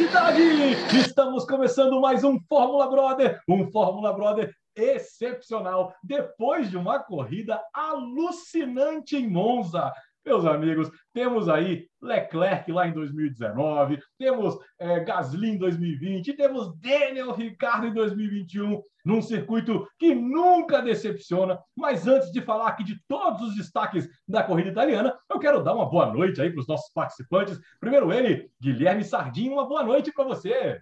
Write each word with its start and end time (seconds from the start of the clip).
velocidade! 0.00 0.98
Estamos 0.98 1.44
começando 1.44 2.00
mais 2.00 2.24
um 2.24 2.38
Fórmula 2.48 2.88
Brother, 2.88 3.40
um 3.46 3.70
Fórmula 3.70 4.12
Brother 4.14 4.54
excepcional, 4.74 5.94
depois 6.02 6.70
de 6.70 6.76
uma 6.76 7.00
corrida 7.00 7.60
alucinante 7.74 9.16
em 9.16 9.28
Monza. 9.28 9.92
Meus 10.24 10.44
amigos, 10.44 10.90
temos 11.14 11.48
aí 11.48 11.88
Leclerc 12.00 12.70
lá 12.70 12.86
em 12.86 12.92
2019, 12.92 13.98
temos 14.18 14.54
é, 14.78 15.00
Gasly 15.00 15.50
em 15.50 15.58
2020, 15.58 16.34
temos 16.34 16.76
Daniel 16.78 17.32
Ricciardo 17.32 17.86
em 17.86 17.94
2021, 17.94 18.82
num 19.02 19.22
circuito 19.22 19.88
que 19.98 20.14
nunca 20.14 20.82
decepciona. 20.82 21.58
Mas 21.74 22.06
antes 22.06 22.30
de 22.32 22.42
falar 22.42 22.68
aqui 22.68 22.84
de 22.84 23.00
todos 23.08 23.40
os 23.48 23.56
destaques 23.56 24.06
da 24.28 24.42
corrida 24.42 24.68
italiana, 24.68 25.18
eu 25.30 25.38
quero 25.38 25.62
dar 25.62 25.74
uma 25.74 25.88
boa 25.88 26.12
noite 26.12 26.40
aí 26.40 26.50
para 26.50 26.60
os 26.60 26.68
nossos 26.68 26.92
participantes. 26.92 27.58
Primeiro 27.80 28.12
ele, 28.12 28.50
Guilherme 28.60 29.04
Sardinho, 29.04 29.54
uma 29.54 29.66
boa 29.66 29.82
noite 29.82 30.12
para 30.12 30.24
você. 30.24 30.80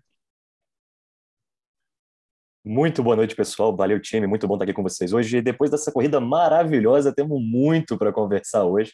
Muito 2.64 3.02
boa 3.02 3.16
noite, 3.16 3.34
pessoal. 3.34 3.74
Valeu, 3.74 3.98
time. 3.98 4.26
Muito 4.26 4.46
bom 4.46 4.54
estar 4.54 4.64
aqui 4.64 4.74
com 4.74 4.82
vocês 4.82 5.12
hoje. 5.12 5.40
Depois 5.40 5.70
dessa 5.70 5.90
corrida 5.90 6.20
maravilhosa, 6.20 7.14
temos 7.14 7.40
muito 7.40 7.96
para 7.96 8.12
conversar 8.12 8.64
hoje. 8.64 8.92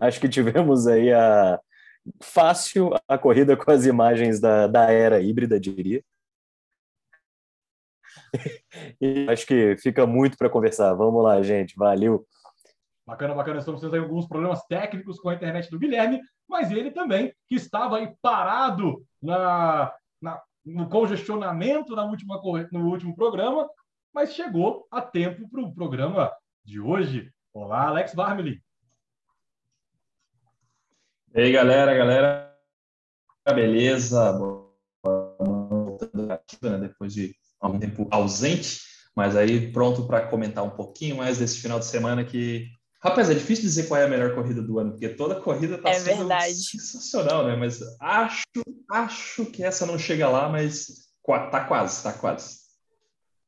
Acho 0.00 0.20
que 0.20 0.28
tivemos 0.28 0.86
aí 0.86 1.12
a 1.12 1.60
fácil 2.20 2.90
a 3.06 3.16
corrida 3.16 3.56
com 3.56 3.70
as 3.70 3.86
imagens 3.86 4.40
da, 4.40 4.66
da 4.66 4.90
era 4.90 5.20
híbrida, 5.20 5.60
diria. 5.60 6.02
E 9.00 9.26
acho 9.28 9.46
que 9.46 9.76
fica 9.76 10.06
muito 10.06 10.36
para 10.36 10.50
conversar. 10.50 10.94
Vamos 10.94 11.22
lá, 11.22 11.42
gente. 11.42 11.76
Valeu. 11.76 12.26
Bacana, 13.06 13.34
bacana. 13.34 13.58
Estamos 13.58 13.80
tendo 13.80 13.96
alguns 13.96 14.26
problemas 14.26 14.64
técnicos 14.66 15.18
com 15.18 15.28
a 15.28 15.34
internet 15.34 15.70
do 15.70 15.78
Guilherme, 15.78 16.20
mas 16.48 16.70
ele 16.70 16.90
também, 16.90 17.32
que 17.48 17.56
estava 17.56 17.98
aí 17.98 18.14
parado 18.22 19.04
na, 19.20 19.92
na, 20.20 20.40
no 20.64 20.88
congestionamento 20.88 21.94
na 21.94 22.04
última, 22.04 22.40
no 22.72 22.88
último 22.88 23.14
programa, 23.14 23.68
mas 24.14 24.34
chegou 24.34 24.86
a 24.90 25.00
tempo 25.00 25.48
para 25.48 25.60
o 25.60 25.74
programa 25.74 26.32
de 26.64 26.80
hoje. 26.80 27.30
Olá, 27.52 27.88
Alex 27.88 28.14
Barmeli. 28.14 28.62
E 31.34 31.40
aí, 31.40 31.50
galera, 31.50 31.94
galera, 31.94 32.54
beleza? 33.54 34.38
Né, 36.62 36.78
depois 36.78 37.14
de 37.14 37.34
um 37.62 37.78
tempo 37.78 38.06
ausente, 38.10 38.80
mas 39.16 39.34
aí 39.34 39.72
pronto 39.72 40.06
para 40.06 40.26
comentar 40.26 40.62
um 40.62 40.76
pouquinho 40.76 41.16
mais 41.16 41.38
desse 41.38 41.58
final 41.58 41.78
de 41.78 41.86
semana 41.86 42.22
que, 42.22 42.68
rapaz, 43.02 43.30
é 43.30 43.34
difícil 43.34 43.64
dizer 43.64 43.88
qual 43.88 43.98
é 43.98 44.04
a 44.04 44.08
melhor 44.08 44.34
corrida 44.34 44.60
do 44.60 44.78
ano, 44.78 44.90
porque 44.90 45.08
toda 45.08 45.40
corrida 45.40 45.76
está 45.76 45.88
é 45.88 45.94
sendo 45.94 46.18
verdade. 46.18 46.54
sensacional, 46.54 47.46
né? 47.46 47.56
Mas 47.56 47.80
acho, 47.98 48.44
acho 48.90 49.46
que 49.46 49.64
essa 49.64 49.86
não 49.86 49.98
chega 49.98 50.28
lá, 50.28 50.50
mas 50.50 51.08
tá 51.50 51.64
quase, 51.64 52.02
tá 52.02 52.12
quase. 52.12 52.60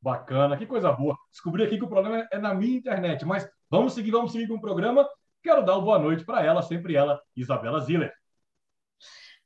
Bacana, 0.00 0.56
que 0.56 0.64
coisa 0.64 0.91
boa. 0.91 1.19
Descobri 1.30 1.64
aqui 1.64 1.76
que 1.76 1.84
o 1.84 1.88
problema 1.88 2.26
é 2.32 2.38
na 2.38 2.54
minha 2.54 2.78
internet, 2.78 3.26
mas 3.26 3.46
vamos 3.70 3.92
seguir, 3.92 4.10
vamos 4.10 4.32
seguir 4.32 4.48
com 4.48 4.54
o 4.54 4.60
programa. 4.60 5.06
Quero 5.45 5.62
dar 5.62 5.75
uma 5.75 5.84
boa 5.84 5.98
noite 5.98 6.25
para 6.25 6.42
ela, 6.42 6.62
sempre 6.62 6.97
ela, 6.97 7.23
Isabela 7.37 7.78
Ziller. 7.78 8.11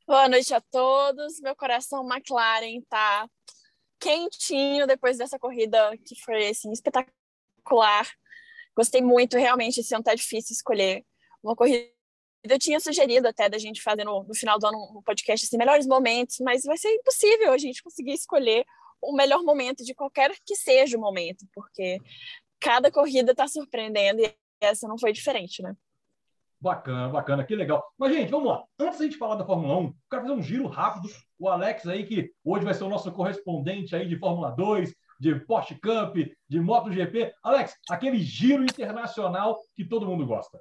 Boa 0.07 0.29
noite 0.29 0.55
a 0.55 0.61
todos. 0.61 1.41
Meu 1.41 1.57
coração 1.57 2.09
McLaren 2.09 2.81
tá 2.89 3.29
quentinho 3.99 4.87
depois 4.87 5.19
dessa 5.19 5.41
corrida 5.41 5.99
que 6.07 6.15
foi 6.23 6.51
assim, 6.51 6.71
espetacular. 6.71 8.09
Gostei 8.77 9.03
muito, 9.03 9.37
realmente. 9.37 9.81
Esse 9.81 9.93
ano 9.93 10.05
tá 10.05 10.15
difícil 10.15 10.55
escolher 10.55 11.05
uma 11.43 11.57
corrida. 11.57 11.91
Eu 12.45 12.61
tinha 12.61 12.79
sugerido 12.79 13.27
até 13.27 13.49
da 13.49 13.59
gente 13.59 13.83
fazer 13.83 14.05
no, 14.05 14.23
no 14.23 14.37
final 14.37 14.57
do 14.57 14.69
ano 14.69 14.79
um 14.99 15.03
podcast 15.03 15.47
assim, 15.47 15.59
melhores 15.59 15.85
momentos, 15.85 16.37
mas 16.39 16.63
vai 16.63 16.79
ser 16.79 16.95
impossível 16.95 17.53
a 17.53 17.59
gente 17.59 17.83
conseguir 17.83 18.13
escolher 18.13 18.65
o 19.03 19.17
melhor 19.17 19.43
momento 19.43 19.85
de 19.85 19.97
qualquer 19.97 20.33
que 20.47 20.55
seja 20.55 20.97
o 20.97 21.01
momento, 21.01 21.45
porque 21.53 21.99
cada 22.61 22.89
corrida 22.89 23.33
está 23.33 23.49
surpreendendo 23.49 24.23
e 24.23 24.33
essa 24.61 24.87
não 24.87 24.97
foi 24.97 25.13
diferente, 25.13 25.61
né? 25.61 25.77
Bacana, 26.61 27.09
bacana, 27.09 27.45
que 27.45 27.55
legal. 27.55 27.85
Mas, 27.97 28.13
gente, 28.13 28.31
vamos 28.31 28.49
lá. 28.49 28.65
Antes 28.81 28.99
da 28.99 29.05
gente 29.05 29.17
falar 29.17 29.37
da 29.37 29.47
Fórmula 29.47 29.77
1, 29.77 29.95
quero 30.11 30.23
fazer 30.23 30.35
um 30.35 30.43
giro 30.43 30.67
rápido. 30.67 31.09
O 31.39 31.49
Alex 31.49 31.87
aí, 31.87 32.05
que 32.05 32.33
hoje 32.45 32.65
vai 32.65 32.75
ser 32.75 32.85
o 32.85 32.89
nosso 32.89 33.13
correspondente 33.13 33.95
aí 33.95 34.09
de 34.09 34.19
Fórmula 34.19 34.51
2, 34.51 34.93
de 35.21 35.35
Porsche 35.41 35.77
Cup, 35.77 36.17
de 36.49 36.61
MotoGP. 36.61 37.33
Alex, 37.45 37.75
aquele 37.89 38.19
giro 38.19 38.65
internacional 38.65 39.61
que 39.77 39.85
todo 39.85 40.07
mundo 40.07 40.27
gosta. 40.27 40.61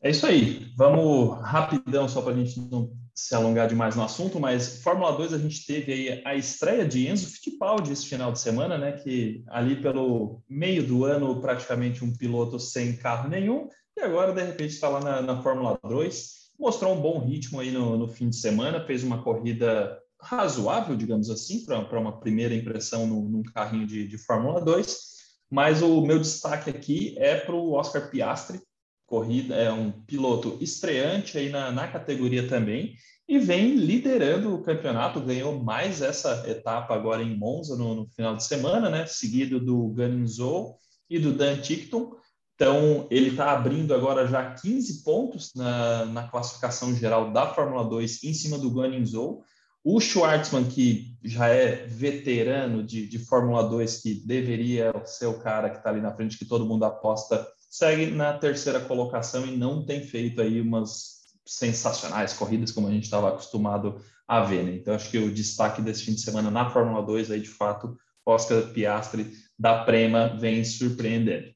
É 0.00 0.10
isso 0.10 0.26
aí. 0.26 0.72
Vamos 0.76 1.38
rapidão, 1.42 2.08
só 2.08 2.22
para 2.22 2.32
a 2.32 2.36
gente 2.36 2.58
não 2.58 2.90
se 3.14 3.34
alongar 3.34 3.68
demais 3.68 3.94
no 3.94 4.02
assunto, 4.02 4.40
mas 4.40 4.82
Fórmula 4.82 5.12
2 5.12 5.34
a 5.34 5.38
gente 5.38 5.66
teve 5.66 5.92
aí 5.92 6.22
a 6.24 6.34
estreia 6.34 6.88
de 6.88 7.06
Enzo 7.06 7.30
Fittipaldi 7.30 7.92
esse 7.92 8.06
final 8.06 8.32
de 8.32 8.40
semana, 8.40 8.78
né? 8.78 8.92
Que 8.92 9.44
ali 9.48 9.76
pelo 9.80 10.42
meio 10.48 10.82
do 10.82 11.04
ano, 11.04 11.40
praticamente 11.40 12.02
um 12.02 12.16
piloto 12.16 12.58
sem 12.58 12.96
carro 12.96 13.28
nenhum 13.28 13.68
agora, 14.02 14.32
de 14.32 14.42
repente, 14.42 14.74
está 14.74 14.88
lá 14.88 15.00
na, 15.00 15.22
na, 15.22 15.42
Fórmula 15.42 15.78
2. 15.82 16.50
Mostrou 16.58 16.94
um 16.94 17.00
bom 17.00 17.18
ritmo 17.18 17.60
aí 17.60 17.70
no, 17.70 17.96
no, 17.96 18.08
fim 18.08 18.28
de 18.28 18.36
semana, 18.36 18.84
fez 18.84 19.02
uma 19.02 19.22
corrida 19.22 19.98
razoável, 20.20 20.94
digamos 20.96 21.30
assim, 21.30 21.64
para 21.64 21.98
uma 21.98 22.20
primeira 22.20 22.54
impressão 22.54 23.06
no, 23.06 23.22
num 23.22 23.42
carrinho 23.42 23.86
de, 23.86 24.06
de 24.06 24.18
Fórmula 24.18 24.60
2. 24.60 25.12
Mas 25.50 25.82
o 25.82 26.00
meu 26.02 26.18
destaque 26.18 26.70
aqui 26.70 27.14
é 27.18 27.36
para 27.36 27.54
o 27.54 27.72
Oscar 27.72 28.10
Piastri, 28.10 28.60
corrida, 29.06 29.54
é 29.54 29.70
um 29.70 29.90
piloto 29.90 30.56
estreante 30.60 31.36
aí 31.36 31.50
na, 31.50 31.70
na 31.70 31.88
categoria 31.88 32.48
também 32.48 32.94
e 33.28 33.38
vem 33.38 33.76
liderando 33.76 34.54
o 34.54 34.62
campeonato, 34.62 35.20
ganhou 35.20 35.62
mais 35.62 36.02
essa 36.02 36.44
etapa 36.48 36.94
agora 36.94 37.22
em 37.22 37.36
Monza 37.36 37.76
no, 37.76 37.94
no 37.94 38.06
final 38.08 38.36
de 38.36 38.44
semana, 38.44 38.90
né? 38.90 39.06
Seguido 39.06 39.60
do 39.60 39.88
Guanzhou 39.88 40.76
e 41.08 41.18
do 41.18 41.32
Dan 41.32 41.58
Tickton. 41.58 42.16
Então, 42.62 43.08
ele 43.10 43.30
está 43.30 43.50
abrindo 43.50 43.92
agora 43.92 44.24
já 44.28 44.54
15 44.54 45.02
pontos 45.02 45.50
na, 45.52 46.06
na 46.06 46.28
classificação 46.28 46.94
geral 46.94 47.32
da 47.32 47.52
Fórmula 47.52 47.82
2 47.82 48.22
em 48.22 48.32
cima 48.32 48.56
do 48.56 48.70
Guanyu 48.70 49.42
O 49.82 50.00
Schwartzman, 50.00 50.66
que 50.66 51.16
já 51.24 51.48
é 51.48 51.84
veterano 51.88 52.84
de, 52.84 53.08
de 53.08 53.18
Fórmula 53.18 53.68
2, 53.68 54.00
que 54.02 54.14
deveria 54.24 54.92
ser 55.04 55.26
o 55.26 55.40
cara 55.40 55.70
que 55.70 55.78
está 55.78 55.90
ali 55.90 56.00
na 56.00 56.14
frente, 56.14 56.38
que 56.38 56.44
todo 56.44 56.64
mundo 56.64 56.84
aposta, 56.84 57.44
segue 57.68 58.12
na 58.12 58.34
terceira 58.34 58.78
colocação 58.78 59.44
e 59.44 59.56
não 59.56 59.84
tem 59.84 60.04
feito 60.04 60.40
aí 60.40 60.60
umas 60.60 61.32
sensacionais 61.44 62.32
corridas 62.32 62.70
como 62.70 62.86
a 62.86 62.92
gente 62.92 63.04
estava 63.04 63.30
acostumado 63.30 64.00
a 64.28 64.40
ver. 64.40 64.62
Né? 64.62 64.76
Então, 64.76 64.94
acho 64.94 65.10
que 65.10 65.18
o 65.18 65.34
destaque 65.34 65.82
desse 65.82 66.04
fim 66.04 66.14
de 66.14 66.20
semana 66.20 66.48
na 66.48 66.70
Fórmula 66.70 67.04
2, 67.04 67.32
aí, 67.32 67.40
de 67.40 67.48
fato, 67.48 67.96
Oscar 68.24 68.62
Piastri 68.72 69.32
da 69.58 69.82
Prema 69.82 70.36
vem 70.38 70.64
surpreendendo. 70.64 71.52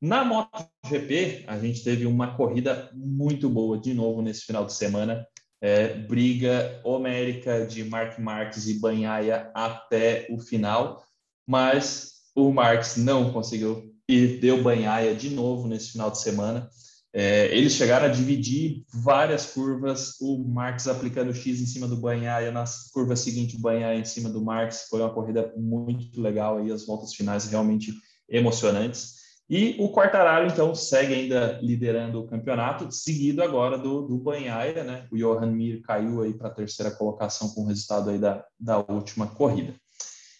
Na 0.00 0.24
MotoGP, 0.24 1.44
a 1.46 1.58
gente 1.58 1.84
teve 1.84 2.06
uma 2.06 2.34
corrida 2.34 2.90
muito 2.94 3.50
boa 3.50 3.78
de 3.78 3.92
novo 3.92 4.22
nesse 4.22 4.46
final 4.46 4.64
de 4.64 4.72
semana. 4.72 5.26
É, 5.60 5.88
briga 5.92 6.80
homérica 6.82 7.66
de 7.66 7.84
Mark 7.84 8.18
Marques 8.18 8.66
e 8.66 8.80
Banhaia 8.80 9.50
até 9.54 10.26
o 10.30 10.40
final, 10.40 11.04
mas 11.46 12.12
o 12.34 12.50
Marques 12.50 12.96
não 12.96 13.30
conseguiu 13.30 13.94
e 14.08 14.38
deu 14.38 14.62
Banhaia 14.62 15.14
de 15.14 15.28
novo 15.28 15.68
nesse 15.68 15.92
final 15.92 16.10
de 16.10 16.18
semana. 16.18 16.70
É, 17.12 17.54
eles 17.54 17.74
chegaram 17.74 18.06
a 18.06 18.10
dividir 18.10 18.84
várias 18.90 19.52
curvas, 19.52 20.14
o 20.18 20.38
Marques 20.48 20.88
aplicando 20.88 21.34
X 21.34 21.60
em 21.60 21.66
cima 21.66 21.86
do 21.86 21.96
Banhaia, 21.98 22.50
na 22.50 22.64
curva 22.94 23.16
seguinte 23.16 23.56
o 23.56 23.60
Banhaia 23.60 23.98
em 23.98 24.04
cima 24.06 24.30
do 24.30 24.42
Marques. 24.42 24.86
Foi 24.88 25.00
uma 25.00 25.12
corrida 25.12 25.52
muito 25.58 26.18
legal 26.22 26.64
e 26.64 26.72
as 26.72 26.86
voltas 26.86 27.12
finais 27.12 27.44
realmente 27.50 27.92
emocionantes. 28.30 29.19
E 29.50 29.74
o 29.80 29.90
Quartararo, 29.90 30.46
então, 30.46 30.76
segue 30.76 31.12
ainda 31.12 31.58
liderando 31.60 32.20
o 32.20 32.26
campeonato, 32.28 32.92
seguido 32.92 33.42
agora 33.42 33.76
do, 33.76 34.06
do 34.06 34.16
Banhaia, 34.16 34.84
né? 34.84 35.08
O 35.10 35.16
Johan 35.16 35.50
Mir 35.50 35.82
caiu 35.82 36.22
aí 36.22 36.32
para 36.32 36.46
a 36.46 36.54
terceira 36.54 36.92
colocação 36.92 37.48
com 37.48 37.62
o 37.62 37.66
resultado 37.66 38.10
aí 38.10 38.18
da, 38.18 38.44
da 38.60 38.78
última 38.78 39.26
corrida. 39.26 39.74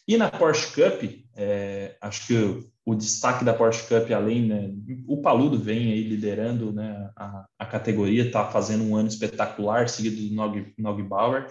E 0.07 0.17
na 0.17 0.31
Porsche 0.31 0.69
Cup, 0.69 1.03
é, 1.35 1.97
acho 2.01 2.25
que 2.25 2.35
o, 2.35 2.65
o, 2.87 2.95
destaque 2.95 3.45
da 3.45 3.53
Porsche 3.53 3.83
Cup, 3.89 4.09
além, 4.13 4.47
né, 4.47 4.71
o 5.09 5.21
Paludo 5.21 5.59
vem 5.59 5.91
aí 5.91 6.05
liderando 6.05 6.73
né, 6.73 7.11
a, 7.17 7.47
a 7.59 7.67
categoria, 7.67 8.27
está 8.27 8.47
fazendo 8.47 8.85
um 8.85 8.95
ano 8.95 9.09
espetacular, 9.09 9.89
seguido 9.89 10.29
do 10.29 10.35
Nog, 10.35 10.73
Nog 10.79 11.03
Bauer, 11.03 11.49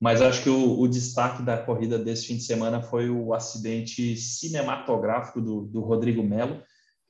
mas 0.00 0.22
acho 0.22 0.42
que 0.42 0.50
o, 0.50 0.80
o, 0.80 0.88
destaque 0.88 1.42
da 1.42 1.58
corrida 1.58 1.98
desse 1.98 2.26
fim 2.26 2.36
de 2.36 2.44
semana 2.44 2.82
foi 2.82 3.10
o 3.10 3.34
acidente 3.34 4.16
cinematográfico 4.16 5.40
do, 5.40 5.62
do 5.66 5.80
Rodrigo 5.80 6.22
Melo, 6.22 6.62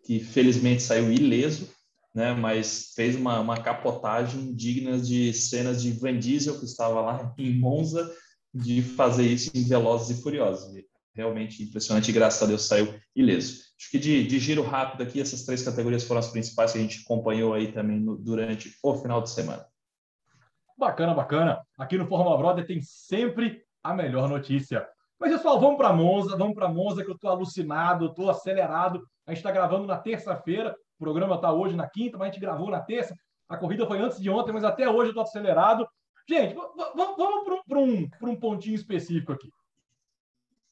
que 0.04 0.20
felizmente 0.20 0.82
saiu 0.82 1.10
ileso, 1.10 1.68
né, 2.14 2.32
mas 2.32 2.92
fez 2.94 3.16
uma, 3.16 3.40
uma 3.40 3.60
capotagem 3.60 4.54
digna 4.54 4.98
de 4.98 5.32
cenas 5.32 5.82
de 5.82 5.90
Van 5.92 6.18
Diesel, 6.18 6.58
que 6.58 6.64
estava 6.64 7.00
lá 7.00 7.34
em 7.36 7.58
Monza, 7.58 8.14
de 8.52 8.82
fazer 8.82 9.26
isso 9.26 9.50
em 9.54 9.64
Velozes 9.64 10.16
e 10.16 10.22
Furiosos. 10.22 10.72
Realmente 11.12 11.62
impressionante 11.62 12.12
graças 12.12 12.42
a 12.42 12.46
Deus 12.46 12.66
saiu 12.66 12.94
ileso. 13.16 13.64
Acho 13.78 13.90
que 13.90 13.98
de, 13.98 14.26
de 14.26 14.38
giro 14.38 14.62
rápido 14.62 15.02
aqui, 15.02 15.20
essas 15.20 15.44
três 15.44 15.62
categorias 15.62 16.04
foram 16.04 16.20
as 16.20 16.30
principais 16.30 16.72
que 16.72 16.78
a 16.78 16.80
gente 16.80 17.02
acompanhou 17.04 17.54
aí 17.54 17.72
também 17.72 17.98
no, 17.98 18.16
durante 18.16 18.72
o 18.82 18.96
final 18.96 19.20
de 19.20 19.30
semana. 19.30 19.66
Bacana, 20.78 21.14
bacana. 21.14 21.60
Aqui 21.78 21.96
no 21.96 22.06
Fórmula 22.06 22.36
Brother 22.36 22.66
tem 22.66 22.80
sempre 22.82 23.62
a 23.82 23.94
melhor 23.94 24.28
notícia. 24.28 24.86
Mas, 25.18 25.32
pessoal, 25.32 25.60
vamos 25.60 25.76
para 25.76 25.92
Monza, 25.92 26.36
vamos 26.36 26.54
para 26.54 26.68
Monza, 26.68 27.04
que 27.04 27.10
eu 27.10 27.14
estou 27.14 27.30
alucinado, 27.30 28.06
estou 28.06 28.28
acelerado. 28.30 29.02
A 29.26 29.30
gente 29.30 29.38
está 29.38 29.50
gravando 29.50 29.86
na 29.86 29.96
terça-feira, 29.96 30.74
o 30.96 30.98
programa 30.98 31.36
está 31.36 31.52
hoje 31.52 31.76
na 31.76 31.88
quinta, 31.88 32.18
mas 32.18 32.28
a 32.28 32.30
gente 32.32 32.40
gravou 32.40 32.70
na 32.70 32.80
terça. 32.80 33.14
A 33.48 33.56
corrida 33.56 33.86
foi 33.86 33.98
antes 33.98 34.20
de 34.20 34.28
ontem, 34.28 34.52
mas 34.52 34.64
até 34.64 34.88
hoje 34.88 35.08
eu 35.08 35.10
estou 35.10 35.22
acelerado. 35.22 35.86
Gente, 36.28 36.54
vamos 36.54 37.44
para 37.66 37.78
um, 37.78 38.08
um 38.22 38.36
pontinho 38.36 38.74
específico 38.74 39.32
aqui. 39.32 39.48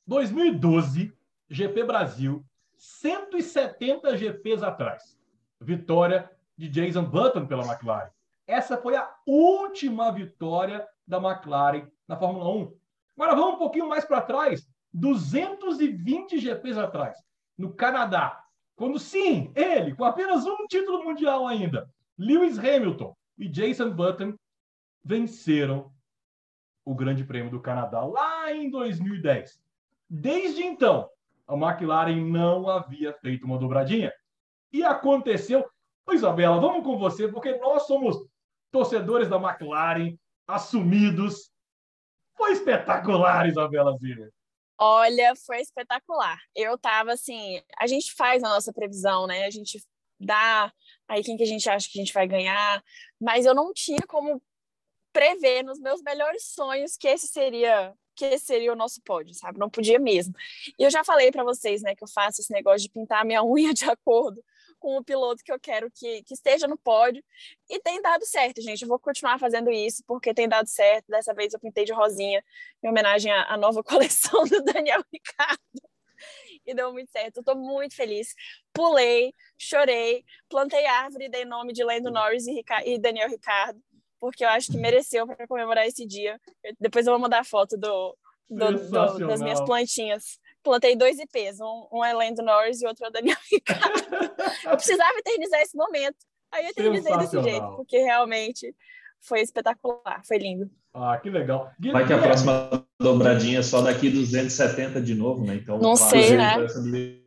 2012, 0.07 1.13
GP 1.49 1.85
Brasil, 1.85 2.45
170 2.77 4.17
GPs 4.17 4.63
atrás. 4.63 5.19
Vitória 5.61 6.31
de 6.57 6.69
Jason 6.69 7.05
Button 7.05 7.47
pela 7.47 7.65
McLaren. 7.65 8.11
Essa 8.47 8.77
foi 8.77 8.97
a 8.97 9.09
última 9.27 10.11
vitória 10.11 10.87
da 11.07 11.19
McLaren 11.19 11.87
na 12.09 12.17
Fórmula 12.17 12.49
1. 12.49 12.82
Agora 13.17 13.37
vamos 13.37 13.55
um 13.55 13.59
pouquinho 13.59 13.89
mais 13.89 14.05
para 14.05 14.21
trás, 14.23 14.67
220 14.93 16.39
GPs 16.39 16.79
atrás, 16.79 17.17
no 17.57 17.75
Canadá. 17.75 18.43
Quando 18.77 18.99
sim, 18.99 19.53
ele, 19.55 19.95
com 19.95 20.05
apenas 20.05 20.45
um 20.47 20.67
título 20.67 21.05
mundial 21.05 21.47
ainda, 21.47 21.89
Lewis 22.19 22.59
Hamilton 22.59 23.15
e 23.39 23.49
Jason 23.49 23.91
Button 23.91 24.35
venceram 25.05 25.93
o 26.85 26.95
Grande 26.95 27.25
Prêmio 27.25 27.51
do 27.51 27.61
Canadá 27.61 28.05
lá 28.05 28.53
em 28.53 28.71
2010. 28.71 29.61
Desde 30.09 30.63
então, 30.63 31.09
a 31.47 31.55
McLaren 31.55 32.25
não 32.25 32.69
havia 32.69 33.13
feito 33.15 33.45
uma 33.45 33.59
dobradinha. 33.59 34.13
E 34.73 34.83
aconteceu. 34.83 35.65
Isabela, 36.13 36.61
vamos 36.61 36.85
com 36.85 36.99
você, 36.99 37.29
porque 37.29 37.57
nós 37.59 37.87
somos 37.87 38.17
torcedores 38.71 39.29
da 39.29 39.37
McLaren, 39.37 40.19
assumidos. 40.47 41.51
Foi 42.37 42.53
espetacular, 42.53 43.49
Isabela 43.49 43.97
Ziller. 43.99 44.31
Olha, 44.79 45.35
foi 45.37 45.61
espetacular. 45.61 46.39
Eu 46.55 46.77
tava 46.77 47.13
assim, 47.13 47.63
a 47.79 47.87
gente 47.87 48.13
faz 48.15 48.43
a 48.43 48.49
nossa 48.49 48.73
previsão, 48.73 49.27
né? 49.27 49.45
A 49.45 49.51
gente 49.51 49.81
dá 50.19 50.73
aí 51.09 51.23
quem 51.23 51.37
que 51.37 51.43
a 51.43 51.47
gente 51.47 51.69
acha 51.69 51.89
que 51.91 51.99
a 51.99 52.03
gente 52.03 52.13
vai 52.13 52.27
ganhar, 52.27 52.83
mas 53.21 53.47
eu 53.47 53.55
não 53.55 53.73
tinha 53.73 54.05
como 54.09 54.43
prever 55.13 55.63
nos 55.63 55.79
meus 55.79 56.03
melhores 56.03 56.47
sonhos 56.47 56.97
que 56.97 57.07
esse 57.07 57.29
seria 57.29 57.95
que 58.15 58.27
esse 58.27 58.45
seria 58.45 58.73
o 58.73 58.77
nosso 58.77 59.01
pódio, 59.03 59.35
sabe? 59.35 59.59
Não 59.59 59.71
podia 59.71 59.99
mesmo. 59.99 60.35
E 60.79 60.83
eu 60.83 60.91
já 60.91 61.03
falei 61.03 61.31
para 61.31 61.43
vocês, 61.45 61.81
né, 61.81 61.95
que 61.95 62.05
eu 62.05 62.09
faço 62.09 62.43
esse 62.43 62.53
negócio 62.53 62.81
de 62.81 62.91
pintar 62.91 63.25
minha 63.25 63.43
unha 63.45 63.73
de 63.73 63.85
acordo 63.87 64.43
com 64.83 64.97
o 64.97 65.05
piloto 65.05 65.45
que 65.45 65.53
eu 65.53 65.61
quero 65.61 65.89
que, 65.93 66.25
que 66.25 66.35
esteja 66.35 66.67
no 66.67 66.77
pódio. 66.77 67.23
E 67.71 67.79
tem 67.81 68.03
dado 68.03 68.27
certo, 68.27 68.61
gente. 68.61 68.83
Eu 68.83 68.89
vou 68.89 68.99
continuar 68.99 69.39
fazendo 69.39 69.71
isso 69.71 70.03
porque 70.09 70.35
tem 70.35 70.49
dado 70.49 70.69
certo. 70.69 71.07
Dessa 71.07 71.33
vez 71.33 71.55
eu 71.55 71.61
pintei 71.61 71.85
de 71.85 71.93
rosinha 71.93 72.45
em 72.83 72.89
homenagem 72.89 73.31
à, 73.31 73.55
à 73.55 73.57
nova 73.57 73.81
coleção 73.85 74.45
do 74.45 74.61
Daniel 74.65 75.05
Ricardo. 75.13 75.61
E 76.67 76.75
deu 76.75 76.93
muito 76.93 77.13
certo. 77.13 77.37
Eu 77.37 77.45
tô 77.45 77.55
muito 77.55 77.95
feliz. 77.95 78.35
Pulei, 78.73 79.33
chorei, 79.57 80.25
plantei 80.49 80.85
árvore, 80.85 81.29
dei 81.29 81.45
nome 81.45 81.73
de 81.73 81.85
Lando 81.85 82.11
Norris 82.11 82.47
e, 82.49 82.65
e 82.85 82.99
Daniel 82.99 83.29
Ricardo 83.29 83.81
porque 84.19 84.45
eu 84.45 84.49
acho 84.49 84.71
que 84.71 84.79
mereceu 84.79 85.27
para 85.27 85.49
comemorar 85.49 85.85
esse 85.85 86.07
dia. 86.07 86.41
Eu, 86.63 86.73
depois 86.79 87.05
eu 87.07 87.13
vou 87.13 87.21
mandar 87.21 87.45
foto 87.45 87.77
do, 87.77 88.17
do, 88.49 88.89
do, 88.89 89.27
das 89.27 89.43
minhas 89.43 89.61
plantinhas. 89.61 90.39
Plantei 90.63 90.95
dois 90.97 91.19
IPs, 91.19 91.61
um, 91.61 91.89
um 91.93 92.05
é 92.05 92.13
Lando 92.13 92.43
Norris 92.43 92.81
e 92.81 92.87
outro 92.87 93.05
é 93.05 93.09
o 93.09 93.13
Daniel 93.13 93.37
Ricardo. 93.51 94.33
eu 94.65 94.77
precisava 94.77 95.19
eternizar 95.19 95.61
esse 95.61 95.77
momento. 95.77 96.19
Aí 96.53 96.65
eu 96.65 96.71
eternizei 96.71 97.17
desse 97.17 97.43
jeito, 97.43 97.77
porque 97.77 97.99
realmente 97.99 98.75
foi 99.21 99.41
espetacular, 99.41 100.23
foi 100.27 100.39
lindo. 100.39 100.71
Ah, 100.95 101.19
que 101.19 101.31
legal. 101.31 101.71
Vai 101.91 102.07
que 102.07 102.13
a 102.13 102.21
próxima 102.21 102.87
dobradinha 103.01 103.61
é 103.61 103.63
só 103.63 103.81
daqui 103.81 104.11
270 104.11 105.01
de 105.01 105.15
novo, 105.15 105.45
né? 105.45 105.55
Então, 105.55 105.79
não 105.79 105.97
sei, 105.97 106.37
né? 106.37 106.57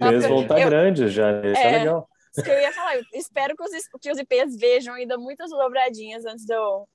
Eles 0.02 0.28
vão 0.28 0.44
estar 0.44 0.60
grandes 0.60 1.12
já, 1.12 1.32
isso 1.42 1.62
é, 1.62 1.74
é 1.74 1.78
legal. 1.80 2.08
Isso 2.32 2.44
que 2.44 2.52
eu 2.52 2.60
ia 2.60 2.72
falar, 2.74 2.98
eu 2.98 3.04
espero 3.14 3.56
que 3.56 3.64
os, 3.64 3.72
que 4.02 4.12
os 4.12 4.20
IPs 4.20 4.58
vejam 4.58 4.94
ainda 4.94 5.18
muitas 5.18 5.50
dobradinhas 5.50 6.26
antes, 6.26 6.46
do, 6.46 6.88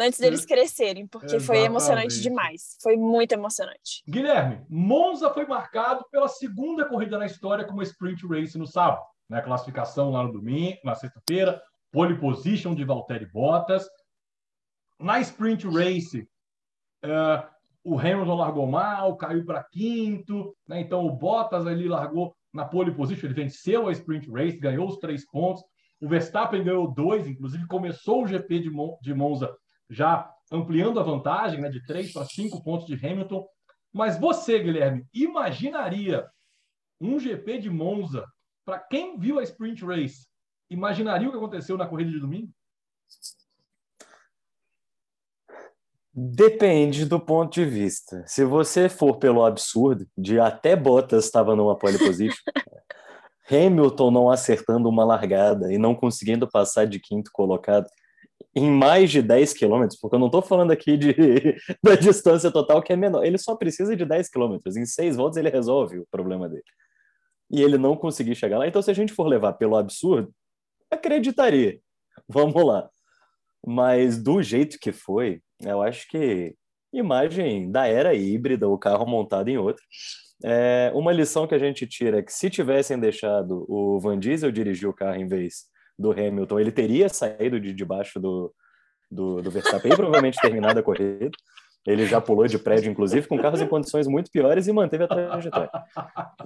antes 0.00 0.18
deles 0.18 0.44
crescerem, 0.44 1.06
porque 1.06 1.36
Exatamente. 1.36 1.46
foi 1.46 1.58
emocionante 1.66 2.20
demais. 2.20 2.76
Foi 2.82 2.96
muito 2.96 3.32
emocionante. 3.32 4.02
Guilherme, 4.08 4.64
Monza 4.68 5.30
foi 5.30 5.46
marcado 5.46 6.04
pela 6.10 6.28
segunda 6.28 6.84
corrida 6.84 7.18
na 7.18 7.26
história 7.26 7.64
como 7.64 7.82
sprint 7.82 8.26
race 8.26 8.58
no 8.58 8.66
sábado. 8.66 9.02
Né? 9.28 9.40
Classificação 9.40 10.10
lá 10.10 10.22
no 10.22 10.32
domingo, 10.32 10.78
na 10.84 10.94
sexta-feira, 10.94 11.62
pole 11.92 12.18
position 12.18 12.74
de 12.74 12.84
Valtteri 12.84 13.26
Bottas. 13.26 13.88
Na 14.98 15.20
sprint 15.20 15.66
race, 15.68 16.28
uh, 17.04 17.46
o 17.84 17.98
Hamilton 17.98 18.34
largou 18.34 18.66
mal, 18.66 19.16
caiu 19.16 19.44
para 19.44 19.64
quinto, 19.64 20.56
né? 20.66 20.80
então 20.80 21.04
o 21.04 21.12
Bottas 21.12 21.66
ali 21.66 21.88
largou 21.88 22.34
na 22.52 22.64
pole 22.64 22.94
position, 22.94 23.26
ele 23.26 23.34
venceu 23.34 23.88
a 23.88 23.92
sprint 23.92 24.30
race, 24.30 24.58
ganhou 24.58 24.88
os 24.88 24.98
três 24.98 25.26
pontos. 25.26 25.62
O 26.00 26.08
Verstappen 26.08 26.62
ganhou 26.62 26.92
dois, 26.92 27.26
inclusive 27.26 27.66
começou 27.66 28.22
o 28.22 28.26
GP 28.26 28.60
de, 28.60 28.70
Mon 28.70 28.96
de 29.02 29.12
Monza 29.12 29.54
já 29.88 30.30
ampliando 30.50 31.00
a 31.00 31.02
vantagem 31.02 31.60
né, 31.60 31.68
de 31.68 31.84
três 31.84 32.12
para 32.12 32.24
cinco 32.24 32.62
pontos 32.62 32.86
de 32.86 32.94
Hamilton. 32.94 33.46
Mas 33.92 34.18
você, 34.18 34.58
Guilherme, 34.58 35.06
imaginaria 35.12 36.26
um 37.00 37.18
GP 37.18 37.58
de 37.58 37.70
Monza 37.70 38.24
para 38.64 38.78
quem 38.78 39.18
viu 39.18 39.38
a 39.38 39.42
sprint 39.42 39.84
race? 39.84 40.26
Imaginaria 40.70 41.28
o 41.28 41.30
que 41.30 41.36
aconteceu 41.36 41.76
na 41.76 41.86
corrida 41.86 42.10
de 42.10 42.18
domingo? 42.18 42.50
Depende 46.16 47.04
do 47.04 47.18
ponto 47.18 47.52
de 47.52 47.64
vista. 47.64 48.24
Se 48.26 48.44
você 48.44 48.88
for 48.88 49.16
pelo 49.16 49.44
absurdo 49.44 50.06
de 50.16 50.38
até 50.38 50.76
Bottas 50.76 51.24
estava 51.24 51.56
numa 51.56 51.76
pole 51.76 51.98
position, 51.98 52.38
Hamilton 53.50 54.10
não 54.10 54.30
acertando 54.30 54.88
uma 54.88 55.04
largada 55.04 55.72
e 55.72 55.76
não 55.76 55.94
conseguindo 55.94 56.48
passar 56.48 56.86
de 56.86 57.00
quinto 57.00 57.30
colocado 57.32 57.86
em 58.54 58.70
mais 58.70 59.10
de 59.10 59.20
10 59.20 59.52
quilômetros, 59.52 59.98
porque 59.98 60.14
eu 60.14 60.20
não 60.20 60.26
estou 60.26 60.40
falando 60.40 60.70
aqui 60.70 60.96
de, 60.96 61.14
da 61.82 61.96
distância 61.96 62.50
total 62.50 62.82
que 62.82 62.92
é 62.92 62.96
menor. 62.96 63.24
Ele 63.24 63.38
só 63.38 63.56
precisa 63.56 63.96
de 63.96 64.04
10 64.04 64.28
quilômetros. 64.28 64.76
Em 64.76 64.86
seis 64.86 65.16
voltas 65.16 65.36
ele 65.36 65.50
resolve 65.50 65.98
o 65.98 66.06
problema 66.10 66.48
dele. 66.48 66.62
E 67.50 67.62
ele 67.62 67.76
não 67.76 67.96
conseguir 67.96 68.34
chegar 68.34 68.58
lá. 68.58 68.66
Então, 68.66 68.80
se 68.80 68.90
a 68.90 68.94
gente 68.94 69.12
for 69.12 69.26
levar 69.26 69.54
pelo 69.54 69.76
absurdo, 69.76 70.32
acreditaria. 70.90 71.80
Vamos 72.28 72.64
lá. 72.64 72.88
Mas 73.66 74.22
do 74.22 74.42
jeito 74.42 74.78
que 74.78 74.92
foi, 74.92 75.40
eu 75.60 75.82
acho 75.82 76.06
que 76.08 76.54
imagem 76.92 77.70
da 77.70 77.86
era 77.86 78.14
híbrida, 78.14 78.68
o 78.68 78.78
carro 78.78 79.06
montado 79.06 79.48
em 79.48 79.58
outro. 79.58 79.82
É, 80.44 80.92
uma 80.94 81.12
lição 81.12 81.46
que 81.46 81.54
a 81.54 81.58
gente 81.58 81.86
tira 81.86 82.18
é 82.18 82.22
que 82.22 82.32
se 82.32 82.50
tivessem 82.50 82.98
deixado 82.98 83.64
o 83.68 83.98
Van 83.98 84.18
Diesel 84.18 84.52
dirigir 84.52 84.88
o 84.88 84.94
carro 84.94 85.16
em 85.16 85.26
vez 85.26 85.64
do 85.98 86.12
Hamilton, 86.12 86.60
ele 86.60 86.72
teria 86.72 87.08
saído 87.08 87.60
de 87.60 87.72
debaixo 87.72 88.20
do, 88.20 88.52
do, 89.10 89.42
do 89.42 89.50
Verstappen 89.50 89.92
e 89.92 89.96
provavelmente 89.96 90.40
terminado 90.40 90.80
a 90.80 90.82
corrida. 90.82 91.30
Ele 91.86 92.06
já 92.06 92.18
pulou 92.20 92.46
de 92.46 92.58
prédio, 92.58 92.90
inclusive, 92.90 93.28
com 93.28 93.38
carros 93.38 93.60
em 93.60 93.66
condições 93.66 94.06
muito 94.06 94.30
piores 94.30 94.66
e 94.66 94.72
manteve 94.72 95.04
a 95.04 95.08
trajetória. 95.08 95.70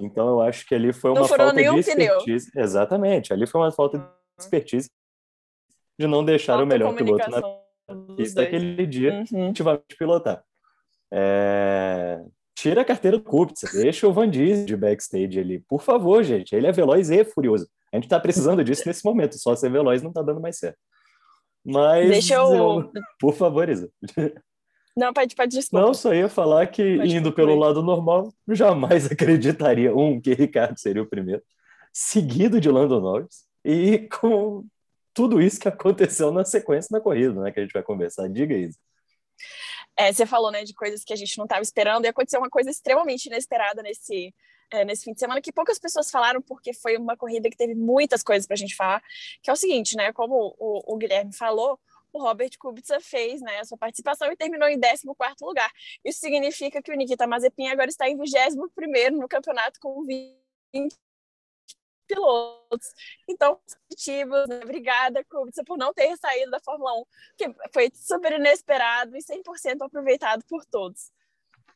Então, 0.01 0.29
eu 0.29 0.41
acho 0.41 0.67
que 0.67 0.75
ali 0.75 0.93
foi 0.93 1.13
uma 1.13 1.29
falta 1.29 1.55
de 1.55 1.63
expertise. 1.63 2.51
Pneu. 2.51 2.65
Exatamente, 2.65 3.33
ali 3.33 3.47
foi 3.47 3.61
uma 3.61 3.71
falta 3.71 3.99
de 3.99 4.05
expertise 4.39 4.91
de 5.99 6.07
não 6.07 6.25
deixar 6.25 6.55
falta 6.55 6.65
o 6.65 6.67
melhor 6.67 6.95
piloto 6.95 7.31
na 7.31 7.43
pista 8.17 8.43
aquele 8.43 8.87
dia 8.87 9.25
uhum. 9.33 9.51
ativamente 9.51 9.97
pilotar. 9.99 10.43
É... 11.13 12.21
Tira 12.55 12.83
a 12.83 12.85
carteira 12.85 13.19
do 13.19 13.23
Kubica, 13.23 13.69
deixa 13.73 14.07
o 14.09 14.13
Van 14.13 14.29
Diesel 14.29 14.67
de 14.67 14.77
backstage 14.77 15.39
ali. 15.39 15.61
Por 15.61 15.81
favor, 15.81 16.23
gente. 16.25 16.55
Ele 16.55 16.67
é 16.67 16.73
veloz 16.73 17.11
e 17.11 17.25
furioso. 17.25 17.69
A 17.93 17.97
gente 17.97 18.05
está 18.05 18.21
precisando 18.21 18.63
disso 18.63 18.83
nesse 18.87 19.05
momento. 19.05 19.39
Só 19.39 19.55
ser 19.57 19.71
veloz 19.71 20.03
não 20.03 20.11
está 20.11 20.23
dando 20.23 20.41
mais 20.41 20.59
certo. 20.59 20.79
Mas. 21.65 22.09
Deixa 22.09 22.35
eu. 22.35 22.91
Por 23.19 23.35
favor, 23.35 23.69
Isa. 23.69 23.91
Não, 24.97 25.13
pode, 25.13 25.37
pode 25.37 25.57
desculpa. 25.57 25.87
Não, 25.87 25.95
só 25.95 26.13
ia 26.13 26.29
falar 26.29 26.67
que 26.67 26.97
pode 26.97 27.17
indo 27.17 27.33
pelo 27.33 27.55
lado 27.55 27.81
normal, 27.83 28.35
jamais 28.49 29.07
acreditaria, 29.13 29.95
um, 29.95 30.21
que 30.21 30.35
Ricardo 30.35 30.77
seria 30.77 31.01
o 31.01 31.09
primeiro, 31.09 31.41
seguido 31.93 32.61
de 32.61 32.69
Lando 32.69 33.01
Norris, 33.01 33.45
e 33.65 34.09
com 34.09 34.65
tudo 35.15 35.41
isso 35.41 35.61
que 35.61 35.69
aconteceu 35.69 36.33
na 36.33 36.45
sequência 36.45 36.89
da 36.91 37.01
corrida, 37.01 37.41
né? 37.41 37.53
Que 37.53 37.61
a 37.61 37.63
gente 37.63 37.73
vai 37.73 37.83
conversar. 37.83 38.29
Diga, 38.29 38.57
isso. 38.57 38.77
É, 39.97 40.13
você 40.13 40.27
falou, 40.27 40.51
né, 40.51 40.65
de 40.65 40.75
coisas 40.75 41.05
que 41.05 41.13
a 41.13 41.17
gente 41.17 41.39
não 41.39 41.45
estava 41.45 41.63
esperando, 41.63 42.05
e 42.05 42.09
aconteceu 42.09 42.41
uma 42.41 42.51
coisa 42.51 42.69
extremamente 42.69 43.27
inesperada 43.27 43.83
nesse, 43.83 44.35
é, 44.71 44.85
nesse 44.85 45.05
fim 45.05 45.13
de 45.13 45.21
semana, 45.21 45.41
que 45.41 45.53
poucas 45.53 45.79
pessoas 45.79 46.11
falaram, 46.11 46.41
porque 46.43 46.73
foi 46.73 46.97
uma 46.97 47.17
corrida 47.17 47.49
que 47.51 47.57
teve 47.57 47.75
muitas 47.75 48.23
coisas 48.23 48.47
para 48.47 48.55
a 48.55 48.59
gente 48.59 48.75
falar, 48.75 49.03
que 49.43 49.51
é 49.51 49.53
o 49.53 49.57
seguinte, 49.57 49.97
né, 49.97 50.13
como 50.13 50.55
o, 50.59 50.95
o 50.95 50.97
Guilherme 50.97 51.33
falou, 51.35 51.79
o 52.13 52.23
Robert 52.23 52.51
Kubica 52.59 53.01
fez 53.01 53.41
né, 53.41 53.59
a 53.59 53.65
sua 53.65 53.79
participação 53.79 54.31
e 54.33 54.37
terminou 54.37 54.69
em 54.69 54.81
14 54.81 55.07
lugar. 55.43 55.71
Isso 56.05 56.21
significa 56.21 56.83
que 56.83 56.91
o 56.93 56.97
Nikita 56.97 57.27
Mazepin 57.27 57.69
agora 57.69 57.91
está 57.91 58.09
em 58.09 58.17
21 58.17 59.17
no 59.17 59.29
campeonato 59.29 59.79
com 59.81 60.05
20 60.05 60.39
pilotos. 62.07 62.89
Então, 63.29 63.61
positivos, 63.89 64.49
né? 64.49 64.61
obrigada, 64.63 65.23
Kubica, 65.25 65.63
por 65.65 65.77
não 65.77 65.93
ter 65.93 66.17
saído 66.17 66.51
da 66.51 66.61
Fórmula 66.61 66.95
1, 66.95 67.05
que 67.37 67.55
foi 67.73 67.91
super 67.95 68.33
inesperado 68.33 69.17
e 69.17 69.21
100% 69.21 69.83
aproveitado 69.83 70.43
por 70.49 70.65
todos. 70.65 71.13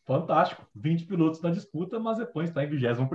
Fantástico. 0.04 0.66
20 0.75 1.06
pilotos 1.06 1.40
na 1.40 1.50
disputa, 1.50 1.99
mas 1.99 2.18
depois 2.18 2.49
está 2.49 2.64
em 2.64 2.68
21 2.68 3.09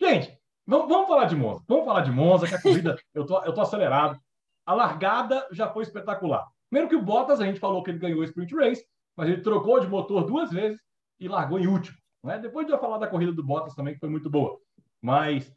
Gente, 0.00 0.38
vamos, 0.66 0.88
vamos 0.88 1.08
falar 1.08 1.26
de 1.26 1.36
Monza. 1.36 1.64
Vamos 1.68 1.84
falar 1.84 2.00
de 2.02 2.10
Monza, 2.10 2.46
que 2.46 2.54
a 2.54 2.62
corrida, 2.62 2.96
eu 3.14 3.26
tô, 3.26 3.42
eu 3.44 3.52
tô 3.52 3.60
acelerado. 3.60 4.18
A 4.64 4.74
largada 4.74 5.46
já 5.52 5.68
foi 5.72 5.82
espetacular. 5.82 6.46
Primeiro 6.68 6.88
que 6.88 6.96
o 6.96 7.02
Bottas, 7.02 7.40
a 7.40 7.46
gente 7.46 7.60
falou 7.60 7.82
que 7.82 7.90
ele 7.90 7.98
ganhou 7.98 8.20
o 8.20 8.24
Sprint 8.24 8.54
Race, 8.54 8.84
mas 9.16 9.28
ele 9.28 9.40
trocou 9.40 9.80
de 9.80 9.88
motor 9.88 10.24
duas 10.24 10.50
vezes 10.50 10.78
e 11.18 11.28
largou 11.28 11.58
em 11.58 11.66
último. 11.66 11.96
Né? 12.22 12.38
Depois 12.38 12.66
de 12.66 12.72
eu 12.72 12.78
falar 12.78 12.98
da 12.98 13.06
corrida 13.06 13.32
do 13.32 13.42
Bottas 13.42 13.74
também, 13.74 13.94
que 13.94 14.00
foi 14.00 14.08
muito 14.08 14.28
boa. 14.28 14.58
Mas 15.00 15.52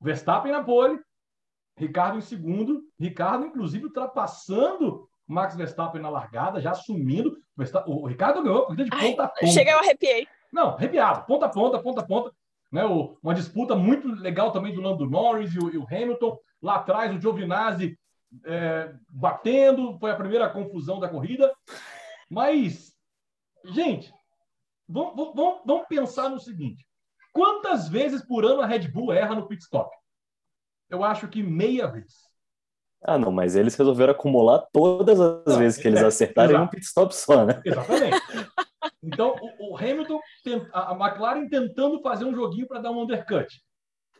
Verstappen 0.00 0.52
na 0.52 0.62
pole, 0.62 1.00
Ricardo 1.76 2.18
em 2.18 2.22
segundo, 2.22 2.82
Ricardo, 2.98 3.46
inclusive, 3.46 3.84
ultrapassando 3.84 5.08
Max 5.26 5.56
Verstappen 5.56 6.00
na 6.00 6.08
largada, 6.08 6.60
já 6.60 6.70
assumindo. 6.70 7.36
O 7.86 8.06
Ricardo 8.06 8.42
ganhou 8.42 8.62
a 8.62 8.66
corrida 8.66 8.84
de 8.84 8.90
ponta 8.90 9.24
a 9.24 9.28
ponta. 9.28 9.46
Chega, 9.46 9.70
eu 9.70 9.78
arrepiei. 9.78 10.26
Não, 10.52 10.70
arrepiado, 10.70 11.24
ponta 11.26 11.46
a 11.46 11.48
ponta, 11.48 11.78
ponta 11.78 12.00
a 12.00 12.04
ponta. 12.04 12.32
Né? 12.70 12.84
O, 12.84 13.16
uma 13.22 13.34
disputa 13.34 13.76
muito 13.76 14.08
legal 14.08 14.50
também 14.50 14.74
do 14.74 14.80
Lando 14.80 15.08
Norris 15.08 15.54
e 15.54 15.58
o, 15.58 15.72
e 15.72 15.78
o 15.78 15.86
Hamilton. 15.86 16.38
Lá 16.60 16.76
atrás, 16.76 17.14
o 17.14 17.20
Giovinazzi 17.20 17.98
é, 18.44 18.92
batendo, 19.08 19.98
foi 19.98 20.10
a 20.10 20.16
primeira 20.16 20.50
confusão 20.50 20.98
da 20.98 21.08
corrida. 21.08 21.52
Mas, 22.28 22.92
gente, 23.66 24.12
vamos, 24.88 25.14
vamos, 25.34 25.62
vamos 25.64 25.86
pensar 25.86 26.28
no 26.28 26.40
seguinte: 26.40 26.84
quantas 27.32 27.88
vezes 27.88 28.24
por 28.24 28.44
ano 28.44 28.60
a 28.60 28.66
Red 28.66 28.88
Bull 28.88 29.12
erra 29.12 29.34
no 29.34 29.46
pit 29.46 29.62
stop? 29.62 29.94
Eu 30.88 31.04
acho 31.04 31.28
que 31.28 31.42
meia 31.42 31.86
vez. 31.86 32.28
Ah, 33.06 33.18
não, 33.18 33.30
mas 33.30 33.54
eles 33.54 33.76
resolveram 33.76 34.12
acumular 34.12 34.60
todas 34.72 35.20
as 35.20 35.44
não, 35.46 35.58
vezes 35.58 35.80
que 35.80 35.86
eles 35.86 36.00
é, 36.00 36.06
acertaram 36.06 36.58
em 36.58 36.62
um 36.62 36.66
pit 36.66 36.84
stop 36.86 37.14
só, 37.14 37.44
né? 37.44 37.60
Exatamente. 37.64 38.16
Então, 39.02 39.34
o, 39.58 39.72
o 39.72 39.76
Hamilton, 39.76 40.20
a, 40.72 40.92
a 40.92 40.94
McLaren 40.94 41.48
tentando 41.48 42.00
fazer 42.00 42.24
um 42.24 42.34
joguinho 42.34 42.66
para 42.66 42.80
dar 42.80 42.90
um 42.90 43.02
undercut. 43.02 43.46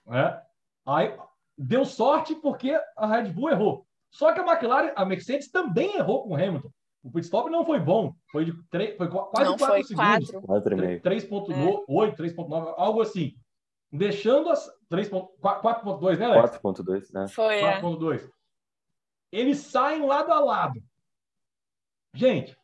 Né? 0.07 0.41
Aí 0.87 1.15
deu 1.57 1.85
sorte 1.85 2.35
porque 2.35 2.79
a 2.97 3.07
Red 3.07 3.31
Bull 3.31 3.51
errou. 3.51 3.87
Só 4.11 4.33
que 4.33 4.41
a 4.41 4.47
McLaren, 4.47 4.93
a 4.95 5.05
Mercedes 5.05 5.51
também 5.51 5.97
errou 5.97 6.23
com 6.23 6.31
o 6.31 6.35
Hamilton. 6.35 6.71
O 7.03 7.11
pit 7.11 7.25
stop 7.25 7.51
não 7.51 7.67
foi 7.67 7.79
bom, 7.79 8.15
foi, 8.33 8.47
de 8.47 8.53
3, 8.71 8.97
foi 8.97 9.09
quase 9.09 9.51
não, 9.51 9.59
4 9.59 9.67
foi 9.67 9.83
segundos. 9.85 10.31
3.8, 11.03 12.17
3.9, 12.17 12.75
algo 12.77 13.03
assim. 13.03 13.35
Deixando 13.93 14.49
as 14.49 14.67
4.2, 14.91 16.19
né, 16.19 16.27
Alex? 16.27 16.59
4.2, 16.59 17.13
né? 17.13 17.29
Foi. 17.29 17.61
4.2. 17.61 18.25
É. 18.25 18.44
Eles 19.35 19.59
saem 19.59 20.07
lado 20.07 20.33
a 20.33 20.39
lado. 20.39 20.81
Gente, 22.15 22.57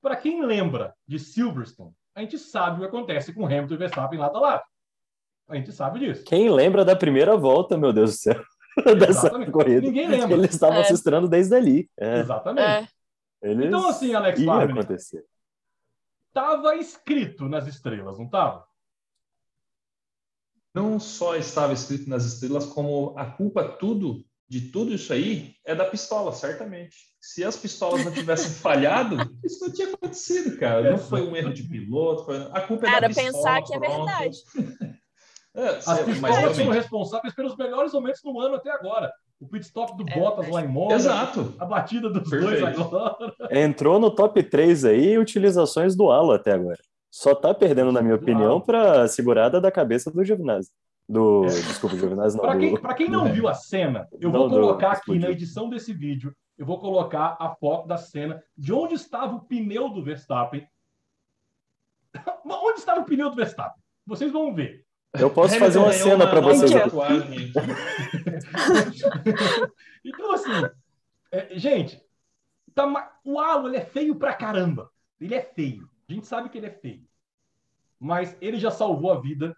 para 0.00 0.14
quem 0.14 0.44
lembra 0.46 0.94
de 1.08 1.18
Silverstone, 1.18 1.92
a 2.14 2.20
gente 2.20 2.38
sabe 2.38 2.76
o 2.76 2.80
que 2.80 2.86
acontece 2.86 3.32
com 3.32 3.44
Hamilton 3.44 3.74
e 3.74 3.76
Verstappen 3.76 4.18
lado 4.20 4.36
a 4.36 4.40
lado. 4.40 4.62
A 5.48 5.56
gente 5.56 5.72
sabe 5.72 5.98
disso. 5.98 6.24
Quem 6.24 6.48
lembra 6.48 6.84
da 6.84 6.94
primeira 6.94 7.36
volta, 7.36 7.76
meu 7.76 7.92
Deus 7.92 8.12
do 8.12 8.16
céu, 8.16 8.40
dessa 8.96 9.26
Exatamente. 9.26 9.50
corrida? 9.50 9.80
Ninguém 9.80 10.06
lembra. 10.06 10.36
Eles 10.36 10.54
estavam 10.54 10.78
é. 10.78 10.84
se 10.84 10.94
estreando 10.94 11.28
desde 11.28 11.56
ali. 11.56 11.90
É. 11.98 12.20
Exatamente. 12.20 12.94
É. 13.42 13.50
Eles 13.50 13.66
então, 13.66 13.88
assim, 13.88 14.14
Alex 14.14 14.38
ia 14.38 14.54
acontecer. 14.54 15.26
Tava 16.32 16.76
escrito 16.76 17.48
nas 17.48 17.66
estrelas, 17.66 18.20
não 18.20 18.28
tava? 18.28 18.64
Não 20.72 21.00
só 21.00 21.34
estava 21.34 21.72
escrito 21.72 22.08
nas 22.08 22.24
estrelas, 22.24 22.66
como 22.66 23.18
a 23.18 23.26
culpa 23.26 23.68
tudo 23.68 24.24
de 24.48 24.60
tudo 24.70 24.92
isso 24.92 25.12
aí 25.12 25.54
é 25.64 25.74
da 25.74 25.84
pistola, 25.84 26.32
certamente. 26.32 26.96
Se 27.20 27.42
as 27.42 27.56
pistolas 27.56 28.04
não 28.04 28.12
tivessem 28.12 28.50
falhado, 28.60 29.16
isso 29.44 29.64
não 29.64 29.72
tinha 29.72 29.92
acontecido, 29.92 30.58
cara. 30.58 30.90
Não 30.90 30.98
foi 30.98 31.22
um 31.22 31.34
erro 31.34 31.52
de 31.52 31.62
piloto, 31.62 32.24
foi... 32.24 32.36
a 32.52 32.60
culpa 32.60 32.86
é 32.86 32.90
cara, 32.90 33.00
da 33.00 33.08
pistola. 33.08 33.32
pensar 33.32 33.62
que 33.62 33.74
é 33.74 33.78
verdade. 33.78 34.38
é, 35.54 35.68
as 35.86 36.00
pistolas 36.02 36.56
são 36.56 36.68
responsáveis 36.70 37.34
pelos 37.34 37.56
melhores 37.56 37.92
momentos 37.92 38.20
do 38.22 38.40
ano 38.40 38.56
até 38.56 38.70
agora 38.70 39.12
o 39.40 39.48
pit 39.48 39.66
stop 39.66 39.96
do 39.96 40.08
é, 40.08 40.14
Bottas 40.18 40.48
lá 40.48 40.62
em 40.62 40.68
Monza. 40.68 40.94
Exato. 40.94 41.54
A 41.58 41.64
batida 41.64 42.08
dos 42.08 42.28
Perfeito. 42.28 42.60
dois 42.60 42.78
agora. 42.78 43.36
Entrou 43.50 43.98
no 43.98 44.10
top 44.10 44.42
3 44.42 44.84
aí 44.86 45.18
utilizações 45.18 45.94
do 45.94 46.10
halo 46.10 46.32
até 46.32 46.52
agora. 46.52 46.78
Só 47.10 47.34
tá 47.34 47.54
perdendo, 47.54 47.92
na 47.92 48.02
minha 48.02 48.16
opinião, 48.16 48.60
para 48.60 49.02
a 49.02 49.08
segurada 49.08 49.60
da 49.60 49.70
cabeça 49.70 50.10
do 50.10 50.24
Giovinazzi. 50.24 50.70
Do, 51.08 51.44
é. 51.44 51.48
desculpa, 51.48 51.96
Giovinazzi 51.96 52.36
não. 52.36 52.44
Para 52.44 52.58
quem, 52.58 52.80
pra 52.80 52.94
quem 52.94 53.08
não 53.10 53.30
viu 53.30 53.46
a 53.46 53.54
cena, 53.54 54.08
eu 54.18 54.30
não, 54.30 54.40
vou 54.40 54.50
colocar 54.50 54.92
do, 54.94 54.96
aqui 54.96 55.18
na 55.18 55.30
edição 55.30 55.68
desse 55.68 55.92
vídeo, 55.92 56.34
eu 56.56 56.64
vou 56.64 56.78
colocar 56.78 57.36
a 57.38 57.54
foto 57.54 57.86
da 57.86 57.98
cena 57.98 58.42
de 58.56 58.72
onde 58.72 58.94
estava 58.94 59.34
o 59.34 59.44
pneu 59.44 59.90
do 59.90 60.02
Verstappen. 60.02 60.66
onde 62.44 62.78
estava 62.78 63.00
o 63.00 63.04
pneu 63.04 63.28
do 63.28 63.36
Verstappen? 63.36 63.82
Vocês 64.06 64.32
vão 64.32 64.54
ver. 64.54 64.84
Eu 65.12 65.30
posso 65.30 65.58
fazer 65.58 65.78
uma 65.78 65.92
cena 65.92 66.26
para 66.26 66.40
vocês. 66.40 66.72
então, 70.04 70.32
assim, 70.32 70.50
é, 71.30 71.56
gente, 71.56 72.02
tá, 72.74 73.12
o 73.24 73.38
Halo 73.38 73.68
ele 73.68 73.76
é 73.76 73.84
feio 73.84 74.16
pra 74.16 74.34
caramba. 74.34 74.90
Ele 75.20 75.34
é 75.34 75.42
feio. 75.42 75.88
A 76.08 76.12
gente 76.12 76.26
sabe 76.26 76.48
que 76.48 76.58
ele 76.58 76.66
é 76.66 76.70
feio. 76.70 77.06
Mas 78.00 78.36
ele 78.40 78.58
já 78.58 78.70
salvou 78.70 79.12
a 79.12 79.20
vida 79.20 79.56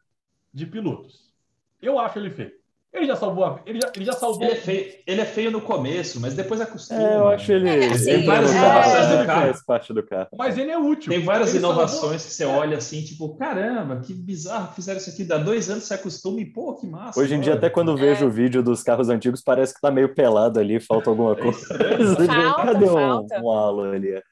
de 0.53 0.67
pilotos. 0.67 1.35
Eu 1.81 1.99
acho 1.99 2.19
ele 2.19 2.31
feio. 2.31 2.53
Ele 2.97 3.07
já 3.07 3.17
salvou 3.17 3.45
a... 3.45 3.61
ele, 3.67 3.79
já, 3.79 3.93
ele 3.95 4.05
já 4.07 4.13
salvou. 4.13 4.43
Ele 4.43 4.53
é, 4.53 4.57
feio, 4.57 4.95
ele 5.07 5.21
é 5.21 5.25
feio 5.27 5.51
no 5.51 5.61
começo, 5.61 6.19
mas 6.19 6.33
depois 6.33 6.61
acostuma. 6.63 7.01
É, 7.01 7.17
eu 7.17 7.29
acho 7.29 7.53
ele. 7.53 7.69
É, 7.69 7.89
tem 7.91 8.25
várias 8.25 8.55
é, 8.55 8.57
inovações 8.57 9.09
do 9.09 9.27
carro. 9.27 9.43
Faz 9.43 9.65
parte 9.67 9.93
do 9.93 10.03
carro. 10.03 10.29
Mas 10.39 10.57
ele 10.57 10.71
é 10.71 10.79
útil. 10.79 11.13
Tem 11.13 11.23
várias 11.23 11.51
ele 11.51 11.59
inovações 11.59 12.01
salvou... 12.01 12.17
que 12.17 12.33
você 12.33 12.45
olha 12.47 12.79
assim, 12.79 13.03
tipo, 13.03 13.37
caramba, 13.37 14.01
que 14.01 14.15
bizarro 14.15 14.73
fizeram 14.75 14.99
isso 14.99 15.11
aqui. 15.11 15.25
Dá 15.25 15.37
dois 15.37 15.69
anos 15.69 15.85
você 15.85 15.95
acostuma 15.95 16.41
e, 16.41 16.47
pô, 16.47 16.75
que 16.75 16.87
massa. 16.87 17.21
Hoje 17.21 17.35
em 17.35 17.41
dia, 17.41 17.55
até 17.55 17.69
quando 17.69 17.97
vejo 17.97 18.27
o 18.27 18.31
vídeo 18.31 18.63
dos 18.63 18.83
carros 18.83 19.11
antigos, 19.11 19.43
parece 19.43 19.75
que 19.75 19.81
tá 19.81 19.91
meio 19.91 20.15
pelado 20.15 20.59
ali, 20.59 20.81
falta 20.81 21.11
alguma 21.11 21.33
é 21.33 21.37
coisa. 21.37 21.67
Falta, 21.67 22.63
Cadê 22.65 22.87
falta. 22.87 23.41
Um, 23.41 23.45
um 23.45 23.51
halo 23.51 23.83
ali? 23.83 24.23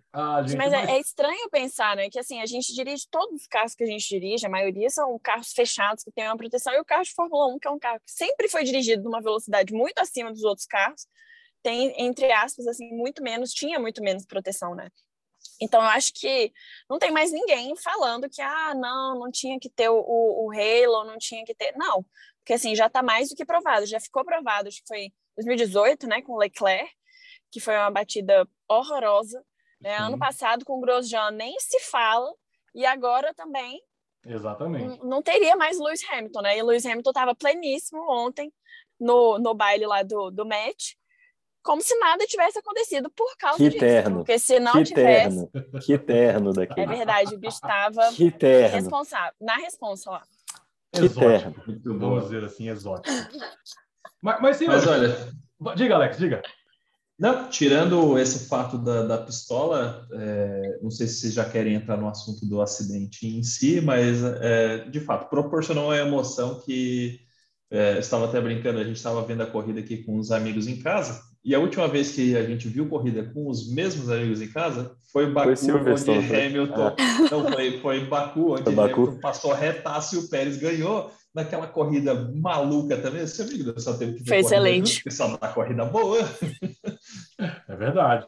Ah, 0.12 0.42
gente, 0.42 0.56
mas, 0.56 0.72
é, 0.72 0.76
mas, 0.76 0.90
É, 0.90 1.00
estranho 1.00 1.48
pensar, 1.50 1.96
né? 1.96 2.10
Que 2.10 2.18
assim, 2.18 2.40
a 2.40 2.46
gente 2.46 2.74
dirige 2.74 3.06
todos 3.10 3.40
os 3.40 3.46
carros 3.46 3.74
que 3.74 3.82
a 3.82 3.86
gente 3.86 4.06
dirige, 4.06 4.46
a 4.46 4.50
maioria 4.50 4.90
são 4.90 5.18
carros 5.18 5.52
fechados 5.52 6.04
que 6.04 6.12
têm 6.12 6.26
uma 6.26 6.36
proteção, 6.36 6.72
e 6.74 6.80
o 6.80 6.84
carro 6.84 7.02
de 7.02 7.14
Fórmula 7.14 7.46
1, 7.54 7.58
que 7.58 7.68
é 7.68 7.70
um 7.70 7.78
carro 7.78 8.00
que 8.00 8.12
sempre 8.12 8.48
foi 8.48 8.64
dirigido 8.64 9.02
numa 9.02 9.22
velocidade 9.22 9.72
muito 9.72 9.98
acima 9.98 10.30
dos 10.30 10.44
outros 10.44 10.66
carros, 10.66 11.06
tem, 11.62 11.94
entre 11.98 12.30
aspas, 12.32 12.66
assim, 12.66 12.90
muito 12.90 13.22
menos, 13.22 13.52
tinha 13.52 13.78
muito 13.78 14.02
menos 14.02 14.26
proteção, 14.26 14.74
né? 14.74 14.88
Então, 15.60 15.80
eu 15.80 15.88
acho 15.88 16.12
que 16.14 16.52
não 16.90 16.98
tem 16.98 17.10
mais 17.10 17.32
ninguém 17.32 17.74
falando 17.76 18.28
que, 18.28 18.42
ah, 18.42 18.74
não, 18.74 19.18
não 19.18 19.30
tinha 19.30 19.58
que 19.58 19.70
ter 19.70 19.88
o, 19.88 19.96
o, 19.96 20.46
o 20.46 20.52
Halo, 20.52 21.04
não 21.04 21.18
tinha 21.18 21.44
que 21.44 21.54
ter. 21.54 21.72
Não, 21.76 22.04
porque 22.42 22.54
assim, 22.54 22.74
já 22.74 22.86
está 22.86 23.02
mais 23.02 23.28
do 23.28 23.36
que 23.36 23.44
provado, 23.44 23.86
já 23.86 24.00
ficou 24.00 24.24
provado, 24.24 24.68
acho 24.68 24.78
que 24.82 24.88
foi 24.88 25.12
2018, 25.36 26.06
né, 26.08 26.22
com 26.22 26.32
o 26.32 26.38
Leclerc, 26.38 26.90
que 27.50 27.60
foi 27.60 27.76
uma 27.76 27.90
batida 27.90 28.48
horrorosa, 28.68 29.44
né? 29.82 29.96
Ano 29.98 30.18
passado, 30.18 30.64
com 30.64 30.78
o 30.78 30.80
Grosjean, 30.80 31.30
nem 31.32 31.58
se 31.58 31.80
fala, 31.80 32.32
e 32.74 32.86
agora 32.86 33.34
também. 33.34 33.82
Exatamente. 34.24 35.04
Não 35.04 35.20
teria 35.20 35.56
mais 35.56 35.78
Lewis 35.78 36.00
Hamilton, 36.08 36.40
né? 36.42 36.56
E 36.56 36.62
Lewis 36.62 36.86
Hamilton 36.86 37.10
estava 37.10 37.34
pleníssimo 37.34 38.00
ontem 38.08 38.52
no, 38.98 39.38
no 39.38 39.52
baile 39.52 39.84
lá 39.86 40.02
do, 40.02 40.30
do 40.30 40.46
match, 40.46 40.92
como 41.62 41.82
se 41.82 41.96
nada 41.98 42.24
tivesse 42.26 42.58
acontecido 42.58 43.10
por 43.10 43.36
causa 43.36 43.58
que 43.58 43.68
disso. 43.68 43.80
Terno. 43.80 44.16
Porque 44.18 44.38
se 44.38 44.60
não 44.60 44.72
que 44.72 44.84
tivesse. 44.84 45.46
Terno. 45.50 45.80
Que 45.80 45.98
terno 45.98 46.52
daqui. 46.52 46.80
É 46.80 46.86
verdade, 46.86 47.34
o 47.34 47.38
bicho 47.38 47.56
estava 47.56 48.10
responsável. 48.70 49.34
Na 49.40 49.56
responsa 49.56 50.10
lá. 50.10 50.22
Que 50.92 51.08
terno. 51.08 51.54
Vamos 51.98 52.24
dizer 52.24 52.44
assim, 52.44 52.68
exótico. 52.68 53.08
mas, 54.22 54.40
mas, 54.40 54.56
sim, 54.56 54.66
mas 54.66 54.86
olha. 54.86 55.08
Diga, 55.76 55.94
Alex, 55.94 56.18
diga. 56.18 56.42
Não, 57.22 57.48
tirando 57.48 58.18
esse 58.18 58.48
fato 58.48 58.76
da, 58.76 59.04
da 59.04 59.16
pistola, 59.16 60.08
é, 60.12 60.80
não 60.82 60.90
sei 60.90 61.06
se 61.06 61.20
vocês 61.20 61.34
já 61.34 61.44
querem 61.44 61.74
entrar 61.74 61.96
no 61.96 62.08
assunto 62.08 62.44
do 62.44 62.60
acidente 62.60 63.28
em 63.28 63.44
si, 63.44 63.80
mas 63.80 64.24
é, 64.24 64.78
de 64.90 64.98
fato 64.98 65.30
proporcionou 65.30 65.84
uma 65.84 65.96
emoção 65.96 66.58
que 66.58 67.20
é, 67.70 68.00
estava 68.00 68.24
até 68.24 68.40
brincando, 68.40 68.80
a 68.80 68.84
gente 68.84 68.96
estava 68.96 69.22
vendo 69.22 69.40
a 69.40 69.46
corrida 69.46 69.78
aqui 69.78 69.98
com 69.98 70.18
os 70.18 70.32
amigos 70.32 70.66
em 70.66 70.80
casa, 70.80 71.22
e 71.44 71.54
a 71.54 71.60
última 71.60 71.86
vez 71.86 72.10
que 72.10 72.36
a 72.36 72.42
gente 72.44 72.66
viu 72.66 72.88
corrida 72.88 73.22
com 73.32 73.48
os 73.48 73.72
mesmos 73.72 74.10
amigos 74.10 74.42
em 74.42 74.48
casa 74.48 74.96
foi 75.12 75.30
Baku, 75.30 75.56
foi 75.56 75.74
onde 75.74 76.34
Hamilton. 76.34 76.88
É. 76.88 77.30
Não, 77.30 77.52
foi, 77.52 77.80
foi 77.80 78.04
Baku, 78.04 78.54
onde 78.54 78.64
foi 78.64 78.74
Baku. 78.74 79.02
Hamilton 79.02 79.20
passou 79.20 79.52
retaço 79.52 80.16
e 80.16 80.18
o 80.18 80.28
Pérez 80.28 80.56
ganhou 80.56 81.12
naquela 81.32 81.66
corrida 81.66 82.14
maluca 82.34 82.96
também. 82.96 83.26
Seu 83.26 83.44
amigo 83.44 83.78
só 83.80 83.94
teve 83.94 84.14
que 84.14 84.22
ver 84.22 84.28
Foi 84.28 84.38
excelente. 84.38 85.04
Pessoal 85.04 85.36
da 85.38 85.48
corrida 85.48 85.84
boa. 85.84 86.18
É 87.38 87.76
verdade. 87.76 88.26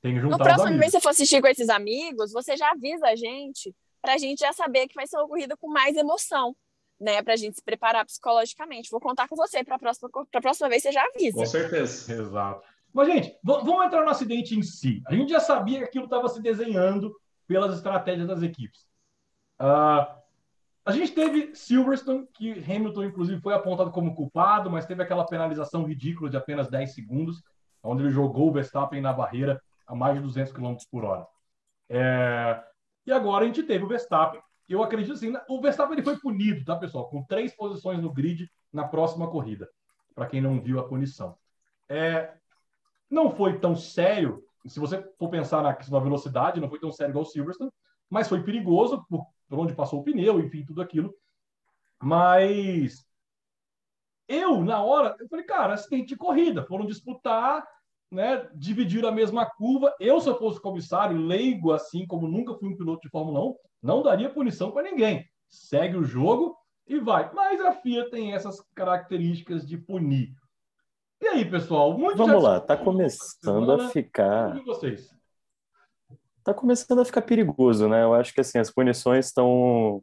Tem 0.00 0.14
que 0.14 0.20
juntar 0.20 0.38
no 0.38 0.44
próximo 0.44 0.78
vez 0.78 0.86
que 0.86 0.90
você 0.92 1.00
for 1.00 1.08
assistir 1.10 1.40
com 1.40 1.48
esses 1.48 1.68
amigos, 1.68 2.32
você 2.32 2.56
já 2.56 2.70
avisa 2.70 3.06
a 3.06 3.16
gente, 3.16 3.74
para 4.00 4.14
a 4.14 4.18
gente 4.18 4.40
já 4.40 4.52
saber 4.52 4.86
que 4.88 4.94
vai 4.94 5.06
ser 5.06 5.16
uma 5.16 5.28
corrida 5.28 5.56
com 5.56 5.68
mais 5.68 5.96
emoção. 5.96 6.54
né, 6.98 7.22
para 7.22 7.34
a 7.34 7.36
gente 7.36 7.56
se 7.56 7.62
preparar 7.62 8.04
psicologicamente. 8.04 8.90
Vou 8.90 9.00
contar 9.00 9.28
com 9.28 9.36
você 9.36 9.62
para 9.62 9.76
a 9.76 9.78
próxima, 9.78 10.08
próxima 10.40 10.68
vez 10.68 10.82
você 10.82 10.92
já 10.92 11.04
avisa. 11.04 11.36
Com 11.36 11.46
certeza. 11.46 12.12
Exato. 12.12 12.62
Mas, 12.92 13.08
gente, 13.08 13.38
vamos 13.44 13.84
entrar 13.84 14.02
no 14.02 14.10
acidente 14.10 14.58
em 14.58 14.62
si. 14.62 15.02
A 15.06 15.14
gente 15.14 15.30
já 15.30 15.40
sabia 15.40 15.80
que 15.80 15.84
aquilo 15.84 16.04
estava 16.04 16.28
se 16.28 16.40
desenhando 16.40 17.14
pelas 17.46 17.76
estratégias 17.76 18.26
das 18.26 18.42
equipes. 18.42 18.80
Uh, 19.60 20.06
a 20.84 20.92
gente 20.92 21.12
teve 21.12 21.54
Silverstone, 21.54 22.26
que 22.32 22.52
Hamilton, 22.52 23.04
inclusive, 23.04 23.40
foi 23.40 23.52
apontado 23.52 23.90
como 23.90 24.14
culpado, 24.14 24.70
mas 24.70 24.86
teve 24.86 25.02
aquela 25.02 25.26
penalização 25.26 25.84
ridícula 25.84 26.30
de 26.30 26.36
apenas 26.36 26.68
10 26.68 26.94
segundos, 26.94 27.42
onde 27.86 28.02
ele 28.02 28.10
jogou 28.10 28.48
o 28.48 28.52
Verstappen 28.52 29.00
na 29.00 29.12
barreira 29.12 29.62
a 29.86 29.94
mais 29.94 30.16
de 30.16 30.22
200 30.22 30.52
km 30.52 30.76
por 30.90 31.04
hora. 31.04 31.26
É... 31.88 32.62
E 33.06 33.12
agora 33.12 33.44
a 33.44 33.46
gente 33.46 33.62
teve 33.62 33.84
o 33.84 33.88
Verstappen. 33.88 34.40
Eu 34.68 34.82
acredito 34.82 35.12
assim, 35.12 35.32
o 35.48 35.60
Verstappen 35.60 35.94
ele 35.94 36.04
foi 36.04 36.18
punido, 36.18 36.64
tá, 36.64 36.76
pessoal? 36.76 37.08
Com 37.08 37.22
três 37.22 37.54
posições 37.54 38.00
no 38.02 38.12
grid 38.12 38.50
na 38.72 38.86
próxima 38.86 39.30
corrida, 39.30 39.68
para 40.14 40.26
quem 40.26 40.40
não 40.40 40.60
viu 40.60 40.80
a 40.80 40.88
punição. 40.88 41.36
É... 41.88 42.34
Não 43.08 43.30
foi 43.30 43.60
tão 43.60 43.76
sério, 43.76 44.42
se 44.66 44.80
você 44.80 45.00
for 45.16 45.28
pensar 45.28 45.62
na 45.62 45.72
questão 45.72 45.96
da 45.96 46.04
velocidade, 46.04 46.60
não 46.60 46.68
foi 46.68 46.80
tão 46.80 46.90
sério 46.90 47.12
igual 47.12 47.22
o 47.22 47.28
Silverstone, 47.28 47.70
mas 48.10 48.28
foi 48.28 48.42
perigoso 48.42 49.04
por, 49.08 49.24
por 49.48 49.58
onde 49.60 49.74
passou 49.74 50.00
o 50.00 50.04
pneu, 50.04 50.40
enfim, 50.40 50.64
tudo 50.64 50.82
aquilo. 50.82 51.14
Mas 52.02 53.06
eu, 54.28 54.64
na 54.64 54.82
hora, 54.82 55.16
eu 55.20 55.28
falei, 55.28 55.44
cara, 55.44 55.74
acidente 55.74 56.08
de 56.08 56.16
corrida, 56.16 56.64
foram 56.64 56.86
disputar 56.86 57.66
né, 58.10 58.48
dividir 58.54 59.04
a 59.04 59.12
mesma 59.12 59.46
curva. 59.46 59.94
Eu, 60.00 60.20
se 60.20 60.28
eu 60.28 60.38
fosse 60.38 60.60
comissário, 60.60 61.16
leigo 61.16 61.72
assim, 61.72 62.06
como 62.06 62.28
nunca 62.28 62.54
fui 62.54 62.68
um 62.68 62.76
piloto 62.76 63.00
de 63.02 63.10
Fórmula 63.10 63.40
1, 63.40 63.54
não 63.82 64.02
daria 64.02 64.30
punição 64.30 64.70
para 64.70 64.82
ninguém. 64.82 65.24
Segue 65.48 65.96
o 65.96 66.04
jogo 66.04 66.56
e 66.86 66.98
vai. 66.98 67.32
Mas 67.34 67.60
a 67.60 67.72
FIA 67.72 68.10
tem 68.10 68.34
essas 68.34 68.60
características 68.74 69.66
de 69.66 69.76
punir. 69.76 70.32
E 71.20 71.26
aí, 71.28 71.44
pessoal? 71.44 71.96
Muito 71.96 72.18
Vamos 72.18 72.42
lá, 72.42 72.60
tá 72.60 72.76
começando 72.76 73.72
a 73.72 73.88
ficar. 73.88 74.62
vocês? 74.64 75.14
Tá 76.44 76.52
começando 76.52 77.00
a 77.00 77.04
ficar 77.04 77.22
perigoso, 77.22 77.88
né? 77.88 78.04
Eu 78.04 78.14
acho 78.14 78.32
que 78.32 78.40
assim, 78.40 78.58
as 78.58 78.70
punições 78.70 79.26
estão 79.26 80.02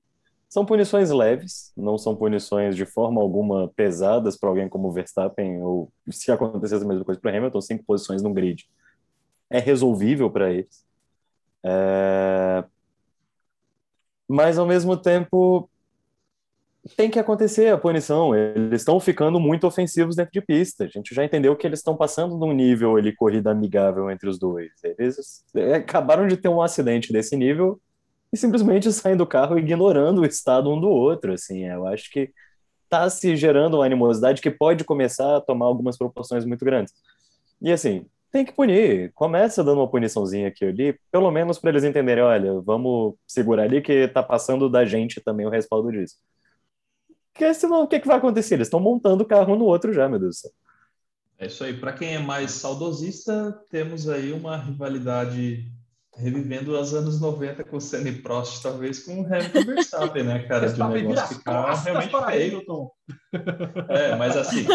são 0.53 0.63
punições 0.63 1.09
leves, 1.09 1.73
não 1.75 1.97
são 1.97 2.15
punições 2.15 2.75
de 2.75 2.85
forma 2.85 3.19
alguma 3.19 3.69
pesadas 3.69 4.37
para 4.37 4.49
alguém 4.49 4.69
como 4.69 4.91
Verstappen, 4.91 5.63
ou 5.63 5.91
se 6.11 6.31
acontecesse 6.31 6.83
a 6.83 6.87
mesma 6.87 7.03
coisa 7.03 7.19
para 7.19 7.35
Hamilton, 7.35 7.59
cinco 7.59 7.83
posições 7.83 8.21
no 8.21 8.31
grid. 8.31 8.69
É 9.49 9.57
resolvível 9.57 10.29
para 10.29 10.53
eles. 10.53 10.85
É... 11.63 12.63
Mas, 14.27 14.59
ao 14.59 14.67
mesmo 14.67 14.95
tempo, 14.95 15.67
tem 16.95 17.09
que 17.09 17.17
acontecer 17.17 17.69
a 17.73 17.77
punição. 17.77 18.35
Eles 18.35 18.81
estão 18.81 18.99
ficando 18.99 19.39
muito 19.39 19.65
ofensivos 19.65 20.15
dentro 20.15 20.33
de 20.33 20.41
pista. 20.41 20.83
A 20.83 20.87
gente 20.87 21.15
já 21.15 21.25
entendeu 21.25 21.55
que 21.55 21.65
eles 21.65 21.79
estão 21.79 21.97
passando 21.97 22.37
de 22.37 22.45
um 22.45 22.53
nível 22.53 22.95
ali, 22.95 23.11
corrida 23.15 23.49
amigável 23.49 24.07
entre 24.11 24.29
os 24.29 24.37
dois. 24.37 24.69
Eles 24.99 25.43
acabaram 25.75 26.27
de 26.27 26.37
ter 26.37 26.49
um 26.49 26.61
acidente 26.61 27.11
desse 27.11 27.35
nível 27.35 27.81
e 28.33 28.37
simplesmente 28.37 28.91
saem 28.91 29.15
do 29.15 29.27
carro 29.27 29.57
ignorando 29.57 30.21
o 30.21 30.25
estado 30.25 30.71
um 30.71 30.81
do 30.81 30.89
outro, 30.89 31.33
assim, 31.33 31.65
eu 31.65 31.85
acho 31.87 32.09
que 32.09 32.33
está 32.83 33.09
se 33.09 33.35
gerando 33.35 33.77
uma 33.77 33.85
animosidade 33.85 34.41
que 34.41 34.51
pode 34.51 34.83
começar 34.83 35.37
a 35.37 35.41
tomar 35.41 35.67
algumas 35.67 35.97
proporções 35.97 36.43
muito 36.43 36.65
grandes. 36.65 36.93
E 37.61 37.71
assim, 37.71 38.05
tem 38.31 38.43
que 38.43 38.51
punir, 38.51 39.11
começa 39.13 39.63
dando 39.63 39.79
uma 39.79 39.89
puniçãozinha 39.89 40.47
aqui 40.47 40.65
ali, 40.65 40.99
pelo 41.11 41.31
menos 41.31 41.59
para 41.59 41.69
eles 41.69 41.83
entenderem, 41.83 42.23
olha, 42.23 42.59
vamos 42.61 43.15
segurar 43.27 43.63
ali 43.63 43.81
que 43.81 43.93
está 43.93 44.21
passando 44.23 44.69
da 44.69 44.83
gente 44.83 45.21
também 45.21 45.45
o 45.45 45.49
respaldo 45.49 45.91
disso. 45.91 46.17
Porque 47.31 47.51
senão 47.53 47.83
o 47.83 47.87
que, 47.87 47.99
que 47.99 48.07
vai 48.07 48.17
acontecer? 48.17 48.55
Eles 48.55 48.67
estão 48.67 48.79
montando 48.79 49.23
o 49.23 49.27
carro 49.27 49.55
no 49.55 49.65
outro 49.65 49.93
já, 49.93 50.07
meu 50.07 50.19
Deus 50.19 50.35
do 50.35 50.39
céu. 50.41 50.51
É 51.39 51.47
isso 51.47 51.63
aí. 51.63 51.73
Para 51.73 51.93
quem 51.93 52.15
é 52.15 52.19
mais 52.19 52.51
saudosista, 52.51 53.51
temos 53.69 54.07
aí 54.07 54.31
uma 54.31 54.55
rivalidade 54.55 55.71
revivendo 56.15 56.79
os 56.79 56.93
anos 56.93 57.19
90 57.19 57.63
com 57.63 57.77
o 57.77 57.81
Senna 57.81 58.09
e 58.09 58.21
Prost, 58.21 58.61
talvez 58.61 58.99
com 58.99 59.21
o 59.21 59.25
Hamilton 59.25 59.65
Verstappen, 59.65 60.23
né, 60.23 60.39
cara? 60.47 60.71
de 60.71 60.81
um 60.81 60.89
negócio 60.89 61.37
ficar 61.37 61.73
realmente 61.73 62.15
feio. 62.31 62.63
É, 63.89 64.15
mas 64.15 64.37
assim, 64.37 64.65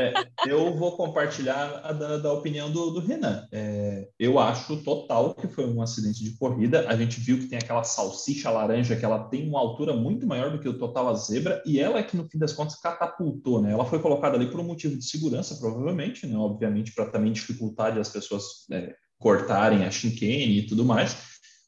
é, 0.00 0.12
eu 0.46 0.74
vou 0.74 0.96
compartilhar 0.96 1.80
a, 1.84 1.92
da, 1.92 2.16
da 2.18 2.32
opinião 2.32 2.70
do, 2.70 2.90
do 2.90 3.00
Renan. 3.00 3.46
É, 3.52 4.08
eu 4.18 4.38
acho 4.38 4.82
total 4.82 5.34
que 5.34 5.46
foi 5.46 5.66
um 5.66 5.82
acidente 5.82 6.24
de 6.24 6.36
corrida. 6.38 6.88
A 6.88 6.96
gente 6.96 7.20
viu 7.20 7.38
que 7.38 7.48
tem 7.48 7.58
aquela 7.58 7.84
salsicha 7.84 8.50
laranja 8.50 8.96
que 8.96 9.04
ela 9.04 9.24
tem 9.28 9.46
uma 9.46 9.60
altura 9.60 9.92
muito 9.92 10.26
maior 10.26 10.50
do 10.50 10.58
que 10.58 10.68
o 10.68 10.78
total 10.78 11.08
a 11.08 11.14
zebra 11.14 11.62
e 11.66 11.78
ela 11.78 11.98
é 11.98 12.02
que 12.02 12.16
no 12.16 12.28
fim 12.28 12.38
das 12.38 12.52
contas 12.52 12.80
catapultou, 12.80 13.60
né? 13.60 13.72
Ela 13.72 13.84
foi 13.84 13.98
colocada 13.98 14.36
ali 14.36 14.50
por 14.50 14.60
um 14.60 14.64
motivo 14.64 14.96
de 14.96 15.04
segurança, 15.04 15.56
provavelmente, 15.56 16.26
né? 16.26 16.36
Obviamente 16.36 16.94
para 16.94 17.06
também 17.06 17.32
dificultar 17.32 17.92
de 17.92 18.00
as 18.00 18.08
pessoas 18.08 18.44
é, 18.72 18.94
cortarem 19.18 19.84
a 19.84 19.90
chicane 19.90 20.58
e 20.58 20.66
tudo 20.66 20.84
mais, 20.84 21.16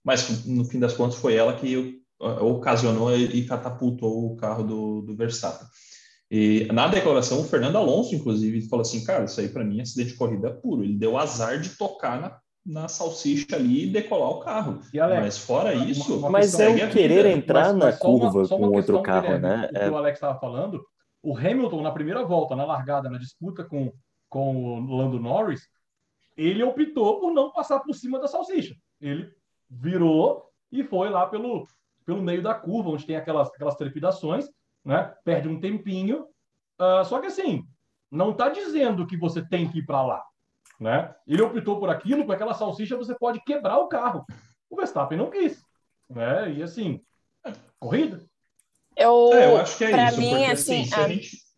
mas 0.05 0.47
no 0.47 0.65
fim 0.65 0.79
das 0.79 0.95
contas 0.95 1.19
foi 1.19 1.35
ela 1.35 1.55
que 1.55 2.01
ocasionou 2.21 3.17
e 3.17 3.45
catapultou 3.47 4.33
o 4.33 4.37
carro 4.37 4.63
do, 4.63 5.03
do 5.03 5.17
Verstappen. 5.17 5.67
E 6.31 6.69
na 6.73 6.87
declaração, 6.87 7.41
o 7.41 7.45
Fernando 7.45 7.77
Alonso, 7.77 8.15
inclusive, 8.15 8.69
falou 8.69 8.83
assim: 8.83 9.05
cara, 9.05 9.25
isso 9.25 9.41
aí 9.41 9.49
para 9.49 9.65
mim 9.65 9.81
é 9.81 9.83
acidente 9.83 10.13
de 10.13 10.17
corrida 10.17 10.51
puro. 10.53 10.85
Ele 10.85 10.97
deu 10.97 11.19
azar 11.19 11.59
de 11.59 11.71
tocar 11.71 12.21
na, 12.21 12.39
na 12.65 12.89
salsicha 12.89 13.57
ali 13.57 13.85
e 13.85 13.91
decolar 13.91 14.31
o 14.31 14.41
carro. 14.41 14.81
Alex, 15.01 15.23
mas 15.23 15.39
fora 15.39 15.75
isso. 15.75 16.19
Uma, 16.19 16.29
uma 16.29 16.31
mas 16.31 16.59
é 16.61 16.69
o 16.69 16.91
querer 16.91 17.27
entrar 17.27 17.73
mas, 17.73 17.77
na 17.77 17.85
mas 17.87 17.99
curva 17.99 18.39
uma, 18.39 18.49
com 18.49 18.77
outro 18.77 19.03
carro, 19.03 19.39
né? 19.39 19.67
O 19.69 19.75
que 19.75 19.79
é... 19.79 19.91
o 19.91 19.97
Alex 19.97 20.19
estava 20.19 20.39
falando, 20.39 20.85
o 21.21 21.37
Hamilton, 21.37 21.83
na 21.83 21.91
primeira 21.91 22.25
volta, 22.25 22.55
na 22.55 22.65
largada, 22.65 23.11
na 23.11 23.19
disputa 23.19 23.65
com, 23.65 23.93
com 24.29 24.77
o 24.79 24.97
Lando 24.97 25.19
Norris, 25.19 25.63
ele 26.41 26.63
optou 26.63 27.21
por 27.21 27.33
não 27.33 27.53
passar 27.53 27.81
por 27.81 27.95
cima 27.95 28.19
da 28.19 28.27
salsicha. 28.27 28.75
Ele 29.01 29.31
virou 29.69 30.51
e 30.73 30.83
foi 30.83 31.11
lá 31.11 31.27
pelo, 31.27 31.67
pelo 32.07 32.23
meio 32.23 32.43
da 32.43 32.55
curva, 32.55 32.91
onde 32.91 33.07
tem 33.07 33.17
aquelas, 33.17 33.49
aquelas 33.49 33.75
trepidações, 33.75 34.49
né? 34.83 35.15
perde 35.23 35.49
um 35.49 35.61
tempinho. 35.61 36.27
Uh, 36.81 37.05
só 37.05 37.21
que 37.21 37.27
assim, 37.27 37.63
não 38.11 38.31
está 38.31 38.49
dizendo 38.49 39.07
que 39.07 39.19
você 39.19 39.47
tem 39.47 39.71
que 39.71 39.81
ir 39.81 39.87
para 39.87 40.03
lá. 40.03 40.25
Né? 40.81 41.15
Ele 41.27 41.43
optou 41.43 41.79
por 41.79 41.91
aquilo, 41.91 42.25
com 42.25 42.33
aquela 42.33 42.55
salsicha 42.55 42.97
você 42.97 43.15
pode 43.15 43.43
quebrar 43.45 43.77
o 43.77 43.89
carro. 43.89 44.25
O 44.71 44.77
Verstappen 44.77 45.19
não 45.19 45.31
quis. 45.31 45.63
Né? 46.09 46.55
E 46.55 46.63
assim, 46.63 47.03
corrida. 47.79 48.25
Eu, 48.97 49.31
é, 49.35 49.47
eu 49.47 49.57
acho 49.59 49.77
que 49.77 49.85
é 49.85 50.09
isso. 50.09 50.19
Mim, 50.19 50.31
porque, 50.31 50.45
assim, 50.45 50.81
assim, 50.81 50.95
a... 50.95 50.97
se 50.97 51.01
a 51.01 51.09
gente 51.09 51.50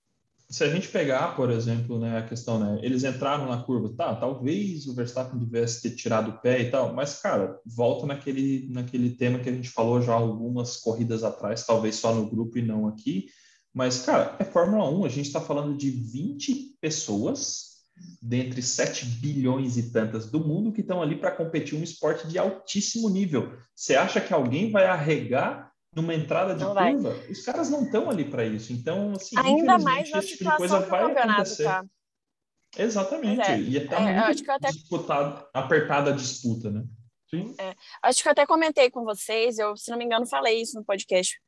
se 0.52 0.62
a 0.62 0.68
gente 0.68 0.88
pegar, 0.88 1.34
por 1.34 1.50
exemplo, 1.50 1.98
né, 1.98 2.18
a 2.18 2.22
questão, 2.22 2.60
né, 2.60 2.78
eles 2.82 3.04
entraram 3.04 3.48
na 3.48 3.62
curva, 3.62 3.94
tá, 3.96 4.14
talvez 4.14 4.86
o 4.86 4.94
Verstappen 4.94 5.38
tivesse 5.38 5.80
ter 5.80 5.96
tirado 5.96 6.30
o 6.30 6.38
pé 6.40 6.60
e 6.60 6.70
tal, 6.70 6.92
mas, 6.92 7.18
cara, 7.18 7.58
volta 7.64 8.06
naquele, 8.06 8.68
naquele 8.70 9.10
tema 9.16 9.38
que 9.38 9.48
a 9.48 9.52
gente 9.52 9.70
falou 9.70 10.02
já 10.02 10.12
algumas 10.12 10.76
corridas 10.76 11.24
atrás, 11.24 11.64
talvez 11.64 11.96
só 11.96 12.14
no 12.14 12.28
grupo 12.28 12.58
e 12.58 12.62
não 12.62 12.86
aqui, 12.86 13.28
mas, 13.72 14.04
cara, 14.04 14.36
é 14.38 14.44
Fórmula 14.44 14.90
1, 14.90 15.06
a 15.06 15.08
gente 15.08 15.26
está 15.26 15.40
falando 15.40 15.74
de 15.74 15.90
20 15.90 16.76
pessoas 16.78 17.72
dentre 18.20 18.60
7 18.60 19.06
bilhões 19.06 19.78
e 19.78 19.90
tantas 19.90 20.30
do 20.30 20.40
mundo 20.46 20.70
que 20.70 20.82
estão 20.82 21.00
ali 21.00 21.16
para 21.16 21.30
competir 21.30 21.78
um 21.78 21.82
esporte 21.82 22.26
de 22.28 22.38
altíssimo 22.38 23.08
nível. 23.08 23.56
Você 23.74 23.94
acha 23.94 24.20
que 24.20 24.34
alguém 24.34 24.70
vai 24.70 24.84
arregar 24.84 25.71
numa 25.94 26.14
entrada 26.14 26.54
de 26.54 26.64
não 26.64 26.74
curva, 26.74 27.10
vai. 27.10 27.30
os 27.30 27.44
caras 27.44 27.70
não 27.70 27.84
estão 27.84 28.08
ali 28.08 28.24
para 28.24 28.44
isso. 28.44 28.72
Então, 28.72 29.12
assim, 29.12 29.36
ainda 29.38 29.78
mais 29.78 30.10
na 30.10 30.20
tipo 30.20 30.38
situação 30.38 30.82
tipo 30.82 30.90
que 30.90 30.96
o 30.96 31.06
campeonato 31.08 31.56
tá. 31.62 31.84
Exatamente. 32.78 33.42
É, 33.42 33.58
e 33.58 33.86
tá 33.86 34.00
é, 34.00 34.26
muito 34.26 34.50
até... 34.50 34.68
disputado, 34.68 35.46
apertada 35.52 36.10
a 36.10 36.16
disputa, 36.16 36.70
né? 36.70 36.84
Sim. 37.28 37.54
É, 37.58 37.74
acho 38.02 38.22
que 38.22 38.28
eu 38.28 38.32
até 38.32 38.46
comentei 38.46 38.90
com 38.90 39.04
vocês, 39.04 39.58
eu, 39.58 39.76
se 39.76 39.90
não 39.90 39.98
me 39.98 40.04
engano, 40.04 40.26
falei 40.26 40.60
isso 40.60 40.78
no 40.78 40.84
podcast, 40.84 41.38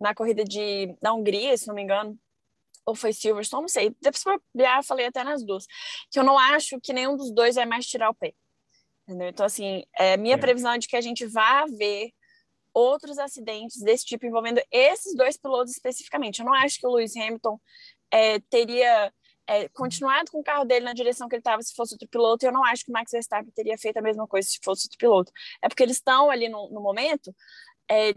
na 0.00 0.14
corrida 0.14 0.44
de, 0.44 0.94
da 1.00 1.12
Hungria, 1.12 1.56
se 1.56 1.68
não 1.68 1.74
me 1.74 1.82
engano, 1.82 2.18
ou 2.86 2.94
foi 2.94 3.12
Silverstone, 3.12 3.62
não 3.62 3.68
sei. 3.68 3.94
Depois 4.00 4.22
eu 4.26 4.82
falei 4.82 5.06
até 5.06 5.22
nas 5.22 5.44
duas, 5.44 5.66
que 6.10 6.18
eu 6.18 6.24
não 6.24 6.38
acho 6.38 6.80
que 6.82 6.92
nenhum 6.92 7.16
dos 7.16 7.30
dois 7.32 7.56
vai 7.56 7.66
mais 7.66 7.86
tirar 7.86 8.10
o 8.10 8.14
pé. 8.14 8.32
Entendeu? 9.06 9.28
Então, 9.28 9.44
assim, 9.44 9.82
é, 9.98 10.16
minha 10.16 10.36
é. 10.36 10.38
previsão 10.38 10.72
é 10.72 10.78
de 10.78 10.88
que 10.88 10.96
a 10.96 11.00
gente 11.00 11.26
vá 11.26 11.64
ver 11.66 12.10
outros 12.72 13.18
acidentes 13.18 13.80
desse 13.80 14.04
tipo 14.04 14.26
envolvendo 14.26 14.60
esses 14.70 15.14
dois 15.14 15.36
pilotos 15.36 15.72
especificamente. 15.72 16.40
Eu 16.40 16.46
não 16.46 16.54
acho 16.54 16.78
que 16.78 16.86
o 16.86 16.90
Lewis 16.90 17.16
Hamilton 17.16 17.60
é, 18.10 18.38
teria 18.40 19.12
é, 19.46 19.68
continuado 19.70 20.30
com 20.30 20.40
o 20.40 20.44
carro 20.44 20.64
dele 20.64 20.84
na 20.84 20.92
direção 20.92 21.28
que 21.28 21.34
ele 21.34 21.40
estava 21.40 21.62
se 21.62 21.74
fosse 21.74 21.94
outro 21.94 22.08
piloto, 22.08 22.44
e 22.44 22.48
eu 22.48 22.52
não 22.52 22.64
acho 22.64 22.84
que 22.84 22.90
o 22.90 22.92
Max 22.92 23.10
Verstappen 23.10 23.50
teria 23.52 23.76
feito 23.76 23.96
a 23.96 24.02
mesma 24.02 24.26
coisa 24.26 24.48
se 24.48 24.60
fosse 24.62 24.86
outro 24.86 24.98
piloto. 24.98 25.32
É 25.62 25.68
porque 25.68 25.82
eles 25.82 25.96
estão 25.96 26.30
ali 26.30 26.48
no, 26.48 26.70
no 26.70 26.80
momento 26.80 27.34
é, 27.90 28.14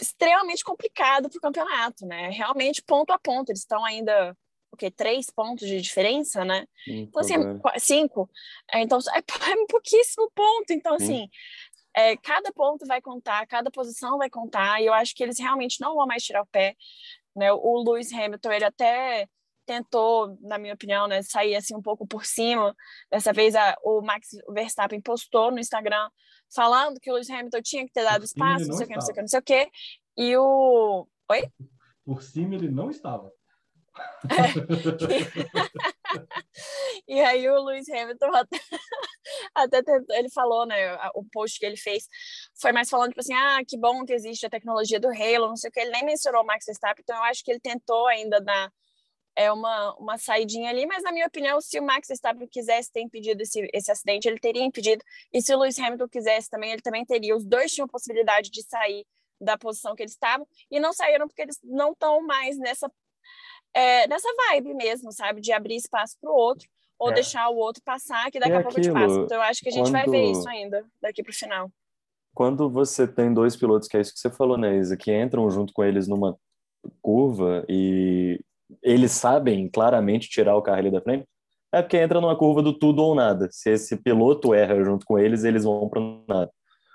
extremamente 0.00 0.64
complicado 0.64 1.30
para 1.30 1.38
o 1.38 1.40
campeonato, 1.40 2.06
né? 2.06 2.28
Realmente 2.30 2.82
ponto 2.82 3.12
a 3.12 3.18
ponto. 3.18 3.50
Eles 3.50 3.60
estão 3.60 3.84
ainda 3.84 4.36
o 4.70 4.76
quê? 4.76 4.90
Três 4.90 5.30
pontos 5.30 5.68
de 5.68 5.80
diferença, 5.80 6.44
né? 6.44 6.66
Então, 6.86 7.20
assim, 7.20 7.34
cinco. 7.78 8.28
É, 8.72 8.80
então, 8.80 8.98
é, 9.14 9.18
é 9.52 9.66
pouquíssimo 9.68 10.30
ponto. 10.34 10.70
Então, 10.70 10.94
assim, 10.94 11.28
é, 11.94 12.16
cada 12.16 12.52
ponto 12.52 12.86
vai 12.86 13.00
contar, 13.00 13.46
cada 13.46 13.70
posição 13.70 14.18
vai 14.18 14.30
contar, 14.30 14.80
e 14.80 14.86
eu 14.86 14.94
acho 14.94 15.14
que 15.14 15.22
eles 15.22 15.38
realmente 15.38 15.80
não 15.80 15.94
vão 15.94 16.06
mais 16.06 16.22
tirar 16.22 16.42
o 16.42 16.46
pé. 16.46 16.76
né? 17.36 17.52
O 17.52 17.82
Lewis 17.82 18.12
Hamilton, 18.12 18.52
ele 18.52 18.64
até 18.64 19.28
tentou, 19.64 20.36
na 20.40 20.58
minha 20.58 20.74
opinião, 20.74 21.06
né, 21.06 21.22
sair 21.22 21.54
assim 21.54 21.74
um 21.74 21.82
pouco 21.82 22.06
por 22.06 22.24
cima. 22.24 22.74
Dessa 23.10 23.32
vez 23.32 23.54
a, 23.54 23.76
o 23.84 24.00
Max 24.02 24.28
Verstappen 24.50 25.00
postou 25.00 25.50
no 25.50 25.58
Instagram 25.58 26.10
falando 26.54 27.00
que 27.00 27.10
o 27.10 27.14
Lewis 27.14 27.30
Hamilton 27.30 27.62
tinha 27.62 27.86
que 27.86 27.92
ter 27.92 28.04
dado 28.04 28.24
espaço, 28.24 28.66
não 28.66 28.74
sei 28.74 28.86
o 28.86 28.88
que, 28.88 28.94
não 28.94 29.00
sei 29.00 29.12
o 29.12 29.14
que, 29.14 29.20
não 29.20 29.28
sei 29.28 29.38
o 29.38 29.42
que. 29.42 29.70
E 30.16 30.36
o. 30.36 31.06
Oi? 31.30 31.48
Por 32.04 32.22
cima 32.22 32.54
ele 32.54 32.70
não 32.70 32.90
estava. 32.90 33.32
e 37.08 37.20
aí 37.20 37.48
o 37.48 37.64
Lewis 37.64 37.88
Hamilton 37.88 38.30
até, 38.34 38.60
até 39.54 39.82
tentou, 39.82 40.16
ele 40.16 40.30
falou, 40.30 40.66
né, 40.66 40.96
o 41.14 41.24
post 41.24 41.58
que 41.58 41.66
ele 41.66 41.76
fez 41.76 42.08
foi 42.60 42.72
mais 42.72 42.88
falando, 42.88 43.10
tipo 43.10 43.20
assim, 43.20 43.34
ah, 43.34 43.60
que 43.66 43.78
bom 43.78 44.04
que 44.04 44.12
existe 44.12 44.46
a 44.46 44.50
tecnologia 44.50 44.98
do 44.98 45.08
Halo, 45.08 45.48
não 45.48 45.56
sei 45.56 45.70
o 45.70 45.72
que, 45.72 45.80
ele 45.80 45.90
nem 45.90 46.04
mencionou 46.04 46.42
o 46.42 46.46
Max 46.46 46.66
Verstappen, 46.66 47.02
então 47.02 47.16
eu 47.16 47.22
acho 47.24 47.44
que 47.44 47.50
ele 47.50 47.60
tentou 47.60 48.06
ainda 48.06 48.40
dar 48.40 48.70
é 49.34 49.50
uma, 49.50 49.94
uma 49.94 50.18
saidinha 50.18 50.70
ali, 50.70 50.86
mas 50.86 51.02
na 51.02 51.12
minha 51.12 51.26
opinião, 51.26 51.60
se 51.60 51.78
o 51.78 51.82
Max 51.82 52.08
Verstappen 52.08 52.46
quisesse 52.48 52.92
ter 52.92 53.00
impedido 53.00 53.42
esse, 53.42 53.68
esse 53.72 53.90
acidente, 53.90 54.28
ele 54.28 54.38
teria 54.38 54.62
impedido, 54.62 55.02
e 55.32 55.40
se 55.40 55.54
o 55.54 55.58
Lewis 55.58 55.78
Hamilton 55.78 56.08
quisesse 56.08 56.50
também, 56.50 56.72
ele 56.72 56.82
também 56.82 57.04
teria, 57.04 57.34
os 57.34 57.44
dois 57.44 57.72
tinham 57.72 57.88
possibilidade 57.88 58.50
de 58.50 58.62
sair 58.62 59.06
da 59.40 59.58
posição 59.58 59.94
que 59.94 60.02
eles 60.02 60.12
estavam, 60.12 60.46
e 60.70 60.78
não 60.78 60.92
saíram 60.92 61.26
porque 61.26 61.42
eles 61.42 61.58
não 61.64 61.92
estão 61.92 62.20
mais 62.22 62.58
nessa 62.58 62.90
é, 63.74 64.06
nessa 64.06 64.28
vibe 64.48 64.74
mesmo, 64.74 65.12
sabe? 65.12 65.40
De 65.40 65.52
abrir 65.52 65.76
espaço 65.76 66.16
para 66.20 66.30
o 66.30 66.34
outro 66.34 66.68
ou 66.98 67.10
é. 67.10 67.14
deixar 67.14 67.48
o 67.48 67.56
outro 67.56 67.82
passar, 67.84 68.30
que 68.30 68.38
daqui 68.38 68.52
é 68.52 68.56
a 68.56 68.62
pouco 68.62 68.78
aquilo, 68.78 68.94
te 68.94 69.00
passa. 69.00 69.20
Então, 69.20 69.36
eu 69.36 69.42
acho 69.42 69.60
que 69.60 69.68
a 69.68 69.72
gente 69.72 69.90
quando... 69.90 69.92
vai 69.92 70.06
ver 70.06 70.30
isso 70.30 70.48
ainda 70.48 70.84
daqui 71.00 71.22
para 71.22 71.32
o 71.32 71.34
final. 71.34 71.70
Quando 72.34 72.70
você 72.70 73.06
tem 73.06 73.34
dois 73.34 73.56
pilotos, 73.56 73.88
que 73.88 73.96
é 73.96 74.00
isso 74.00 74.14
que 74.14 74.20
você 74.20 74.30
falou, 74.30 74.56
né, 74.56 74.76
Isa, 74.76 74.96
que 74.96 75.12
entram 75.12 75.50
junto 75.50 75.72
com 75.72 75.82
eles 75.82 76.06
numa 76.06 76.36
curva 77.00 77.64
e 77.68 78.40
eles 78.82 79.12
sabem 79.12 79.68
claramente 79.68 80.28
tirar 80.28 80.56
o 80.56 80.62
carro 80.62 80.78
ali 80.78 80.90
da 80.90 81.00
frente, 81.00 81.26
é 81.72 81.82
porque 81.82 81.96
entra 81.96 82.20
numa 82.20 82.36
curva 82.36 82.62
do 82.62 82.72
tudo 82.72 83.02
ou 83.02 83.14
nada. 83.14 83.48
Se 83.50 83.70
esse 83.70 83.96
piloto 83.96 84.54
erra 84.54 84.82
junto 84.84 85.04
com 85.04 85.18
eles, 85.18 85.44
eles 85.44 85.64
vão 85.64 85.88
para 85.88 86.00
nada. 86.28 86.50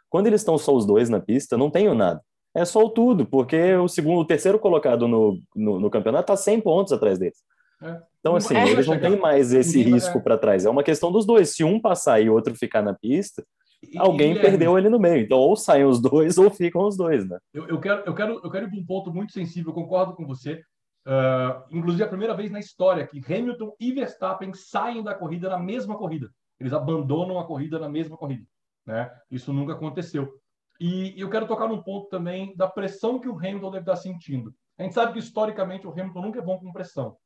Quando 0.09 0.27
eles 0.27 0.41
estão 0.41 0.57
só 0.57 0.73
os 0.73 0.85
dois 0.85 1.09
na 1.09 1.19
pista, 1.19 1.57
não 1.57 1.69
tem 1.69 1.89
o 1.89 1.93
nada 1.93 2.21
é 2.57 2.65
só 2.65 2.83
o 2.83 2.89
tudo, 2.89 3.25
porque 3.25 3.75
o 3.75 3.87
segundo, 3.87 4.19
o 4.19 4.25
terceiro 4.25 4.57
colocado 4.57 5.07
no, 5.07 5.39
no, 5.55 5.79
no 5.79 5.89
campeonato 5.89 6.33
está 6.33 6.35
100 6.35 6.61
pontos 6.61 6.91
atrás 6.91 7.19
deles. 7.19 7.37
É. 7.81 8.01
Então, 8.19 8.35
assim, 8.35 8.55
é. 8.55 8.67
eles 8.67 8.87
não 8.87 8.99
têm 8.99 9.15
mais 9.15 9.53
esse 9.53 9.81
risco 9.83 10.19
para 10.21 10.37
trás. 10.37 10.65
É 10.65 10.69
uma 10.69 10.83
questão 10.83 11.11
dos 11.11 11.25
dois. 11.25 11.55
Se 11.55 11.63
um 11.63 11.79
passar 11.79 12.19
e 12.19 12.29
o 12.29 12.33
outro 12.33 12.55
ficar 12.55 12.81
na 12.81 12.93
pista, 12.93 13.45
e, 13.83 13.97
alguém 13.97 14.33
e, 14.33 14.39
perdeu 14.39 14.75
ali 14.75 14.89
no 14.89 14.99
meio. 14.99 15.23
Então, 15.23 15.37
ou 15.37 15.55
saem 15.55 15.85
os 15.85 16.01
dois 16.01 16.37
ou 16.39 16.49
ficam 16.49 16.81
os 16.81 16.97
dois, 16.97 17.27
né? 17.27 17.37
Eu, 17.53 17.67
eu, 17.67 17.79
quero, 17.79 18.01
eu, 18.05 18.15
quero, 18.15 18.41
eu 18.43 18.49
quero 18.49 18.65
ir 18.65 18.69
para 18.69 18.79
um 18.79 18.85
ponto 18.85 19.13
muito 19.13 19.31
sensível, 19.33 19.71
concordo 19.71 20.15
com 20.15 20.25
você. 20.25 20.61
Uh, 21.05 21.63
inclusive, 21.71 22.03
a 22.03 22.07
primeira 22.07 22.33
vez 22.33 22.51
na 22.51 22.59
história 22.59 23.07
que 23.07 23.21
Hamilton 23.23 23.73
e 23.79 23.93
Verstappen 23.93 24.51
saem 24.53 25.03
da 25.03 25.13
corrida 25.13 25.47
na 25.49 25.59
mesma 25.59 25.95
corrida. 25.95 26.29
Eles 26.59 26.73
abandonam 26.73 27.39
a 27.39 27.45
corrida 27.45 27.77
na 27.77 27.87
mesma 27.87 28.17
corrida. 28.17 28.43
Né? 28.85 29.09
Isso 29.29 29.53
nunca 29.53 29.73
aconteceu. 29.73 30.33
E 30.79 31.19
eu 31.19 31.29
quero 31.29 31.47
tocar 31.47 31.67
num 31.67 31.81
ponto 31.81 32.07
também 32.09 32.55
da 32.55 32.67
pressão 32.67 33.19
que 33.19 33.27
o 33.27 33.37
Hamilton 33.37 33.71
deve 33.71 33.83
estar 33.83 33.95
sentindo. 33.95 34.53
A 34.77 34.83
gente 34.83 34.93
sabe 34.93 35.13
que 35.13 35.19
historicamente 35.19 35.87
o 35.87 35.91
Hamilton 35.91 36.21
nunca 36.21 36.39
é 36.39 36.41
bom 36.41 36.59
com 36.59 36.71
pressão. 36.71 37.17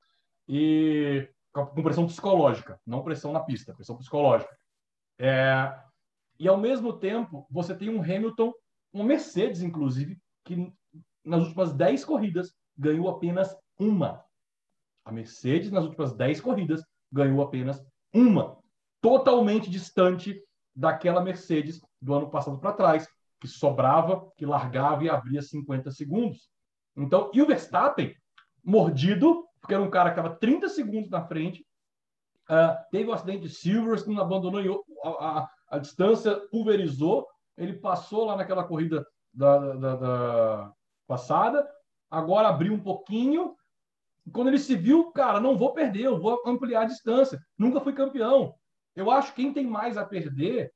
E 0.47 1.27
com 1.51 1.83
pressão 1.83 2.07
psicológica, 2.07 2.79
não 2.85 3.03
pressão 3.03 3.33
na 3.33 3.41
pista, 3.41 3.73
pressão 3.73 3.97
psicológica. 3.97 4.55
É, 5.19 5.73
e 6.39 6.47
ao 6.47 6.57
mesmo 6.57 6.93
tempo, 6.93 7.45
você 7.49 7.75
tem 7.75 7.89
um 7.89 8.01
Hamilton, 8.01 8.53
uma 8.93 9.03
Mercedes, 9.03 9.61
inclusive, 9.61 10.17
que 10.45 10.73
nas 11.23 11.43
últimas 11.43 11.73
10 11.73 12.05
corridas 12.05 12.53
ganhou 12.77 13.09
apenas 13.09 13.55
uma. 13.77 14.23
A 15.05 15.11
Mercedes, 15.11 15.71
nas 15.71 15.83
últimas 15.83 16.13
10 16.13 16.41
corridas, 16.41 16.81
ganhou 17.11 17.41
apenas 17.41 17.85
uma. 18.13 18.57
Totalmente 19.01 19.69
distante 19.69 20.41
daquela 20.75 21.21
Mercedes 21.21 21.81
do 22.01 22.13
ano 22.13 22.29
passado 22.29 22.59
para 22.59 22.73
trás, 22.73 23.07
que 23.41 23.47
sobrava, 23.47 24.31
que 24.37 24.45
largava 24.45 25.03
e 25.03 25.09
abria 25.09 25.41
50 25.41 25.89
segundos. 25.91 26.49
Então, 26.95 27.31
e 27.33 27.41
o 27.41 27.47
Verstappen, 27.47 28.15
mordido, 28.63 29.47
porque 29.59 29.73
era 29.73 29.83
um 29.83 29.89
cara 29.89 30.11
que 30.13 30.19
estava 30.19 30.35
30 30.35 30.69
segundos 30.69 31.09
na 31.09 31.25
frente, 31.25 31.65
uh, 32.47 32.77
teve 32.91 33.09
o 33.09 33.11
um 33.11 33.13
acidente 33.13 33.41
de 33.41 33.49
Silverstone, 33.49 34.19
abandonou 34.19 34.85
a, 35.03 35.09
a, 35.09 35.49
a, 35.69 35.77
distância, 35.79 36.35
pulverizou, 36.51 37.27
ele 37.57 37.73
passou 37.73 38.25
lá 38.25 38.37
naquela 38.37 38.63
corrida 38.63 39.05
da, 39.33 39.73
da, 39.73 39.95
da 39.95 40.73
passada, 41.07 41.67
agora 42.11 42.47
abriu 42.47 42.73
um 42.73 42.79
pouquinho, 42.79 43.55
quando 44.31 44.49
ele 44.49 44.59
se 44.59 44.75
viu, 44.75 45.11
cara, 45.11 45.39
não 45.39 45.57
vou 45.57 45.73
perder, 45.73 46.03
eu 46.03 46.19
vou 46.19 46.39
ampliar 46.45 46.81
a 46.81 46.85
distância. 46.85 47.41
Nunca 47.57 47.81
fui 47.81 47.91
campeão. 47.91 48.53
Eu 48.95 49.09
acho 49.09 49.33
que 49.33 49.41
quem 49.41 49.51
tem 49.51 49.65
mais 49.65 49.97
a 49.97 50.05
perder 50.05 50.71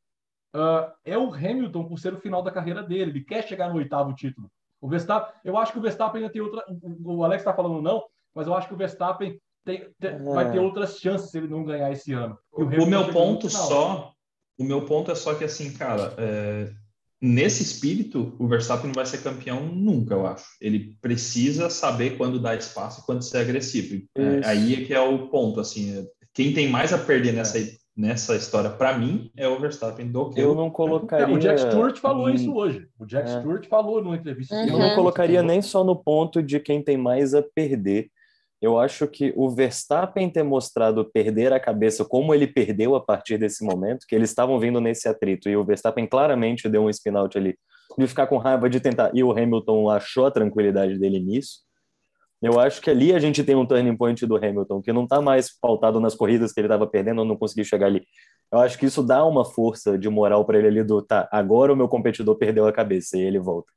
uh, 0.56 0.92
é 1.04 1.18
o 1.18 1.34
Hamilton 1.34 1.86
por 1.86 2.00
ser 2.00 2.14
o 2.14 2.20
final 2.20 2.42
da 2.42 2.52
carreira 2.52 2.82
dele. 2.82 3.12
Ele 3.12 3.24
quer 3.24 3.46
chegar 3.46 3.70
no 3.70 3.76
oitavo 3.76 4.14
título. 4.14 4.50
O 4.82 4.88
Verstappen, 4.88 5.34
eu 5.44 5.58
acho 5.58 5.72
que 5.72 5.80
o 5.80 5.82
Verstappen 5.82 6.22
ainda 6.22 6.32
tem 6.32 6.42
outra. 6.42 6.64
O 7.04 7.24
Alex 7.24 7.42
está 7.42 7.54
falando 7.54 7.82
não, 7.82 8.04
mas 8.34 8.48
eu 8.48 8.56
acho 8.56 8.68
que 8.68 8.74
o 8.74 8.78
Verstappen 8.78 9.40
tem, 9.66 9.88
tem, 10.00 10.12
é. 10.12 10.18
vai 10.20 10.52
ter 10.52 10.60
outras 10.60 11.00
chances 11.00 11.32
se 11.32 11.38
ele 11.38 11.48
não 11.48 11.64
ganhar 11.64 11.92
esse 11.92 12.14
ano. 12.14 12.38
O, 12.52 12.64
o, 12.64 12.86
meu 12.86 13.12
ponto 13.12 13.50
só, 13.50 14.12
o 14.58 14.64
meu 14.64 14.86
ponto 14.86 15.12
é 15.12 15.16
só 15.16 15.34
que 15.34 15.44
assim, 15.44 15.74
cara, 15.74 16.14
é, 16.18 16.72
nesse 17.20 17.64
espírito, 17.64 18.36
o 18.38 18.48
Verstappen 18.48 18.88
não 18.88 18.94
vai 18.94 19.06
ser 19.06 19.24
campeão 19.24 19.66
nunca, 19.66 20.14
eu 20.14 20.28
acho. 20.28 20.46
Ele 20.62 20.96
precisa 21.02 21.70
saber 21.70 22.18
quando 22.18 22.40
dar 22.40 22.56
espaço, 22.56 23.06
quando 23.06 23.24
ser 23.24 23.40
agressivo. 23.40 24.06
É, 24.16 24.46
aí 24.46 24.76
é 24.76 24.86
que 24.86 24.94
é 24.94 25.02
o 25.02 25.30
ponto, 25.30 25.60
assim. 25.60 25.98
É, 25.98 26.06
quem 26.34 26.54
tem 26.54 26.70
mais 26.70 26.94
a 26.94 26.98
perder 26.98 27.34
nessa 27.34 27.58
é 27.58 27.72
nessa 27.96 28.36
história, 28.36 28.70
para 28.70 28.98
mim, 28.98 29.32
é 29.38 29.48
o 29.48 29.60
Verstappen 29.60 30.12
do 30.12 30.30
que 30.30 30.40
eu 30.40 30.54
não 30.54 30.70
colocaria. 30.70 31.26
É, 31.26 31.30
o 31.30 31.40
Jack 31.40 31.62
Stewart 31.62 31.98
falou 31.98 32.30
isso 32.30 32.54
hoje. 32.54 32.88
O 33.00 33.06
Jack 33.06 33.30
é. 33.30 33.40
Stewart 33.40 33.66
falou 33.68 34.04
numa 34.04 34.18
entrevista. 34.18 34.54
Uhum. 34.56 34.68
Eu 34.68 34.80
não 34.80 34.96
colocaria 34.96 35.42
nem 35.42 35.62
só 35.62 35.84
no 35.84 35.96
ponto 35.96 36.44
de 36.44 36.60
quem 36.60 36.84
tem 36.84 36.98
mais 36.98 37.34
a 37.34 37.42
perder. 37.42 38.10
Eu 38.62 38.80
acho 38.80 39.08
que 39.08 39.34
o 39.36 39.50
Verstappen 39.50 40.30
ter 40.30 40.44
mostrado 40.44 41.06
perder 41.06 41.54
a 41.54 41.60
cabeça 41.60 42.04
como 42.04 42.34
ele 42.34 42.48
perdeu 42.48 42.96
a 42.96 43.02
partir 43.02 43.38
desse 43.38 43.64
momento, 43.64 44.06
que 44.08 44.16
eles 44.16 44.30
estavam 44.30 44.60
vindo 44.60 44.82
nesse 44.82 45.08
atrito, 45.08 45.50
e 45.50 45.56
o 45.56 45.64
Verstappen 45.64 46.08
claramente 46.08 46.68
deu 46.68 46.84
um 46.84 46.90
spin-out 46.90 47.38
ali, 47.38 47.56
de 47.98 48.08
ficar 48.08 48.28
com 48.28 48.38
raiva 48.38 48.70
de 48.70 48.80
tentar, 48.80 49.12
e 49.14 49.24
o 49.24 49.32
Hamilton 49.32 49.90
achou 49.90 50.26
a 50.26 50.32
tranquilidade 50.32 50.98
dele 50.98 51.20
nisso. 51.20 51.65
Eu 52.46 52.60
acho 52.60 52.80
que 52.80 52.92
ali 52.92 53.12
a 53.12 53.20
gente 53.20 53.44
tem 53.44 53.56
um 53.56 53.66
turning 53.66 53.98
point 53.98 54.24
do 54.26 54.36
Hamilton, 54.36 54.80
que 54.80 54.94
não 54.94 55.06
está 55.06 55.20
mais 55.20 55.50
pautado 55.60 56.00
nas 56.00 56.14
corridas 56.14 56.54
que 56.54 56.60
ele 56.60 56.68
estava 56.68 56.86
perdendo 56.86 57.20
ou 57.20 57.26
não 57.26 57.36
conseguiu 57.36 57.66
chegar 57.66 57.88
ali. 57.88 58.06
Eu 58.52 58.60
acho 58.60 58.78
que 58.78 58.86
isso 58.86 59.02
dá 59.02 59.26
uma 59.26 59.44
força 59.44 59.98
de 59.98 60.08
moral 60.10 60.46
para 60.46 60.60
ele 60.60 60.68
ali 60.68 60.84
do 60.84 61.02
tá, 61.02 61.28
agora 61.32 61.74
o 61.74 61.76
meu 61.76 61.88
competidor 61.88 62.36
perdeu 62.36 62.68
a 62.68 62.72
cabeça 62.72 63.18
e 63.18 63.22
ele 63.22 63.40
volta. 63.40 63.72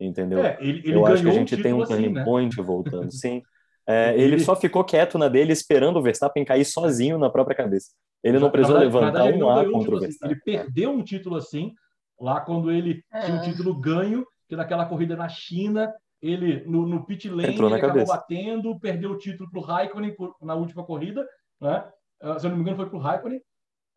Entendeu? 0.00 0.42
É, 0.42 0.56
ele, 0.58 0.78
ele 0.78 0.94
eu 0.94 1.04
acho 1.04 1.22
que 1.22 1.28
a 1.28 1.32
gente 1.32 1.54
um 1.54 1.62
tem 1.62 1.72
um 1.74 1.82
assim, 1.82 1.94
turning 1.94 2.12
né? 2.12 2.24
point 2.24 2.56
voltando, 2.56 3.10
sim. 3.12 3.42
É, 3.86 4.14
ele, 4.14 4.36
ele, 4.36 4.40
só 4.40 4.56
ficou 4.56 4.82
quieto 4.82 5.18
na 5.18 5.28
dele, 5.28 5.52
esperando 5.52 5.98
o 5.98 6.02
Verstappen 6.02 6.46
cair 6.46 6.64
sozinho 6.64 7.18
na 7.18 7.28
própria 7.28 7.54
cabeça. 7.54 7.90
Ele 8.22 8.38
não 8.38 8.50
precisou 8.50 8.80
verdade, 8.80 8.96
levantar 8.96 9.24
verdade, 9.24 9.44
um 9.44 9.50
A 9.50 9.70
contra 9.70 9.90
o 9.90 9.96
assim. 9.96 10.06
Verstappen. 10.06 10.30
Ele 10.30 10.40
perdeu 10.40 10.90
um 10.90 11.02
título 11.02 11.36
assim, 11.36 11.74
lá 12.18 12.40
quando 12.40 12.70
ele 12.70 13.04
é. 13.12 13.20
tinha 13.20 13.36
um 13.36 13.42
título 13.42 13.78
ganho, 13.78 14.26
que 14.48 14.56
naquela 14.56 14.86
corrida 14.86 15.14
na 15.14 15.28
China, 15.28 15.92
ele 16.24 16.64
no, 16.64 16.86
no 16.86 17.04
pit 17.04 17.28
lane 17.28 17.52
Entrou 17.52 17.68
ele 17.68 17.78
acabou 17.78 18.06
batendo, 18.06 18.78
perdeu 18.80 19.10
o 19.10 19.18
título 19.18 19.50
para 19.50 19.58
o 19.60 19.62
Raikkonen 19.62 20.16
na 20.40 20.54
última 20.54 20.84
corrida, 20.84 21.26
né? 21.60 21.90
Uh, 22.22 22.40
se 22.40 22.46
eu 22.46 22.50
não 22.50 22.56
me 22.56 22.62
engano 22.62 22.76
foi 22.76 22.88
para 22.88 22.96
o 22.96 23.00
Raikkonen. 23.00 23.38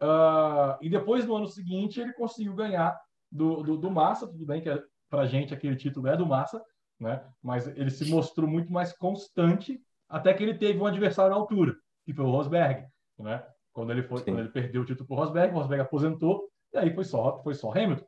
Uh, 0.02 0.78
e 0.82 0.90
depois 0.90 1.26
no 1.26 1.36
ano 1.36 1.48
seguinte 1.48 2.00
ele 2.00 2.14
conseguiu 2.14 2.54
ganhar 2.54 2.96
do, 3.32 3.64
do, 3.64 3.78
do 3.78 3.90
Massa, 3.90 4.28
tudo 4.28 4.46
bem 4.46 4.62
que 4.62 4.70
é, 4.70 4.82
para 5.10 5.26
gente 5.26 5.54
aquele 5.54 5.76
título 5.76 6.08
é 6.08 6.18
do 6.18 6.26
Massa, 6.26 6.62
né? 7.00 7.24
Mas 7.42 7.68
ele 7.68 7.90
se 7.90 8.10
mostrou 8.10 8.48
muito 8.48 8.72
mais 8.72 8.94
constante 8.94 9.80
até 10.10 10.34
que 10.34 10.44
ele 10.44 10.58
teve 10.58 10.80
um 10.80 10.86
adversário 10.86 11.34
à 11.34 11.36
altura, 11.36 11.76
que 12.06 12.14
foi 12.14 12.26
o 12.26 12.32
Rosberg, 12.32 12.86
né? 13.18 13.44
Quando 13.74 13.92
ele 13.92 14.04
foi, 14.04 14.24
quando 14.24 14.40
ele 14.40 14.50
perdeu 14.50 14.82
o 14.82 14.86
título 14.86 15.08
para 15.08 15.16
o 15.16 15.20
Rosberg, 15.20 15.54
o 15.54 15.58
Rosberg 15.58 15.82
aposentou 15.84 16.50
e 16.74 16.78
aí 16.78 16.94
foi 16.94 17.04
só 17.04 17.42
foi 17.44 17.54
só 17.54 17.72
Hamilton. 17.72 18.06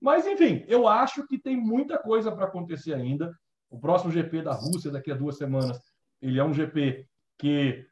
Mas 0.00 0.26
enfim, 0.26 0.64
eu 0.68 0.86
acho 0.86 1.26
que 1.26 1.38
tem 1.38 1.56
muita 1.56 1.98
coisa 1.98 2.30
para 2.30 2.44
acontecer 2.44 2.92
ainda. 2.92 3.34
O 3.74 3.80
próximo 3.80 4.12
GP 4.12 4.42
da 4.42 4.52
Rússia, 4.52 4.92
daqui 4.92 5.10
a 5.10 5.16
duas 5.16 5.36
semanas, 5.36 5.80
ele 6.22 6.38
é 6.38 6.44
um 6.44 6.54
GP 6.54 7.08
que 7.36 7.84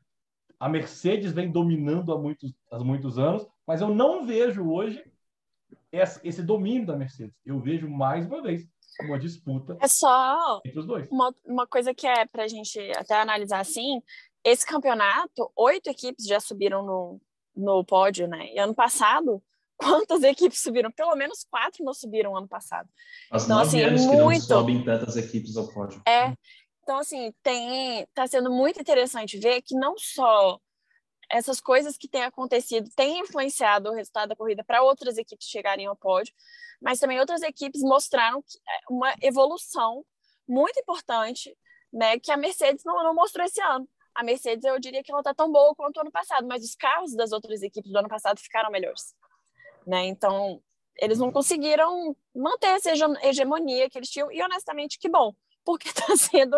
a 0.61 0.69
Mercedes 0.69 1.33
vem 1.33 1.51
dominando 1.51 2.13
há 2.13 2.19
muitos, 2.19 2.55
há 2.71 2.79
muitos 2.79 3.19
anos, 3.19 3.45
mas 3.67 3.81
eu 3.81 3.89
não 3.89 4.25
vejo 4.25 4.71
hoje 4.71 5.05
esse 5.91 6.41
domínio 6.41 6.87
da 6.87 6.97
Mercedes. 6.97 7.35
Eu 7.45 7.59
vejo 7.59 7.89
mais 7.91 8.27
uma 8.27 8.41
vez 8.41 8.65
uma 9.01 9.19
disputa 9.19 9.77
é 9.81 9.89
só 9.89 10.61
entre 10.65 10.79
os 10.79 10.87
dois. 10.87 11.11
Uma, 11.11 11.35
uma 11.45 11.67
coisa 11.67 11.93
que 11.93 12.07
é 12.07 12.27
para 12.27 12.45
a 12.45 12.49
gente 12.49 12.79
até 12.97 13.21
analisar 13.21 13.59
assim: 13.59 14.01
esse 14.45 14.65
campeonato, 14.65 15.51
oito 15.57 15.91
equipes 15.91 16.27
já 16.27 16.39
subiram 16.39 16.85
no, 16.85 17.21
no 17.57 17.85
pódio, 17.85 18.29
né? 18.29 18.53
E 18.53 18.59
ano 18.59 18.75
passado 18.75 19.43
quantas 19.83 20.23
equipes 20.25 20.63
subiram? 20.63 20.91
Pelo 20.91 21.15
menos 21.17 21.45
quatro 21.51 21.85
não 21.85 21.95
subiram 21.95 22.37
ano 22.37 22.49
passado. 22.49 22.89
As 23.31 23.45
então, 23.45 23.57
nove 23.59 23.69
assim, 23.69 23.83
anos 23.83 24.03
muito... 24.03 24.17
que 24.19 24.23
não 24.23 24.41
sobem 24.41 24.85
tantas 24.85 25.17
equipes 25.17 25.57
ao 25.57 25.69
pódio. 25.69 26.03
É, 26.07 26.35
Então, 26.83 26.99
assim, 26.99 27.33
tem, 27.43 28.07
tá 28.13 28.27
sendo 28.27 28.51
muito 28.51 28.81
interessante 28.81 29.39
ver 29.39 29.63
que 29.63 29.75
não 29.75 29.97
só 29.97 30.59
essas 31.31 31.61
coisas 31.61 31.97
que 31.97 32.09
têm 32.09 32.25
acontecido 32.25 32.91
têm 32.95 33.21
influenciado 33.21 33.89
o 33.89 33.95
resultado 33.95 34.31
da 34.31 34.37
corrida 34.37 34.63
para 34.65 34.83
outras 34.83 35.17
equipes 35.17 35.47
chegarem 35.47 35.87
ao 35.87 35.97
pódio, 35.97 36.35
mas 36.81 36.99
também 36.99 37.19
outras 37.21 37.43
equipes 37.43 37.81
mostraram 37.83 38.39
é, 38.41 38.81
uma 38.91 39.15
evolução 39.23 40.05
muito 40.47 40.79
importante, 40.79 41.57
né, 41.93 42.19
que 42.19 42.31
a 42.31 42.37
Mercedes 42.37 42.83
não, 42.85 43.03
não 43.03 43.15
mostrou 43.15 43.47
esse 43.47 43.61
ano. 43.63 43.89
A 44.15 44.23
Mercedes, 44.23 44.65
eu 44.65 44.79
diria 44.79 45.03
que 45.03 45.11
ela 45.11 45.21
está 45.21 45.33
tão 45.33 45.51
boa 45.51 45.75
quanto 45.75 45.97
o 45.97 46.01
ano 46.01 46.11
passado, 46.11 46.47
mas 46.47 46.63
os 46.63 46.75
carros 46.75 47.15
das 47.15 47.33
outras 47.33 47.63
equipes 47.63 47.91
do 47.91 47.99
ano 47.99 48.09
passado 48.09 48.39
ficaram 48.39 48.71
melhores, 48.71 49.15
né? 49.87 50.07
Então, 50.07 50.61
eles 51.01 51.19
não 51.19 51.33
conseguiram 51.33 52.17
manter 52.35 52.69
essa 52.69 52.91
hegemonia 53.23 53.89
que 53.89 53.99
eles 53.99 54.11
tinham, 54.11 54.31
e 54.31 54.43
honestamente, 54.43 54.99
que 54.99 55.09
bom, 55.09 55.33
porque 55.65 55.89
está 55.89 56.07
sendo 56.17 56.57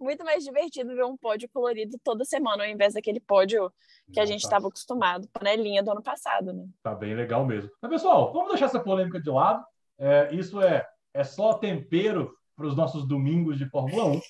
muito 0.00 0.24
mais 0.24 0.44
divertido 0.44 0.94
ver 0.94 1.04
um 1.04 1.16
pódio 1.16 1.48
colorido 1.52 1.98
toda 2.02 2.24
semana, 2.24 2.64
ao 2.64 2.70
invés 2.70 2.94
daquele 2.94 3.20
pódio 3.20 3.72
que 4.12 4.20
a 4.20 4.26
gente 4.26 4.42
estava 4.42 4.68
acostumado, 4.68 5.28
panelinha 5.32 5.82
do 5.82 5.90
ano 5.90 6.02
passado, 6.02 6.52
né? 6.52 6.66
Tá 6.82 6.94
bem 6.94 7.14
legal 7.14 7.44
mesmo. 7.44 7.70
Mas, 7.80 7.90
pessoal, 7.90 8.32
vamos 8.32 8.50
deixar 8.50 8.66
essa 8.66 8.80
polêmica 8.80 9.20
de 9.20 9.30
lado. 9.30 9.64
É, 9.98 10.34
isso 10.34 10.60
é, 10.60 10.86
é 11.12 11.24
só 11.24 11.54
tempero 11.54 12.34
para 12.56 12.66
os 12.66 12.76
nossos 12.76 13.06
domingos 13.06 13.58
de 13.58 13.68
Fórmula 13.68 14.04
1. 14.06 14.20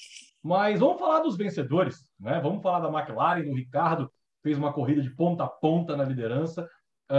Mas 0.43 0.81
vamos 0.81 0.99
falar 0.99 1.21
dos 1.21 1.37
vencedores, 1.37 1.97
né? 2.21 2.41
Vamos 2.41 2.63
falar 2.63 2.81
da 2.81 2.89
McLaren, 2.89 3.45
do 3.45 3.55
Ricardo, 3.55 4.11
fez 4.43 4.59
uma 4.59 4.73
corrida 4.73 5.01
de 5.01 5.11
ponta 5.11 5.45
a 5.45 5.49
ponta 5.49 5.97
na 5.97 6.05
liderança, 6.05 6.69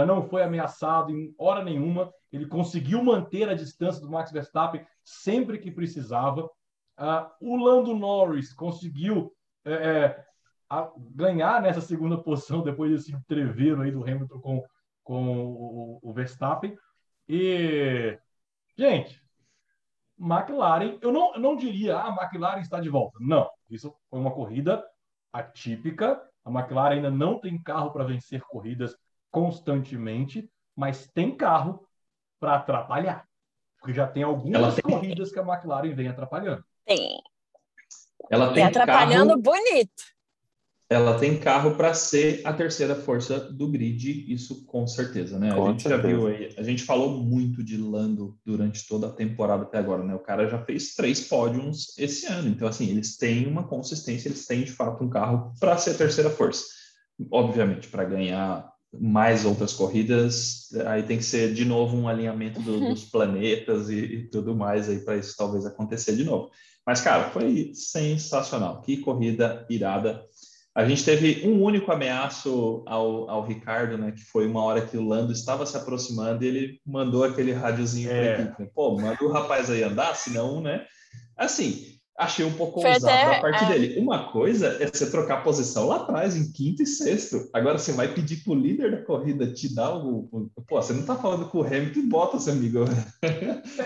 não 0.04 0.28
foi 0.28 0.42
ameaçado 0.42 1.10
em 1.10 1.34
hora 1.38 1.64
nenhuma, 1.64 2.12
ele 2.32 2.46
conseguiu 2.46 3.02
manter 3.02 3.48
a 3.48 3.54
distância 3.54 4.00
do 4.00 4.10
Max 4.10 4.30
Verstappen 4.30 4.84
sempre 5.04 5.58
que 5.58 5.70
precisava. 5.70 6.44
Uh, 6.98 7.30
o 7.40 7.56
Lando 7.56 7.94
Norris 7.94 8.52
conseguiu 8.52 9.32
é, 9.64 9.72
é, 9.72 10.24
ganhar 11.14 11.62
nessa 11.62 11.80
segunda 11.80 12.18
posição 12.18 12.62
depois 12.62 12.90
desse 12.90 13.12
entreveiro 13.12 13.82
aí 13.82 13.90
do 13.90 14.02
Hamilton 14.02 14.40
com, 14.40 14.64
com 15.02 15.38
o, 15.38 15.98
o, 16.02 16.12
Verstappen. 16.12 16.76
E, 17.28 18.18
gente, 18.76 19.22
McLaren, 20.18 20.98
eu 21.00 21.12
não, 21.12 21.34
eu 21.34 21.40
não 21.40 21.56
diria, 21.56 21.96
ah, 21.96 22.08
a 22.08 22.22
McLaren 22.22 22.60
está 22.60 22.80
de 22.80 22.88
volta. 22.88 23.18
Não, 23.20 23.48
isso 23.70 23.94
foi 24.08 24.18
uma 24.18 24.32
corrida 24.32 24.84
atípica. 25.32 26.20
A 26.44 26.50
McLaren 26.50 26.96
ainda 26.96 27.10
não 27.10 27.40
tem 27.40 27.60
carro 27.62 27.90
para 27.90 28.04
vencer 28.04 28.40
corridas 28.42 28.96
constantemente, 29.36 30.50
mas 30.74 31.06
tem 31.12 31.36
carro 31.36 31.86
para 32.40 32.54
atrapalhar. 32.54 33.28
Porque 33.78 33.92
já 33.92 34.06
tem 34.06 34.22
algumas 34.22 34.74
tem... 34.76 34.82
corridas 34.82 35.30
que 35.30 35.38
a 35.38 35.42
McLaren 35.42 35.94
vem 35.94 36.08
atrapalhando. 36.08 36.64
Tem. 36.86 37.20
Ela 38.30 38.54
tem 38.54 38.64
e 38.64 38.66
atrapalhando 38.66 39.42
carro, 39.42 39.42
bonito. 39.42 40.02
Ela 40.88 41.18
tem 41.18 41.38
carro 41.38 41.76
para 41.76 41.92
ser 41.92 42.40
a 42.46 42.52
terceira 42.54 42.94
força 42.94 43.38
do 43.38 43.68
grid, 43.68 44.32
isso 44.32 44.64
com 44.64 44.86
certeza, 44.86 45.38
né? 45.38 45.54
Com 45.54 45.66
a 45.66 45.70
gente 45.72 45.82
certeza. 45.82 46.02
já 46.02 46.08
viu 46.08 46.26
aí, 46.28 46.54
a 46.56 46.62
gente 46.62 46.84
falou 46.84 47.22
muito 47.22 47.62
de 47.62 47.76
Lando 47.76 48.38
durante 48.42 48.88
toda 48.88 49.08
a 49.08 49.12
temporada 49.12 49.64
até 49.64 49.76
agora, 49.76 50.02
né? 50.02 50.14
O 50.14 50.20
cara 50.20 50.48
já 50.48 50.64
fez 50.64 50.94
três 50.94 51.28
pódios 51.28 51.94
esse 51.98 52.24
ano, 52.24 52.48
então 52.48 52.66
assim, 52.66 52.88
eles 52.88 53.18
têm 53.18 53.46
uma 53.46 53.68
consistência, 53.68 54.28
eles 54.28 54.46
têm 54.46 54.64
de 54.64 54.72
fato 54.72 55.04
um 55.04 55.10
carro 55.10 55.52
para 55.60 55.76
ser 55.76 55.90
a 55.90 55.98
terceira 55.98 56.30
força. 56.30 56.64
Obviamente, 57.30 57.88
para 57.88 58.04
ganhar 58.04 58.75
mais 59.00 59.44
outras 59.44 59.72
corridas, 59.72 60.68
aí 60.86 61.02
tem 61.02 61.18
que 61.18 61.24
ser 61.24 61.52
de 61.54 61.64
novo 61.64 61.96
um 61.96 62.08
alinhamento 62.08 62.60
do, 62.60 62.80
dos 62.80 63.04
planetas 63.10 63.88
e, 63.88 63.96
e, 63.96 64.22
tudo 64.28 64.54
mais 64.54 64.88
aí 64.88 65.00
para 65.00 65.16
isso 65.16 65.34
talvez 65.36 65.64
acontecer 65.66 66.16
de 66.16 66.24
novo. 66.24 66.50
Mas, 66.86 67.00
cara, 67.00 67.30
foi 67.30 67.72
sensacional. 67.74 68.80
Que 68.80 68.98
corrida 68.98 69.66
irada. 69.68 70.24
A 70.72 70.86
gente 70.86 71.04
teve 71.04 71.48
um 71.48 71.62
único 71.62 71.90
ameaço 71.90 72.84
ao, 72.86 73.28
ao 73.28 73.44
Ricardo, 73.44 73.98
né? 73.98 74.12
Que 74.12 74.22
foi 74.22 74.46
uma 74.46 74.62
hora 74.62 74.86
que 74.86 74.96
o 74.96 75.04
Lando 75.04 75.32
estava 75.32 75.66
se 75.66 75.76
aproximando 75.76 76.44
e 76.44 76.46
ele 76.46 76.80
mandou 76.86 77.24
aquele 77.24 77.52
rádiozinho 77.52 78.10
é. 78.10 78.12
para 78.12 78.20
a 78.20 78.44
equipe. 78.44 78.62
Né? 78.62 78.68
Pô, 78.74 78.96
manda 79.00 79.24
o 79.24 79.32
rapaz 79.32 79.70
aí 79.70 79.82
andar, 79.82 80.14
senão, 80.14 80.60
né? 80.60 80.84
Assim, 81.36 81.95
achei 82.16 82.44
um 82.44 82.52
pouco 82.52 82.80
Foi 82.80 82.92
ousado 82.92 83.14
até, 83.14 83.34
da 83.34 83.40
parte 83.40 83.64
é... 83.64 83.68
dele. 83.68 84.00
Uma 84.00 84.30
coisa 84.30 84.78
é 84.80 84.86
você 84.86 85.10
trocar 85.10 85.44
posição 85.44 85.86
lá 85.86 85.96
atrás, 85.96 86.36
em 86.36 86.50
quinto 86.50 86.82
e 86.82 86.86
sexto. 86.86 87.48
Agora 87.52 87.78
você 87.78 87.92
vai 87.92 88.08
pedir 88.08 88.42
pro 88.42 88.54
líder 88.54 88.90
da 88.90 89.02
corrida 89.04 89.52
te 89.52 89.74
dar 89.74 89.94
o. 89.94 90.50
Pô, 90.66 90.80
você 90.80 90.92
não 90.92 91.04
tá 91.04 91.16
falando 91.16 91.48
com 91.48 91.58
o 91.58 91.66
Hamilton 91.66 92.00
e 92.00 92.08
Bottas, 92.08 92.48
amigo. 92.48 92.84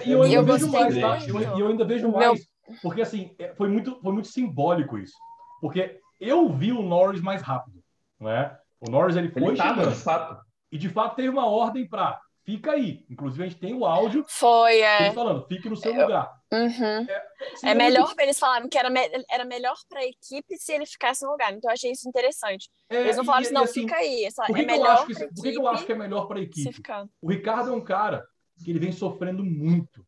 E 0.04 0.12
eu 0.12 0.22
ainda 0.22 0.36
eu 0.36 0.44
vejo 0.44 0.68
mais, 0.68 0.98
tá? 0.98 1.18
Eu, 1.26 1.40
eu, 1.40 1.68
ainda 1.68 1.84
vejo 1.84 2.10
mais. 2.10 2.48
Porque 2.82 3.02
assim, 3.02 3.34
é, 3.38 3.52
foi 3.54 3.68
muito, 3.68 3.98
foi 4.00 4.12
muito 4.12 4.28
simbólico 4.28 4.96
isso. 4.96 5.14
Porque 5.60 5.98
eu 6.20 6.52
vi 6.52 6.72
o 6.72 6.82
Norris 6.82 7.20
mais 7.20 7.42
rápido, 7.42 7.82
né? 8.20 8.56
O 8.80 8.90
Norris 8.90 9.16
ele 9.16 9.30
foi 9.30 9.42
ele 9.42 9.56
tava. 9.56 9.86
De 9.86 9.96
fato. 9.96 10.40
E 10.70 10.78
de 10.78 10.88
fato 10.88 11.16
teve 11.16 11.28
uma 11.28 11.46
ordem 11.46 11.86
para 11.86 12.20
fica 12.50 12.72
aí. 12.72 13.04
Inclusive, 13.08 13.44
a 13.44 13.46
gente 13.46 13.60
tem 13.60 13.74
o 13.74 13.84
áudio. 13.84 14.24
Foi, 14.26 14.80
é. 14.80 15.12
falando, 15.12 15.46
fique 15.46 15.68
no 15.68 15.76
seu 15.76 15.92
lugar. 15.92 16.32
Uhum. 16.52 17.06
É, 17.08 17.70
é 17.70 17.74
melhor, 17.74 18.06
muito... 18.06 18.20
eles 18.20 18.38
falaram 18.38 18.68
que 18.68 18.76
era, 18.76 18.90
me... 18.90 19.00
era 19.30 19.44
melhor 19.44 19.76
para 19.88 20.00
a 20.00 20.04
equipe 20.04 20.56
se 20.56 20.72
ele 20.72 20.84
ficasse 20.84 21.24
no 21.24 21.30
lugar. 21.30 21.52
Então, 21.52 21.70
eu 21.70 21.74
achei 21.74 21.92
isso 21.92 22.08
interessante. 22.08 22.68
É, 22.88 23.02
eles 23.02 23.16
não 23.16 23.24
falaram 23.24 23.44
assim, 23.44 23.54
não, 23.54 23.62
assim, 23.62 23.82
fica 23.82 23.96
aí. 23.96 24.28
Só, 24.32 24.44
por 24.46 24.56
que, 24.56 24.62
é 24.62 24.64
que, 24.64 24.72
eu 24.72 24.84
acho 24.84 25.06
que, 25.06 25.14
por 25.14 25.42
que, 25.42 25.52
que 25.52 25.58
eu 25.58 25.68
acho 25.68 25.86
que 25.86 25.92
é 25.92 25.96
melhor 25.96 26.26
para 26.26 26.40
a 26.40 26.42
equipe? 26.42 26.82
O 27.22 27.30
Ricardo 27.30 27.70
é 27.70 27.72
um 27.72 27.84
cara 27.84 28.26
que 28.64 28.70
ele 28.70 28.80
vem 28.80 28.90
sofrendo 28.90 29.44
muito. 29.44 30.04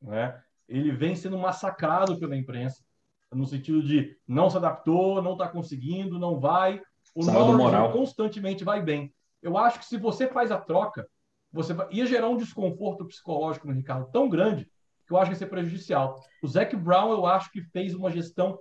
Né? 0.00 0.40
Ele 0.68 0.92
vem 0.92 1.16
sendo 1.16 1.36
massacrado 1.36 2.18
pela 2.20 2.36
imprensa, 2.36 2.84
no 3.32 3.46
sentido 3.46 3.82
de 3.82 4.16
não 4.26 4.48
se 4.48 4.56
adaptou, 4.56 5.20
não 5.20 5.32
está 5.32 5.48
conseguindo, 5.48 6.18
não 6.18 6.38
vai. 6.38 6.80
O 7.14 7.24
Norris 7.24 7.92
constantemente 7.92 8.62
vai 8.62 8.80
bem. 8.80 9.12
Eu 9.42 9.58
acho 9.58 9.80
que 9.80 9.84
se 9.86 9.96
você 9.96 10.28
faz 10.28 10.52
a 10.52 10.58
troca, 10.58 11.08
você 11.52 11.74
ia 11.90 12.06
gerar 12.06 12.28
um 12.28 12.36
desconforto 12.36 13.06
psicológico 13.06 13.66
no 13.66 13.74
Ricardo 13.74 14.10
tão 14.10 14.28
grande 14.28 14.68
que 15.06 15.12
eu 15.12 15.18
acho 15.18 15.30
que 15.30 15.34
ia 15.34 15.38
ser 15.38 15.46
prejudicial. 15.46 16.22
O 16.42 16.46
Zac 16.46 16.74
Brown, 16.76 17.10
eu 17.10 17.26
acho 17.26 17.50
que 17.50 17.62
fez 17.62 17.94
uma 17.94 18.10
gestão 18.10 18.58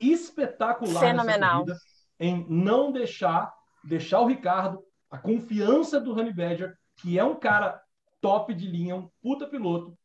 espetacular 0.00 1.00
Fenomenal. 1.00 1.60
corrida 1.60 1.78
em 2.18 2.46
não 2.48 2.90
deixar 2.90 3.52
deixar 3.84 4.20
o 4.20 4.26
Ricardo 4.26 4.82
a 5.10 5.18
confiança 5.18 6.00
do 6.00 6.12
Honey 6.12 6.32
Badger, 6.32 6.74
que 6.96 7.18
é 7.18 7.24
um 7.24 7.34
cara 7.34 7.80
top 8.20 8.54
de 8.54 8.66
linha, 8.66 8.96
um 8.96 9.10
puta 9.20 9.46
piloto, 9.46 9.96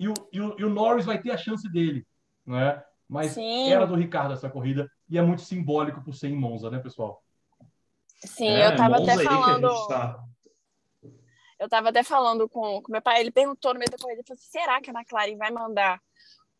e 0.00 0.08
o, 0.08 0.14
e 0.32 0.40
o, 0.40 0.58
e 0.58 0.64
o 0.64 0.70
Norris 0.70 1.04
vai 1.04 1.20
ter 1.20 1.30
a 1.30 1.36
chance 1.36 1.70
dele, 1.70 2.06
né? 2.44 2.82
Mas 3.08 3.32
Sim. 3.32 3.70
era 3.70 3.86
do 3.86 3.94
Ricardo 3.94 4.32
essa 4.32 4.50
corrida 4.50 4.90
e 5.08 5.16
é 5.16 5.22
muito 5.22 5.42
simbólico 5.42 6.02
por 6.02 6.14
ser 6.14 6.28
em 6.28 6.36
Monza, 6.36 6.70
né, 6.70 6.78
pessoal? 6.78 7.22
Sim, 8.24 8.48
é, 8.48 8.66
eu 8.66 8.70
estava 8.70 8.96
até 8.96 9.22
falando. 9.22 9.68
Tá 9.88 10.27
eu 11.58 11.64
estava 11.64 11.88
até 11.88 12.02
falando 12.02 12.48
com, 12.48 12.80
com 12.82 12.92
meu 12.92 13.02
pai, 13.02 13.20
ele 13.20 13.30
perguntou 13.30 13.72
no 13.72 13.78
meio 13.78 13.90
da 13.90 13.98
corrida, 13.98 14.22
falou, 14.26 14.38
assim, 14.38 14.50
será 14.50 14.80
que 14.80 14.90
a 14.90 14.92
McLaren 14.92 15.36
vai 15.36 15.50
mandar 15.50 16.00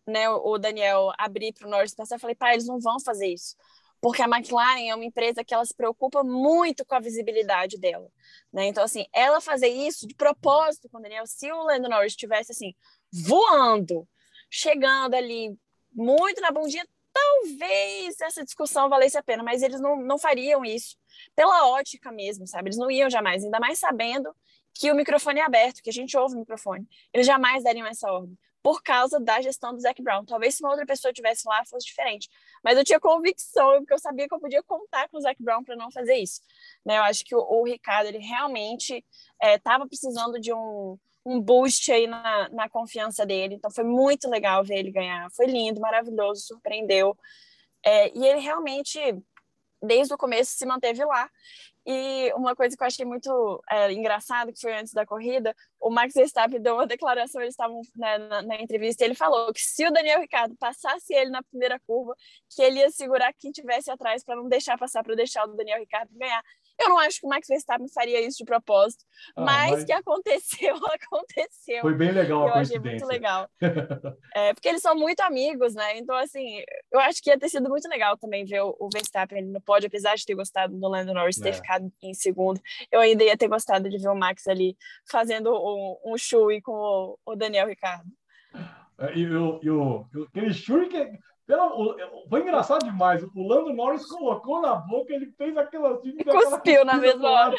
né, 0.07 0.29
o 0.29 0.59
Daniel 0.59 1.13
abrir 1.17 1.53
para 1.53 1.67
o 1.67 1.71
Norris 1.71 1.95
passar? 1.95 2.17
Eu 2.17 2.21
falei, 2.21 2.35
pai, 2.35 2.55
eles 2.55 2.67
não 2.67 2.81
vão 2.81 2.99
fazer 2.99 3.29
isso. 3.29 3.57
Porque 4.01 4.23
a 4.23 4.27
McLaren 4.27 4.89
é 4.89 4.95
uma 4.95 5.05
empresa 5.05 5.45
que 5.45 5.53
ela 5.53 5.65
se 5.65 5.75
preocupa 5.75 6.23
muito 6.23 6.85
com 6.85 6.95
a 6.95 7.01
visibilidade 7.01 7.79
dela. 7.79 8.09
Né? 8.53 8.67
Então, 8.67 8.83
assim, 8.83 9.07
ela 9.13 9.41
fazer 9.41 9.69
isso 9.69 10.07
de 10.07 10.15
propósito 10.15 10.89
com 10.89 10.99
o 10.99 11.03
Daniel, 11.03 11.27
se 11.27 11.51
o 11.51 11.63
Lando 11.65 11.89
Norris 11.89 12.13
estivesse 12.13 12.53
assim, 12.53 12.75
voando, 13.13 14.09
chegando 14.51 15.15
ali 15.15 15.57
muito 15.93 16.41
na 16.41 16.51
bundinha, 16.51 16.87
talvez 17.13 18.21
essa 18.21 18.45
discussão 18.45 18.89
valesse 18.89 19.19
a 19.19 19.23
pena, 19.23 19.43
mas 19.43 19.63
eles 19.63 19.81
não, 19.81 19.97
não 19.97 20.19
fariam 20.19 20.65
isso 20.65 20.97
pela 21.35 21.69
ótica 21.69 22.13
mesmo, 22.13 22.47
sabe? 22.47 22.69
Eles 22.69 22.79
não 22.79 22.91
iam 22.91 23.11
jamais, 23.11 23.45
ainda 23.45 23.59
mais 23.59 23.79
sabendo 23.79 24.35
que 24.75 24.91
o 24.91 24.95
microfone 24.95 25.41
é 25.41 25.45
aberto, 25.45 25.83
que 25.83 25.91
a 25.91 25.93
gente 25.93 26.17
ouve 26.17 26.35
o 26.35 26.39
microfone. 26.39 26.87
Eles 27.13 27.27
jamais 27.27 27.65
dariam 27.65 27.87
essa 27.87 28.11
ordem, 28.11 28.37
por 28.63 28.83
causa 28.83 29.19
da 29.19 29.41
gestão 29.41 29.75
do 29.75 29.81
Zac 29.81 30.01
Brown. 30.03 30.25
Talvez 30.25 30.55
se 30.55 30.63
uma 30.63 30.71
outra 30.71 30.87
pessoa 30.87 31.13
tivesse 31.13 31.49
lá 31.49 31.65
fosse 31.65 31.87
diferente. 31.87 32.29
Mas 32.63 32.77
eu 32.77 32.85
tinha 32.85 33.01
convicção, 33.01 33.79
porque 33.79 33.95
eu 33.95 33.99
sabia 33.99 34.29
que 34.29 34.35
eu 34.35 34.41
podia 34.41 34.63
contar 34.63 35.09
com 35.09 35.19
o 35.19 35.21
Zac 35.21 35.43
Brown 35.43 35.65
para 35.65 35.77
não 35.77 35.91
fazer 35.91 36.17
isso. 36.17 36.41
Né? 36.85 36.99
Eu 36.99 37.03
acho 37.03 37.25
que 37.25 37.35
o, 37.35 37.41
o 37.41 37.65
Ricardo, 37.65 38.07
ele 38.07 38.19
realmente 38.19 39.05
estava 39.43 39.85
é, 39.85 39.89
precisando 39.89 40.41
de 40.41 40.53
um, 40.53 40.99
um 41.25 41.41
boost 41.41 41.91
aí 41.93 42.07
na, 42.07 42.49
na 42.51 42.69
confiança 42.69 43.27
dele. 43.27 43.55
Então 43.55 43.71
foi 43.71 43.85
muito 43.85 44.29
legal 44.29 44.65
ver 44.65 44.79
ele 44.79 44.91
ganhar. 44.91 45.31
Foi 45.33 45.47
lindo, 45.47 45.81
maravilhoso, 45.81 46.43
surpreendeu. 46.43 47.17
É, 47.85 48.11
e 48.17 48.27
ele 48.27 48.41
realmente, 48.41 48.99
desde 49.83 50.13
o 50.15 50.19
começo, 50.19 50.57
se 50.57 50.67
manteve 50.67 51.05
lá. 51.05 51.31
E 51.91 52.31
uma 52.35 52.55
coisa 52.55 52.77
que 52.77 52.83
eu 52.83 52.87
achei 52.87 53.07
muito 53.07 53.63
é, 53.71 53.91
engraçado, 53.93 54.53
que 54.53 54.61
foi 54.61 54.75
antes 54.77 54.93
da 54.93 55.07
corrida, 55.07 55.57
o 55.81 55.89
Max 55.89 56.13
Verstappen 56.13 56.61
deu 56.61 56.75
uma 56.75 56.87
declaração, 56.87 57.41
eles 57.41 57.55
estavam 57.55 57.81
né, 57.97 58.19
na, 58.19 58.43
na, 58.43 58.61
entrevista, 58.61 59.05
ele 59.05 59.15
falou 59.15 59.51
que 59.55 59.61
se 59.61 59.87
o 59.87 59.91
Daniel 59.91 60.21
Ricciardo 60.21 60.55
passasse 60.57 61.15
ele 61.15 61.31
na 61.31 61.43
primeira 61.43 61.81
curva, 61.87 62.15
que 62.55 62.61
ele 62.61 62.81
ia 62.81 62.91
segurar 62.91 63.33
quem 63.33 63.51
tivesse 63.51 63.91
atrás 63.91 64.23
para 64.23 64.37
não 64.37 64.49
deixar 64.49 64.77
passar, 64.77 65.03
para 65.03 65.15
deixar 65.15 65.45
o 65.45 65.57
Daniel 65.57 65.79
Ricciardo 65.79 66.13
ganhar. 66.13 66.43
Eu 66.81 66.89
não 66.89 66.99
acho 66.99 67.21
que 67.21 67.27
o 67.27 67.29
Max 67.29 67.49
Verstappen 67.49 67.89
faria 67.89 68.21
isso 68.21 68.39
de 68.39 68.45
propósito, 68.45 69.05
ah, 69.37 69.45
mas, 69.45 69.71
mas 69.71 69.85
que 69.85 69.93
aconteceu, 69.93 70.77
aconteceu. 70.87 71.81
Foi 71.81 71.95
bem 71.95 72.13
legal 72.13 72.45
a 72.45 72.49
eu 72.49 72.55
achei 72.55 72.79
muito 72.79 73.07
legal. 73.07 73.49
é, 74.35 74.55
porque 74.55 74.69
eles 74.69 74.81
são 74.81 74.95
muito 74.95 75.21
amigos, 75.21 75.75
né? 75.75 75.99
Então, 75.99 76.17
assim, 76.17 76.63
eu 76.93 77.01
acho 77.01 77.21
que 77.23 77.31
ia 77.31 77.39
ter 77.39 77.49
sido 77.49 77.69
muito 77.69 77.89
legal 77.89 78.17
também 78.17 78.45
ver 78.45 78.63
o, 78.63 78.89
Verstappen 78.93 79.45
no 79.47 79.61
pódio, 79.61 79.89
apesar 79.89 80.15
de 80.15 80.25
ter 80.25 80.35
gostado 80.35 80.79
do 80.79 80.89
Lando 80.89 81.13
Norris 81.13 81.37
ter 81.37 81.51
é. 81.51 81.53
ficado 81.53 81.93
em 82.03 82.15
segundo. 82.15 82.61
Eu 82.93 83.01
ainda 83.01 83.25
ia 83.25 83.37
ter 83.37 83.49
gostado 83.49 83.89
de 83.89 83.99
ver 83.99 84.09
o 84.09 84.15
Max 84.15 84.47
ali 84.47 84.77
fazendo 85.11 85.53
um, 85.53 86.13
um 86.13 86.17
chui 86.17 86.61
com 86.61 86.73
o, 86.73 87.19
o 87.27 87.37
Daniel 87.37 87.67
Ricardo. 87.67 88.09
É, 88.99 89.17
e, 89.17 89.27
o, 89.27 89.61
e, 89.63 89.71
o, 89.71 90.07
aquele 90.29 90.53
pelo, 91.49 91.97
foi 92.29 92.43
engraçado 92.43 92.85
demais. 92.85 93.25
O 93.35 93.49
Lando 93.49 93.73
Norris 93.73 94.05
colocou 94.05 94.61
na 94.61 94.75
boca, 94.75 95.15
ele 95.15 95.33
fez 95.39 95.57
aquela 95.57 95.95
assim. 95.95 96.15
Cuspiu 96.19 96.85
na 96.85 96.99
mesma 96.99 97.31
hora. 97.31 97.57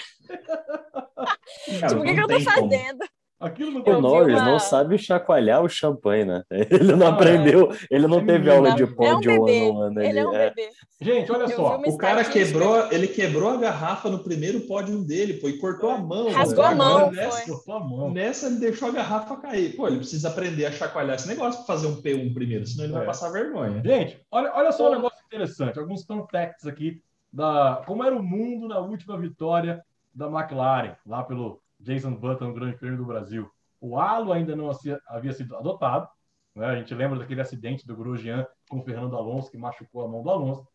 tipo, 1.57 1.99
o 1.99 2.03
que, 2.03 2.13
que 2.13 2.21
eu 2.21 2.27
tô 2.27 2.39
fazendo? 2.39 2.99
Aquilo 3.39 3.71
não 3.71 3.97
o 3.97 4.01
Norris 4.01 4.37
uma... 4.37 4.45
não 4.45 4.59
sabe 4.59 4.97
chacoalhar 4.97 5.63
o 5.63 5.69
champanhe, 5.69 6.25
né? 6.25 6.43
Ele 6.69 6.93
não 6.93 7.07
ah, 7.07 7.11
aprendeu, 7.11 7.71
é. 7.71 7.77
ele 7.89 8.05
não 8.05 8.25
teve 8.25 8.51
aula 8.51 8.75
de 8.75 8.85
pódio 8.85 9.31
é 9.31 9.39
um 9.39 9.45
bebê. 9.45 9.69
ano 9.69 9.81
ano. 9.81 10.01
Ele 10.01 10.19
é 10.19 10.27
um 10.27 10.35
é. 10.35 10.49
bebê. 10.49 10.69
Gente, 11.01 11.31
olha 11.31 11.47
só, 11.47 11.79
o 11.79 11.97
cara 11.97 12.25
quebrou, 12.25 12.91
ele 12.91 13.07
quebrou 13.07 13.49
a 13.49 13.55
garrafa 13.55 14.09
no 14.09 14.19
primeiro 14.19 14.59
pódio 14.61 15.01
dele, 15.05 15.35
pô, 15.35 15.47
e 15.47 15.57
cortou 15.57 15.89
a 15.89 15.97
mão. 15.97 16.29
Rasgou 16.29 16.65
a 16.65 16.75
mão. 16.75 17.11
Nessa, 17.11 17.53
a 17.69 17.79
mão. 17.79 18.11
nessa 18.11 18.47
ele 18.47 18.57
deixou 18.57 18.89
a 18.89 18.91
garrafa 18.91 19.37
cair. 19.37 19.73
Pô, 19.75 19.87
ele 19.87 19.97
precisa 19.97 20.27
aprender 20.27 20.65
a 20.65 20.71
chacoalhar 20.71 21.15
esse 21.15 21.27
negócio 21.27 21.63
para 21.63 21.75
fazer 21.75 21.87
um 21.87 22.01
P1 22.01 22.33
primeiro, 22.33 22.67
senão 22.67 22.83
ele 22.83 22.93
é. 22.93 22.97
vai 22.97 23.05
passar 23.05 23.29
vergonha. 23.29 23.81
Gente, 23.83 24.19
olha, 24.29 24.51
olha 24.53 24.71
só 24.73 24.89
um 24.89 24.95
negócio 24.95 25.19
interessante, 25.25 25.79
alguns 25.79 26.03
fun 26.03 26.27
facts 26.29 26.67
aqui 26.67 27.01
da 27.31 27.83
como 27.85 28.03
era 28.03 28.15
o 28.15 28.21
mundo 28.21 28.67
na 28.67 28.79
última 28.79 29.17
vitória 29.17 29.81
da 30.13 30.27
McLaren, 30.27 30.95
lá 31.05 31.23
pelo 31.23 31.61
Jason 31.79 32.15
Button 32.15 32.47
no 32.47 32.53
Grande 32.53 32.77
Prêmio 32.77 32.97
do 32.97 33.05
Brasil. 33.05 33.49
O 33.79 33.97
halo 33.97 34.33
ainda 34.33 34.55
não 34.55 34.69
havia 35.07 35.33
sido 35.33 35.55
adotado. 35.55 36.07
Né? 36.55 36.65
A 36.65 36.75
gente 36.75 36.93
lembra 36.93 37.19
daquele 37.19 37.41
acidente 37.41 37.87
do 37.87 37.95
Grosjean 37.95 38.45
com 38.69 38.79
o 38.79 38.83
Fernando 38.83 39.15
Alonso, 39.15 39.49
que 39.49 39.57
machucou 39.57 40.03
a 40.03 40.07
mão 40.07 40.21
do 40.21 40.29
Alonso. 40.29 40.67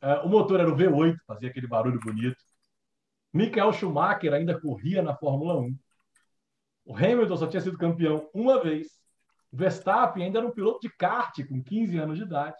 É, 0.00 0.20
o 0.20 0.28
motor 0.28 0.60
era 0.60 0.70
o 0.70 0.76
V8, 0.76 1.16
fazia 1.26 1.48
aquele 1.48 1.66
barulho 1.66 1.98
bonito. 2.00 2.36
Michael 3.32 3.72
Schumacher 3.72 4.32
ainda 4.32 4.58
corria 4.60 5.02
na 5.02 5.16
Fórmula 5.16 5.58
1. 5.58 5.76
O 6.84 6.96
Hamilton 6.96 7.36
só 7.36 7.46
tinha 7.46 7.60
sido 7.60 7.78
campeão 7.78 8.28
uma 8.32 8.62
vez. 8.62 8.86
O 9.50 9.56
Verstappen 9.56 10.24
ainda 10.24 10.38
era 10.38 10.46
um 10.46 10.52
piloto 10.52 10.80
de 10.80 10.94
kart 10.94 11.34
com 11.48 11.62
15 11.62 11.98
anos 11.98 12.18
de 12.18 12.24
idade. 12.24 12.56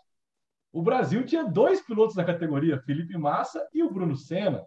O 0.72 0.82
Brasil 0.82 1.24
tinha 1.24 1.44
dois 1.44 1.80
pilotos 1.80 2.16
na 2.16 2.24
categoria, 2.24 2.82
Felipe 2.82 3.16
Massa 3.16 3.64
e 3.72 3.82
o 3.82 3.92
Bruno 3.92 4.16
Senna. 4.16 4.64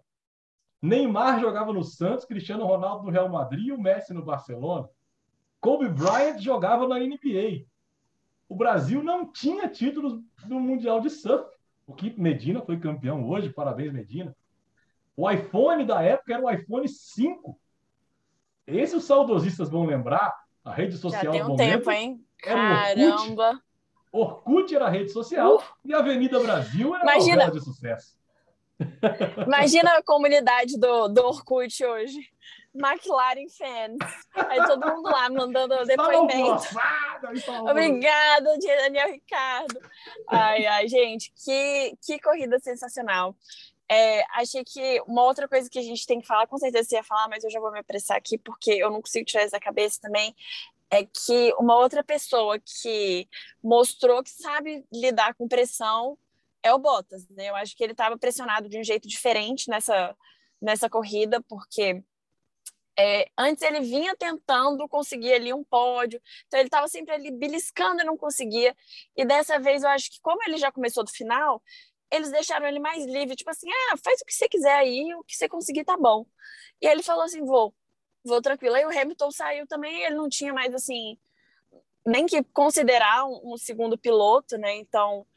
Neymar 0.82 1.40
jogava 1.40 1.74
no 1.74 1.84
Santos, 1.84 2.26
Cristiano 2.26 2.66
Ronaldo 2.66 3.04
no 3.04 3.12
Real 3.12 3.30
Madrid 3.30 3.68
e 3.68 3.72
o 3.72 3.82
Messi 3.82 4.14
no 4.14 4.24
Barcelona. 4.24 4.88
Kobe 5.60 5.90
Bryant 5.90 6.40
jogava 6.40 6.88
na 6.88 7.00
NBA. 7.00 7.66
O 8.48 8.56
Brasil 8.56 9.04
não 9.04 9.32
tinha 9.32 9.68
títulos 9.68 10.22
do 10.46 10.60
Mundial 10.60 11.02
de 11.02 11.10
Surf. 11.10 11.46
O 11.86 11.94
que 11.94 12.20
Medina 12.20 12.62
foi 12.62 12.80
campeão 12.80 13.28
hoje, 13.28 13.50
parabéns, 13.50 13.92
Medina. 13.92 14.36
O 15.16 15.30
iPhone 15.30 15.84
da 15.84 16.02
época 16.02 16.34
era 16.34 16.44
o 16.44 16.50
iPhone 16.50 16.88
5. 16.88 17.60
Esse 18.68 18.96
os 18.96 19.06
saudosistas 19.06 19.70
vão 19.70 19.86
lembrar, 19.86 20.34
a 20.64 20.74
rede 20.74 20.98
social 20.98 21.24
Já 21.24 21.32
tem 21.32 21.44
um 21.44 21.56
tempo, 21.56 21.90
hein? 21.90 22.24
Caramba! 22.38 23.62
Orkut. 24.12 24.48
Orkut 24.58 24.76
era 24.76 24.86
a 24.86 24.90
rede 24.90 25.10
social 25.12 25.58
uh. 25.58 25.64
e 25.86 25.94
a 25.94 26.00
Avenida 26.00 26.40
Brasil 26.40 26.94
era 26.94 27.04
Imagina. 27.04 27.46
a 27.46 27.50
de 27.50 27.62
sucesso. 27.62 28.18
Imagina 29.46 29.98
a 29.98 30.04
comunidade 30.04 30.78
do, 30.78 31.08
do 31.08 31.26
Orkut 31.26 31.84
hoje. 31.84 32.20
McLaren 32.74 33.48
fans. 33.50 33.98
Aí 34.36 34.64
todo 34.66 34.86
mundo 34.88 35.10
lá 35.10 35.30
mandando 35.30 35.84
depoimento. 35.86 36.64
Obrigada, 37.70 38.58
Daniel 38.60 39.12
Ricardo. 39.12 39.80
Ai, 40.30 40.66
ai, 40.66 40.88
gente, 40.88 41.34
que, 41.44 41.98
que 42.06 42.20
corrida 42.20 42.60
sensacional. 42.60 43.36
É, 43.90 44.24
achei 44.36 44.64
que 44.64 45.02
uma 45.08 45.24
outra 45.24 45.48
coisa 45.48 45.70
que 45.70 45.80
a 45.80 45.82
gente 45.82 46.06
tem 46.06 46.20
que 46.20 46.28
falar, 46.28 46.46
com 46.46 46.58
certeza 46.58 46.90
você 46.90 46.96
ia 46.98 47.04
falar, 47.04 47.30
mas 47.30 47.44
eu 47.44 47.50
já 47.50 47.60
vou 47.60 47.72
me 47.72 47.80
apressar 47.80 48.18
aqui 48.18 48.38
porque 48.38 48.72
eu 48.72 48.92
não 48.92 49.02
consigo 49.02 49.26
tirar 49.26 49.44
isso 49.44 49.54
da 49.54 49.60
cabeça 49.60 50.00
também, 50.02 50.36
é 50.92 51.06
que 51.06 51.54
uma 51.58 51.78
outra 51.78 52.04
pessoa 52.04 52.60
que 52.60 53.28
mostrou 53.64 54.22
que 54.24 54.30
sabe 54.30 54.86
lidar 54.92 55.34
com 55.36 55.48
pressão 55.48 56.18
é 56.64 56.74
o 56.74 56.80
Bottas, 56.80 57.28
né? 57.30 57.50
Eu 57.50 57.56
acho 57.56 57.76
que 57.76 57.84
ele 57.84 57.94
estava 57.94 58.18
pressionado 58.18 58.70
de 58.70 58.78
um 58.80 58.84
jeito 58.84 59.08
diferente 59.08 59.70
nessa, 59.70 60.16
nessa 60.62 60.90
corrida, 60.90 61.42
porque 61.48 62.04
é, 63.00 63.30
antes 63.38 63.62
ele 63.62 63.82
vinha 63.82 64.16
tentando 64.16 64.88
conseguir 64.88 65.34
ali 65.34 65.54
um 65.54 65.64
pódio, 65.64 66.20
então 66.48 66.60
ele 66.60 66.68
estava 66.68 66.88
sempre 66.88 67.14
ali 67.14 67.32
beliscando 67.32 68.02
e 68.02 68.06
não 68.06 68.18
conseguia. 68.18 68.76
E 69.16 69.24
dessa 69.24 69.60
vez 69.60 69.84
eu 69.84 69.90
acho 69.90 70.12
que, 70.12 70.20
como 70.22 70.42
ele 70.44 70.58
já 70.58 70.72
começou 70.72 71.04
do 71.04 71.12
final, 71.12 71.62
eles 72.12 72.32
deixaram 72.32 72.66
ele 72.66 72.80
mais 72.80 73.06
livre, 73.06 73.36
tipo 73.36 73.50
assim, 73.50 73.68
ah, 73.92 73.98
faz 74.04 74.22
o 74.22 74.26
que 74.26 74.34
você 74.34 74.50
quiser 74.50 74.74
aí, 74.74 75.14
o 75.14 75.24
que 75.24 75.36
você 75.36 75.48
conseguir 75.48 75.84
tá 75.84 75.98
bom. 75.98 76.26
E 76.82 76.88
ele 76.88 77.04
falou 77.04 77.24
assim, 77.24 77.44
vou, 77.46 77.74
vou 78.24 78.42
tranquilo. 78.42 78.76
Aí 78.76 78.86
o 78.86 78.90
Hamilton 78.90 79.32
saiu 79.32 79.68
também, 79.68 80.04
ele 80.04 80.16
não 80.16 80.30
tinha 80.30 80.54
mais 80.54 80.74
assim 80.74 81.18
nem 82.08 82.26
que 82.26 82.42
considerar 82.54 83.26
um, 83.26 83.54
um 83.54 83.58
segundo 83.58 83.98
piloto, 83.98 84.58
né? 84.58 84.74
Então 84.78 85.28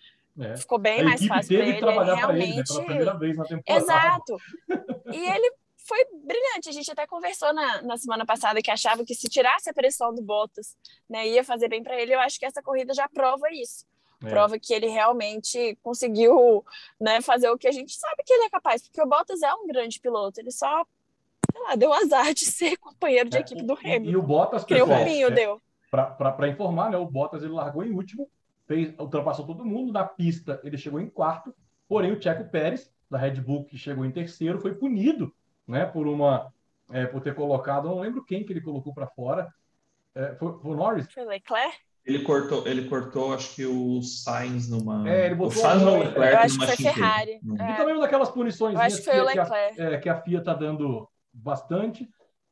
é. 0.41 0.57
ficou 0.57 0.79
bem 0.79 1.01
a 1.01 1.05
mais 1.05 1.27
fácil 1.27 1.57
para 1.57 1.67
ele. 1.67 1.79
Trabalhar 1.79 2.15
realmente... 2.15 2.49
ele, 2.49 2.57
né? 2.57 2.65
Pela 2.65 2.85
primeira 2.85 3.19
vez 3.19 3.37
na 3.37 3.45
temporada. 3.45 3.85
Exato. 3.85 4.37
E 5.13 5.31
ele 5.31 5.53
foi 5.77 6.05
brilhante. 6.25 6.69
A 6.69 6.73
gente 6.73 6.91
até 6.91 7.07
conversou 7.07 7.53
na, 7.53 7.83
na 7.83 7.97
semana 7.97 8.25
passada 8.25 8.63
que 8.63 8.71
achava 8.71 9.05
que 9.05 9.15
se 9.15 9.29
tirasse 9.29 9.69
a 9.71 9.75
pressão 9.75 10.15
do 10.15 10.23
Bottas, 10.23 10.77
né, 11.09 11.27
ia 11.29 11.43
fazer 11.43 11.69
bem 11.69 11.83
para 11.83 12.01
ele. 12.01 12.15
Eu 12.15 12.21
acho 12.21 12.39
que 12.39 12.47
essa 12.47 12.63
corrida 12.63 12.95
já 12.95 13.09
prova 13.09 13.49
isso. 13.53 13.85
É. 14.25 14.29
Prova 14.29 14.59
que 14.59 14.73
ele 14.75 14.87
realmente 14.87 15.79
conseguiu 15.83 16.65
né, 17.01 17.21
fazer 17.23 17.49
o 17.51 17.59
que 17.59 17.67
a 17.67 17.73
gente 17.73 17.95
sabe 17.97 18.23
que 18.25 18.33
ele 18.33 18.45
é 18.45 18.51
capaz, 18.51 18.83
porque 18.83 19.01
o 19.01 19.07
Bottas 19.07 19.41
é 19.43 19.53
um 19.55 19.67
grande 19.67 19.99
piloto, 19.99 20.39
ele 20.41 20.51
só 20.51 20.85
lá, 21.55 21.75
deu 21.75 21.93
azar 21.93 22.33
de 22.35 22.45
ser 22.47 22.77
companheiro 22.77 23.29
de 23.29 23.39
é, 23.39 23.41
equipe 23.41 23.63
do 23.63 23.73
Hamilton. 23.73 24.05
E, 24.05 24.13
e 24.13 24.17
o 24.17 24.23
Bottas, 24.23 24.65
que 24.65 24.75
o 24.75 24.85
Rubinho 24.85 25.29
é, 25.29 25.31
deu. 25.31 25.61
Para 25.91 26.49
informar, 26.49 26.91
né, 26.91 26.99
o 26.99 27.07
Bottas 27.07 27.43
ele 27.43 27.53
largou 27.53 27.83
em 27.83 27.93
último, 27.93 28.31
fez, 28.71 28.95
ultrapassou 29.01 29.45
todo 29.45 29.65
mundo 29.65 29.93
na 29.93 30.05
pista, 30.05 30.61
ele 30.63 30.79
chegou 30.79 31.01
em 31.01 31.11
quarto, 31.11 31.53
porém 31.89 32.13
o 32.13 32.23
Checo 32.23 32.49
Pérez, 32.49 32.89
da 33.11 33.19
Red 33.19 33.41
Bull, 33.41 33.65
que 33.65 33.77
chegou 33.77 34.05
em 34.05 34.13
terceiro, 34.13 34.61
foi 34.61 34.77
punido 34.77 35.35
né, 35.67 35.85
por 35.85 36.07
uma 36.07 36.53
é, 36.93 37.05
por 37.05 37.21
ter 37.21 37.35
colocado, 37.35 37.89
não 37.89 37.99
lembro 37.99 38.25
quem 38.25 38.45
que 38.45 38.53
ele 38.53 38.61
colocou 38.61 38.95
para 38.95 39.09
fora. 39.09 39.53
É, 40.15 40.37
foi, 40.37 40.57
foi 40.61 40.71
o 40.71 40.77
Norris? 40.77 41.13
Foi 41.13 41.25
o 41.25 41.29
Leclerc? 41.29 41.77
Ele 42.07 42.23
cortou, 42.23 42.67
ele 42.67 42.89
cortou, 42.89 43.35
acho 43.35 43.57
que 43.57 43.67
o 43.67 44.01
Sainz 44.03 44.69
numa. 44.69 45.09
É, 45.09 45.27
ele 45.27 45.35
botou. 45.35 45.59
O 45.59 45.61
Sainz 45.61 45.83
no 45.83 45.99
Leclerc, 45.99 46.33
eu 46.33 46.39
acho 46.39 46.59
que 46.59 46.67
foi 46.67 46.77
Ferrari. 46.77 47.33
É. 47.33 47.73
E 47.73 47.77
também 47.77 47.99
daquelas 47.99 48.31
punições 48.31 48.77
acho 48.77 48.99
que, 48.99 49.03
foi 49.03 49.21
o 49.21 49.25
Leclerc. 49.25 49.75
Que, 49.75 49.83
a, 49.83 49.91
é, 49.91 49.99
que 49.99 50.09
a 50.09 50.21
FIA 50.23 50.43
tá 50.43 50.55
dando 50.55 51.09
bastante. 51.33 52.09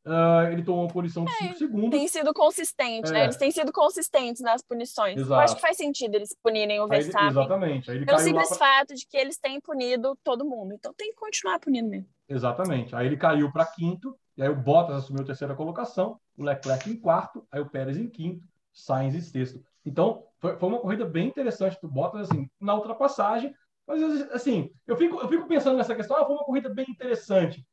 Uh, 0.09 0.53
ele 0.53 0.62
tomou 0.62 0.85
uma 0.85 0.88
punição 0.88 1.23
de 1.23 1.33
5 1.33 1.44
é, 1.44 1.55
segundos. 1.55 1.90
Tem 1.90 2.09
sido 2.09 2.33
consistente, 2.33 3.11
né? 3.11 3.18
é. 3.18 3.21
né? 3.21 3.25
Eles 3.25 3.37
têm 3.37 3.51
sido 3.51 3.71
consistentes 3.71 4.40
nas 4.40 4.62
punições. 4.62 5.18
Exato. 5.18 5.33
Eu 5.35 5.38
acho 5.40 5.55
que 5.57 5.61
faz 5.61 5.77
sentido 5.77 6.14
eles 6.14 6.35
punirem 6.42 6.81
o 6.81 6.88
Verstappen. 6.88 7.29
Ele, 7.29 7.38
exatamente. 7.38 7.90
Aí 7.90 8.07
pelo 8.07 8.18
simples 8.18 8.49
pra... 8.49 8.57
fato 8.57 8.94
de 8.94 9.07
que 9.07 9.18
eles 9.18 9.37
têm 9.37 9.61
punido 9.61 10.16
todo 10.25 10.47
mundo. 10.47 10.73
Então 10.73 10.94
tem 10.97 11.11
que 11.11 11.16
continuar 11.16 11.59
punindo 11.59 11.90
mesmo. 11.90 12.09
Exatamente. 12.27 12.97
Aí 12.97 13.07
ele 13.07 13.18
caiu 13.18 13.53
para 13.53 13.66
quinto, 13.66 14.16
e 14.35 14.42
aí 14.42 14.49
o 14.49 14.57
Bottas 14.57 14.97
assumiu 14.97 15.23
a 15.23 15.27
terceira 15.27 15.55
colocação, 15.55 16.18
o 16.37 16.42
Leclerc 16.42 16.88
em 16.88 16.97
quarto, 16.97 17.47
aí 17.53 17.61
o 17.61 17.68
Pérez 17.68 17.99
em 17.99 18.09
quinto, 18.09 18.42
Sainz 18.73 19.14
em 19.14 19.21
sexto. 19.21 19.62
Então, 19.85 20.25
foi, 20.38 20.57
foi 20.57 20.68
uma 20.68 20.81
corrida 20.81 21.05
bem 21.05 21.29
interessante 21.29 21.79
do 21.83 21.88
Bottas, 21.88 22.31
assim, 22.31 22.49
na 22.59 22.75
ultrapassagem. 22.75 23.55
Mas, 23.87 24.03
assim, 24.31 24.71
eu 24.87 24.97
fico, 24.97 25.16
eu 25.21 25.29
fico 25.29 25.47
pensando 25.47 25.77
nessa 25.77 25.94
questão, 25.94 26.16
ah, 26.16 26.25
foi 26.25 26.35
uma 26.35 26.44
corrida 26.44 26.68
bem 26.68 26.87
interessante. 26.88 27.66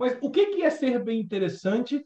Mas 0.00 0.16
o 0.22 0.30
que, 0.30 0.46
que 0.46 0.62
é 0.62 0.70
ser 0.70 1.04
bem 1.04 1.20
interessante 1.20 2.02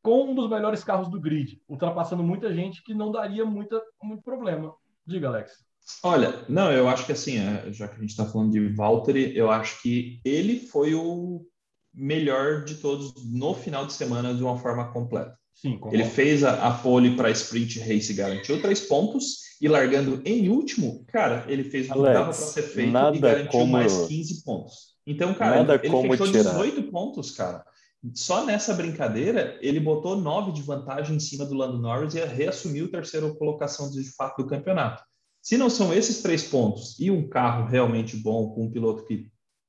com 0.00 0.30
um 0.30 0.34
dos 0.34 0.48
melhores 0.48 0.84
carros 0.84 1.10
do 1.10 1.20
grid, 1.20 1.60
ultrapassando 1.68 2.22
muita 2.22 2.54
gente 2.54 2.84
que 2.84 2.94
não 2.94 3.10
daria 3.10 3.44
muita, 3.44 3.82
muito 4.00 4.22
problema? 4.22 4.72
Diga, 5.04 5.26
Alex. 5.26 5.50
Olha, 6.04 6.44
não, 6.48 6.70
eu 6.70 6.88
acho 6.88 7.04
que 7.04 7.10
assim, 7.10 7.38
é, 7.38 7.72
já 7.72 7.88
que 7.88 7.96
a 7.96 8.00
gente 8.00 8.10
está 8.10 8.24
falando 8.24 8.52
de 8.52 8.68
Valtteri, 8.68 9.36
eu 9.36 9.50
acho 9.50 9.82
que 9.82 10.20
ele 10.24 10.60
foi 10.60 10.94
o 10.94 11.44
melhor 11.92 12.64
de 12.64 12.76
todos 12.76 13.12
no 13.26 13.54
final 13.54 13.86
de 13.86 13.92
semana 13.92 14.32
de 14.32 14.42
uma 14.44 14.56
forma 14.56 14.92
completa. 14.92 15.36
Sim, 15.52 15.80
ele 15.90 16.04
fez 16.04 16.44
a, 16.44 16.68
a 16.68 16.78
pole 16.78 17.16
para 17.16 17.30
sprint 17.30 17.80
race, 17.80 18.14
garantiu 18.14 18.62
três 18.62 18.82
pontos 18.82 19.38
e 19.60 19.66
largando 19.66 20.22
em 20.24 20.48
último, 20.48 21.04
cara, 21.08 21.44
ele 21.48 21.64
fez 21.64 21.90
o 21.90 21.92
que 21.92 22.02
dava 22.02 22.24
para 22.24 22.32
ser 22.32 22.62
feito 22.62 22.96
e 23.14 23.18
garantiu 23.18 23.50
como... 23.50 23.72
mais 23.72 24.06
15 24.06 24.44
pontos. 24.44 24.91
Então, 25.06 25.34
cara, 25.34 25.56
nada 25.56 25.80
ele, 25.82 25.94
ele 25.94 26.08
fechou 26.10 26.26
tirar. 26.26 26.52
18 26.52 26.82
pontos, 26.84 27.30
cara. 27.32 27.64
Só 28.14 28.44
nessa 28.44 28.74
brincadeira, 28.74 29.58
ele 29.60 29.78
botou 29.78 30.16
9 30.16 30.52
de 30.52 30.62
vantagem 30.62 31.16
em 31.16 31.20
cima 31.20 31.44
do 31.44 31.54
Lando 31.54 31.78
Norris 31.78 32.14
e 32.14 32.24
reassumiu 32.24 32.86
a 32.86 32.90
terceira 32.90 33.32
colocação 33.34 33.90
de 33.90 34.02
fato 34.14 34.42
do 34.42 34.48
campeonato. 34.48 35.02
Se 35.40 35.56
não 35.56 35.70
são 35.70 35.92
esses 35.92 36.22
três 36.22 36.44
pontos 36.44 36.98
e 36.98 37.10
um 37.10 37.28
carro 37.28 37.66
realmente 37.66 38.16
bom, 38.16 38.50
com 38.54 38.64
um 38.64 38.70
piloto 38.70 39.04
que 39.04 39.28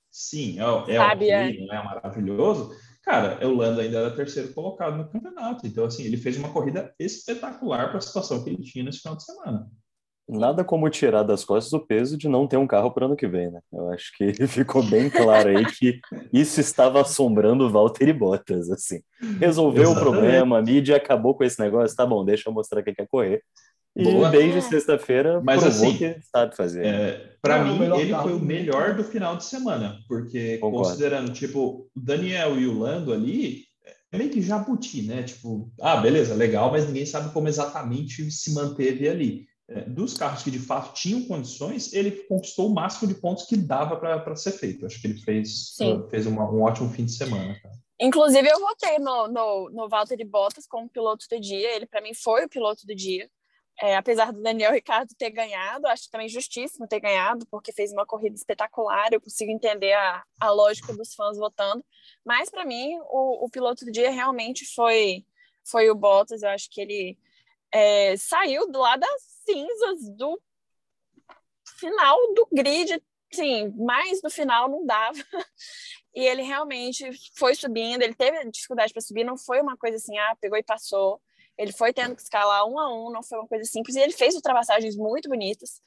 sim, 0.09 0.57
é, 0.59 0.93
é 0.93 0.97
Sabe, 0.97 1.25
ok, 1.25 1.65
não 1.65 1.75
é 1.75 1.83
maravilhoso. 1.83 2.75
Cara, 3.03 3.45
o 3.45 3.53
Lando 3.53 3.81
ainda 3.81 3.99
era 3.99 4.15
terceiro 4.15 4.53
colocado 4.53 4.97
no 4.97 5.09
campeonato. 5.09 5.67
Então, 5.67 5.85
assim, 5.85 6.03
ele 6.03 6.17
fez 6.17 6.37
uma 6.37 6.53
corrida 6.53 6.93
espetacular 6.97 7.89
para 7.89 7.97
a 7.97 8.01
situação 8.01 8.43
que 8.43 8.49
ele 8.49 8.63
tinha 8.63 8.83
nesse 8.83 8.99
final 8.99 9.17
de 9.17 9.25
semana. 9.25 9.69
Nada 10.27 10.63
como 10.63 10.89
tirar 10.89 11.23
das 11.23 11.43
costas 11.43 11.73
o 11.73 11.85
peso 11.85 12.17
de 12.17 12.29
não 12.29 12.47
ter 12.47 12.55
um 12.57 12.65
carro 12.65 12.91
para 12.91 13.03
o 13.03 13.07
ano 13.07 13.15
que 13.15 13.27
vem, 13.27 13.51
né? 13.51 13.59
Eu 13.71 13.91
acho 13.91 14.11
que 14.17 14.33
ficou 14.47 14.81
bem 14.81 15.09
claro 15.09 15.49
aí 15.49 15.65
que 15.65 15.99
isso 16.31 16.61
estava 16.61 17.01
assombrando 17.01 17.65
o 17.65 17.69
Valtteri 17.69 18.13
Bottas, 18.13 18.69
assim. 18.69 19.01
Resolveu 19.39 19.83
Exatamente. 19.83 20.07
o 20.07 20.11
problema, 20.11 20.57
a 20.59 20.61
mídia 20.61 20.95
acabou 20.95 21.35
com 21.35 21.43
esse 21.43 21.59
negócio, 21.59 21.95
tá 21.95 22.05
bom, 22.05 22.23
deixa 22.23 22.49
eu 22.49 22.53
mostrar 22.53 22.81
quem 22.83 22.93
quer 22.93 23.07
correr. 23.07 23.41
E 23.95 24.03
Boa. 24.05 24.29
desde 24.29 24.61
sexta-feira 24.61 25.39
Mas 25.43 25.63
assim, 25.63 25.95
que 25.95 26.17
sabe 26.31 26.55
fazer. 26.55 26.83
É, 26.83 27.35
para 27.41 27.63
mim, 27.63 27.79
ele 27.99 28.13
foi 28.15 28.33
o 28.33 28.39
melhor 28.39 28.95
do 28.95 29.03
final 29.03 29.37
de 29.37 29.45
semana, 29.45 29.99
porque 30.07 30.57
Concordo. 30.57 30.87
considerando, 30.87 31.31
tipo, 31.31 31.87
o 31.95 31.99
Daniel 31.99 32.59
e 32.59 32.65
o 32.65 32.79
Lando 32.79 33.13
ali, 33.13 33.65
é 34.11 34.17
meio 34.17 34.31
que 34.31 34.41
jabuti, 34.41 35.03
né? 35.03 35.23
Tipo, 35.23 35.71
ah, 35.79 35.97
beleza, 35.97 36.33
legal, 36.33 36.71
mas 36.71 36.87
ninguém 36.87 37.05
sabe 37.05 37.31
como 37.31 37.47
exatamente 37.47 38.29
se 38.31 38.53
manteve 38.53 39.07
ali. 39.07 39.45
É, 39.69 39.81
dos 39.81 40.13
carros 40.13 40.43
que 40.43 40.51
de 40.51 40.59
fato 40.59 40.93
tinham 40.93 41.23
condições, 41.23 41.93
ele 41.93 42.11
conquistou 42.23 42.69
o 42.69 42.73
máximo 42.73 43.07
de 43.07 43.15
pontos 43.15 43.45
que 43.45 43.55
dava 43.55 43.95
para 43.95 44.35
ser 44.35 44.51
feito. 44.51 44.85
Acho 44.85 44.99
que 44.99 45.07
ele 45.07 45.21
fez, 45.21 45.75
fez 46.09 46.25
uma, 46.25 46.49
um 46.51 46.61
ótimo 46.63 46.89
fim 46.89 47.05
de 47.05 47.13
semana. 47.13 47.57
Cara. 47.61 47.73
Inclusive, 47.99 48.45
eu 48.49 48.59
votei 48.59 48.99
no, 48.99 49.27
no, 49.29 49.69
no 49.69 49.87
Valtteri 49.87 50.25
Bottas 50.25 50.67
como 50.67 50.89
piloto 50.89 51.25
do 51.29 51.39
dia. 51.39 51.73
Ele, 51.75 51.85
para 51.85 52.01
mim, 52.01 52.13
foi 52.13 52.43
o 52.43 52.49
piloto 52.49 52.85
do 52.85 52.93
dia. 52.93 53.29
É, 53.81 53.95
apesar 53.95 54.31
do 54.31 54.41
Daniel 54.41 54.73
Ricardo 54.73 55.15
ter 55.17 55.31
ganhado, 55.31 55.87
acho 55.87 56.09
também 56.11 56.27
justíssimo 56.27 56.87
ter 56.87 56.99
ganhado, 56.99 57.45
porque 57.49 57.71
fez 57.71 57.91
uma 57.91 58.05
corrida 58.05 58.35
espetacular. 58.35 59.11
Eu 59.11 59.21
consigo 59.21 59.51
entender 59.51 59.93
a, 59.93 60.23
a 60.39 60.51
lógica 60.51 60.93
dos 60.93 61.13
fãs 61.15 61.37
votando. 61.37 61.83
Mas, 62.25 62.49
para 62.49 62.65
mim, 62.65 62.97
o, 63.09 63.45
o, 63.45 63.49
piloto 63.49 63.85
do 63.85 63.91
dia 63.91 64.11
realmente 64.11 64.65
foi, 64.75 65.25
foi 65.63 65.89
o 65.89 65.95
Bottas. 65.95 66.43
Eu 66.43 66.49
acho 66.49 66.69
que 66.69 66.81
ele 66.81 67.17
é, 67.73 68.15
saiu 68.17 68.69
lá 68.71 68.95
das 68.95 69.21
cinzas 69.45 70.09
do 70.15 70.41
final 71.79 72.17
do 72.33 72.47
grid. 72.51 73.01
Sim, 73.31 73.73
mais 73.77 74.21
no 74.21 74.29
final 74.29 74.69
não 74.69 74.85
dava. 74.85 75.17
E 76.15 76.23
ele 76.27 76.43
realmente 76.43 77.09
foi 77.35 77.55
subindo. 77.55 78.03
Ele 78.03 78.13
teve 78.13 78.47
dificuldade 78.51 78.93
para 78.93 79.01
subir, 79.01 79.23
não 79.23 79.35
foi 79.35 79.59
uma 79.59 79.75
coisa 79.75 79.97
assim, 79.97 80.15
ah, 80.15 80.37
pegou 80.39 80.59
e 80.59 80.61
passou 80.61 81.19
ele 81.57 81.71
foi 81.71 81.93
tendo 81.93 82.15
que 82.15 82.21
escalar 82.21 82.65
um 82.65 82.79
a 82.79 82.93
um, 82.93 83.11
não 83.11 83.21
foi 83.21 83.37
uma 83.37 83.47
coisa 83.47 83.63
simples, 83.65 83.95
e 83.95 83.99
ele 83.99 84.13
fez 84.13 84.35
ultrapassagens 84.35 84.95
muito 84.95 85.29
bonitas. 85.29 85.81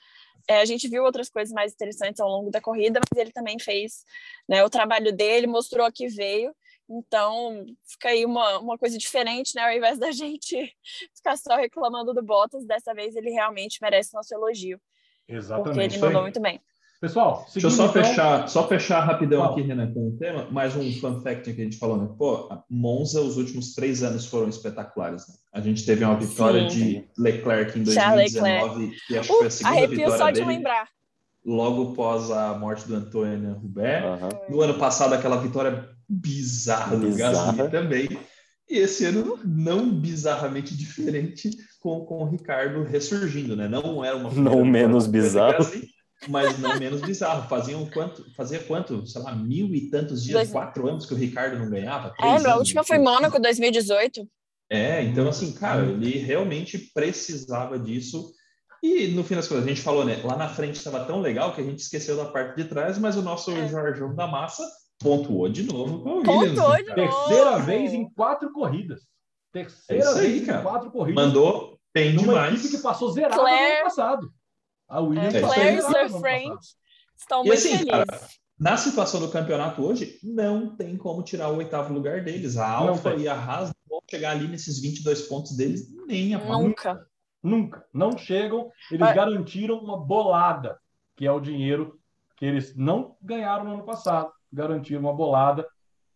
É, 0.49 0.61
a 0.61 0.65
gente 0.65 0.89
viu 0.89 1.03
outras 1.03 1.29
coisas 1.29 1.53
mais 1.53 1.73
interessantes 1.73 2.21
ao 2.21 2.29
longo 2.29 2.51
da 2.51 2.61
corrida, 2.61 3.01
mas 3.01 3.21
ele 3.21 3.33
também 3.33 3.59
fez 3.59 4.05
né, 4.49 4.65
o 4.65 4.71
trabalho 4.71 5.13
dele, 5.13 5.47
mostrou 5.47 5.91
que 5.93 6.07
veio. 6.07 6.55
Então, 6.89 7.67
fica 7.85 8.11
aí 8.11 8.25
uma, 8.25 8.59
uma 8.59 8.79
coisa 8.79 8.97
diferente, 8.97 9.55
né? 9.55 9.63
Ao 9.63 9.73
invés 9.73 9.99
da 9.99 10.11
gente 10.13 10.73
ficar 11.15 11.37
só 11.37 11.57
reclamando 11.57 12.15
do 12.15 12.23
Bottas, 12.23 12.65
dessa 12.65 12.95
vez 12.95 13.17
ele 13.17 13.31
realmente 13.31 13.79
merece 13.83 14.15
nosso 14.15 14.35
elogio. 14.35 14.81
Exatamente. 15.29 15.75
Porque 15.75 15.95
ele 15.97 15.99
mandou 15.99 16.23
muito 16.23 16.41
bem. 16.41 16.61
Pessoal, 16.99 17.47
deixa 17.53 17.67
eu 17.67 17.71
só 17.71 17.87
então... 17.87 18.03
fechar, 18.03 18.49
só 18.49 18.67
fechar 18.67 19.01
rapidão 19.01 19.45
aqui, 19.45 19.61
Renan, 19.61 19.93
com 19.93 20.09
o 20.09 20.17
tema. 20.17 20.49
Mais 20.51 20.75
um 20.75 20.91
fun 20.95 21.21
fact 21.21 21.53
que 21.53 21.61
a 21.61 21.65
gente 21.65 21.77
falou, 21.77 21.99
né? 21.99 22.09
Pô, 22.17 22.49
Monza, 22.71 23.21
os 23.21 23.37
últimos 23.37 23.75
três 23.75 24.03
anos 24.03 24.25
foram 24.25 24.49
espetaculares. 24.49 25.29
Né? 25.29 25.35
A 25.53 25.61
gente 25.61 25.85
teve 25.85 26.05
uma 26.05 26.19
vitória 26.19 26.71
Sim. 26.71 26.77
de 26.77 27.09
Leclerc 27.19 27.79
em 27.79 27.83
2019, 27.83 28.97
e 29.11 29.19
acho 29.19 29.29
que 29.29 29.37
foi 29.37 29.45
a 29.45 29.49
uh, 29.49 29.51
segunda 29.51 29.87
vitória 29.89 30.19
só 30.19 30.31
de 30.31 30.41
dele. 30.41 30.47
lembrar. 30.47 30.89
Logo 31.47 31.93
após 31.93 32.31
a 32.31 32.59
morte 32.59 32.89
do 32.89 32.97
Antônio 32.97 33.55
Rubé. 33.55 34.03
Uhum. 34.05 34.57
No 34.57 34.61
ano 34.63 34.75
passado, 34.75 35.15
aquela 35.15 35.37
vitória 35.37 35.89
bizarra 36.09 36.97
do 36.97 37.15
Gasly 37.15 37.71
também. 37.71 38.09
E 38.69 38.79
esse 38.79 39.05
ano, 39.05 39.39
não 39.45 39.89
bizarramente 39.89 40.77
diferente, 40.77 41.51
com, 41.79 42.05
com 42.05 42.25
o 42.25 42.29
Ricardo 42.29 42.83
ressurgindo, 42.83 43.55
né? 43.55 43.69
Não 43.69 44.05
era 44.05 44.17
uma. 44.17 44.31
Não 44.33 44.65
menos 44.65 45.07
bizarro. 45.07 45.59
Gasly, 45.59 45.89
mas 46.29 46.59
não 46.59 46.77
menos 46.79 47.01
bizarro. 47.01 47.49
Faziam 47.49 47.87
quanto, 47.91 48.25
fazia 48.35 48.59
quanto, 48.59 49.07
sei 49.07 49.23
lá, 49.23 49.35
mil 49.35 49.73
e 49.73 49.89
tantos 49.89 50.25
dias, 50.25 50.35
Dois... 50.35 50.51
quatro 50.51 50.89
anos 50.89 51.07
que 51.07 51.15
o 51.15 51.17
Ricardo 51.17 51.59
não 51.59 51.71
ganhava? 51.71 52.13
É, 52.21 52.51
a 52.51 52.57
última 52.57 52.83
foi 52.83 52.99
Mônaco 52.99 53.41
2018. 53.41 54.27
É, 54.69 55.05
então 55.05 55.29
assim, 55.29 55.53
cara, 55.53 55.87
ele 55.87 56.19
realmente 56.19 56.77
precisava 56.93 57.79
disso. 57.79 58.33
E 58.87 59.09
no 59.09 59.25
fim 59.25 59.35
das 59.35 59.49
contas, 59.49 59.65
a 59.65 59.69
gente 59.69 59.83
falou, 59.83 60.05
né? 60.05 60.21
Lá 60.23 60.37
na 60.37 60.49
frente 60.49 60.77
estava 60.77 61.05
tão 61.05 61.21
legal 61.21 61.53
que 61.53 61.61
a 61.61 61.65
gente 61.65 61.81
esqueceu 61.81 62.17
da 62.17 62.27
parte 62.27 62.57
de 62.57 62.69
trás, 62.69 62.99
mas 62.99 63.17
o 63.17 63.23
nosso 63.23 63.51
é. 63.51 63.69
Jorjão 63.69 64.15
da 64.15 64.27
Massa 64.27 64.63
pontuou 65.01 65.49
de 65.49 65.65
novo 65.65 66.01
com 66.01 66.11
o 66.11 66.17
Williams. 66.19 66.59
Pontuou 66.59 66.77
de 66.77 66.95
Terceira 66.95 67.51
novo. 67.53 67.65
vez 67.65 67.93
em 67.93 68.09
quatro 68.11 68.53
corridas. 68.53 69.03
Terceira 69.53 70.05
é 70.05 70.09
aí, 70.09 70.33
vez 70.33 70.47
cara. 70.47 70.61
em 70.61 70.63
quatro 70.63 70.91
corridas. 70.91 71.25
Mandou 71.25 71.79
bem 71.93 72.13
Numa 72.13 72.27
demais. 72.27 72.55
equipe 72.61 72.77
que 72.77 72.83
passou 72.83 73.11
zerada 73.11 73.37
Claire... 73.37 73.61
no 73.61 73.75
ano 73.75 73.85
passado. 73.85 74.33
A 74.89 75.01
Williams 75.01 75.35
é, 75.35 75.41
Claire 75.41 75.79
e 75.79 75.83
Sir 75.83 76.21
Frank 76.21 76.59
estão 77.17 77.41
e 77.41 77.49
muito 77.49 77.59
assim, 77.59 77.79
felizes. 77.79 77.91
Cara, 77.91 78.29
na 78.59 78.77
situação 78.77 79.21
do 79.21 79.29
campeonato 79.29 79.83
hoje, 79.83 80.19
não 80.23 80.77
tem 80.77 80.97
como 80.97 81.23
tirar 81.23 81.51
o 81.51 81.57
oitavo 81.57 81.93
lugar 81.93 82.23
deles. 82.23 82.57
A 82.57 82.69
Alfa 82.69 83.15
e 83.17 83.27
a 83.27 83.35
Haas 83.35 83.73
vão 83.89 84.01
chegar 84.09 84.31
ali 84.31 84.47
nesses 84.49 84.81
22 84.81 85.23
pontos 85.23 85.57
deles 85.57 85.93
nem 86.07 86.35
a 86.35 86.39
pau. 86.39 86.63
Nunca. 86.63 87.07
Nunca. 87.47 87.87
Não 87.93 88.19
chegam. 88.19 88.71
Eles 88.91 89.01
Mas... 89.01 89.15
garantiram 89.15 89.79
uma 89.79 89.97
bolada, 89.97 90.79
que 91.15 91.27
é 91.27 91.31
o 91.31 91.41
dinheiro 91.41 91.99
que 92.37 92.45
eles 92.45 92.77
não 92.77 93.17
ganharam 93.23 93.65
no 93.65 93.75
ano 93.75 93.85
passado. 93.85 94.33
Garantiram 94.53 95.01
uma 95.01 95.13
bolada. 95.13 95.67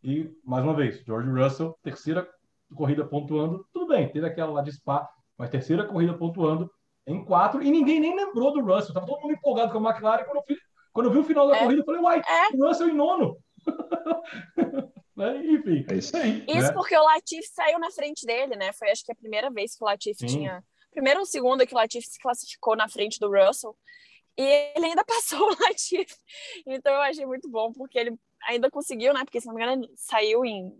E, 0.03 0.31
mais 0.45 0.65
uma 0.65 0.75
vez, 0.75 1.03
George 1.05 1.31
Russell, 1.31 1.79
terceira 1.83 2.29
corrida 2.75 3.05
pontuando. 3.05 3.65
Tudo 3.73 3.89
bem, 3.89 4.11
teve 4.11 4.27
aquela 4.27 4.53
lá 4.53 4.63
de 4.63 4.73
Spa, 4.73 5.09
mas 5.39 5.51
terceira 5.51 5.85
corrida 5.85 6.15
pontuando 6.15 6.71
em 7.07 7.25
quatro, 7.25 7.63
e 7.63 7.71
ninguém 7.71 8.01
nem 8.01 8.15
lembrou 8.15 8.53
do 8.53 8.63
Russell. 8.63 8.95
Tava 8.95 9.07
todo 9.07 9.23
mundo 9.23 9.33
empolgado 9.33 9.73
com 9.73 9.87
a 9.87 9.91
McLaren. 9.91 10.25
Quando 10.25 10.37
eu 10.37 10.45
vi, 10.49 10.57
quando 10.93 11.07
eu 11.07 11.13
vi 11.13 11.19
o 11.19 11.25
final 11.25 11.47
da 11.49 11.57
é. 11.57 11.59
corrida, 11.61 11.81
eu 11.81 11.85
falei, 11.85 12.01
uai, 12.01 12.21
é. 12.21 12.57
o 12.57 12.67
Russell 12.67 12.89
em 12.89 12.95
nono. 12.95 13.37
né? 15.17 15.47
Enfim. 15.47 15.85
É 15.89 15.95
isso 15.95 16.17
aí. 16.17 16.45
Isso 16.49 16.69
né? 16.69 16.73
porque 16.73 16.97
o 16.97 17.03
Latifi 17.03 17.49
saiu 17.53 17.79
na 17.79 17.91
frente 17.91 18.27
dele, 18.27 18.57
né? 18.57 18.73
Foi 18.73 18.91
acho 18.91 19.05
que 19.05 19.13
a 19.13 19.17
primeira 19.17 19.51
vez 19.51 19.77
que 19.77 19.85
o 19.85 19.87
Latifi 19.87 20.29
Sim. 20.29 20.39
tinha. 20.39 20.65
Primeiro 20.91 21.21
ou 21.21 21.27
segundo 21.27 21.67
que 21.67 21.75
o 21.75 21.77
Latifi 21.77 22.09
se 22.09 22.19
classificou 22.19 22.77
na 22.77 22.89
frente 22.89 23.19
do 23.19 23.31
Russell. 23.31 23.77
E 24.37 24.43
ele 24.75 24.87
ainda 24.87 25.05
passou 25.07 25.41
o 25.41 25.57
Latifi. 25.61 26.17
Então 26.67 26.93
eu 26.93 27.01
achei 27.01 27.27
muito 27.27 27.49
bom, 27.49 27.73
porque 27.73 27.99
ele 27.99 28.19
ainda 28.49 28.71
conseguiu, 28.71 29.13
né? 29.13 29.25
Porque, 29.25 29.41
se 29.41 29.47
não 29.47 29.55
me 29.55 29.63
engano, 29.63 29.89
saiu 29.97 30.45
em 30.45 30.73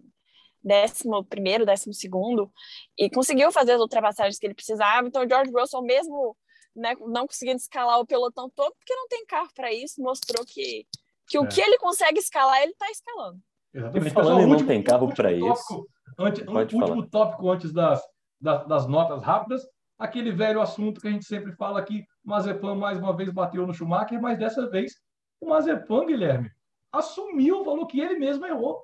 décimo 0.63 1.25
primeiro, 1.25 1.65
décimo 1.65 1.95
segundo, 1.95 2.53
e 2.99 3.09
conseguiu 3.09 3.51
fazer 3.51 3.73
as 3.73 3.81
ultrapassagens 3.81 4.39
que 4.39 4.47
ele 4.47 4.55
precisava. 4.55 5.07
Então, 5.07 5.25
o 5.25 5.29
George 5.29 5.51
Russell, 5.51 5.83
mesmo 5.83 6.37
né, 6.75 6.95
não 7.01 7.27
conseguindo 7.27 7.57
escalar 7.57 7.99
o 7.99 8.07
pelotão 8.07 8.51
todo, 8.51 8.75
porque 8.77 8.95
não 8.95 9.09
tem 9.09 9.25
carro 9.27 9.49
para 9.55 9.73
isso, 9.73 10.03
mostrou 10.03 10.45
que, 10.45 10.87
que 11.29 11.39
o 11.39 11.45
é. 11.45 11.49
que 11.49 11.61
ele 11.61 11.79
consegue 11.79 12.19
escalar, 12.19 12.63
ele 12.63 12.73
está 12.73 12.91
escalando. 12.91 13.41
Exatamente. 13.73 14.13
Falando 14.13 14.29
Pessoal, 14.29 14.43
não 14.43 14.51
último, 14.51 14.69
tem 14.69 14.83
carro 14.83 15.15
para 15.15 15.33
isso. 15.33 15.89
Antes, 16.19 16.45
Pode 16.45 16.75
último 16.75 16.87
falar. 16.87 17.07
tópico 17.09 17.51
antes 17.51 17.73
das, 17.73 18.03
das, 18.41 18.67
das, 18.67 18.87
notas 18.87 19.23
rápidas, 19.23 19.63
aquele 20.01 20.33
velho 20.33 20.63
assunto 20.63 21.01
que 21.01 21.07
a 21.07 21.11
gente 21.11 21.27
sempre 21.27 21.53
fala 21.53 21.79
aqui, 21.79 22.05
Mazepan 22.25 22.75
mais 22.75 22.99
uma 22.99 23.15
vez 23.15 23.31
bateu 23.31 23.67
no 23.67 23.75
Schumacher, 23.75 24.21
mas 24.21 24.39
dessa 24.39 24.69
vez 24.69 24.95
o 25.39 25.49
Mazepan, 25.49 26.07
Guilherme, 26.07 26.51
assumiu, 26.91 27.63
falou 27.63 27.87
que 27.87 28.01
ele 28.01 28.19
mesmo 28.19 28.47
errou. 28.47 28.83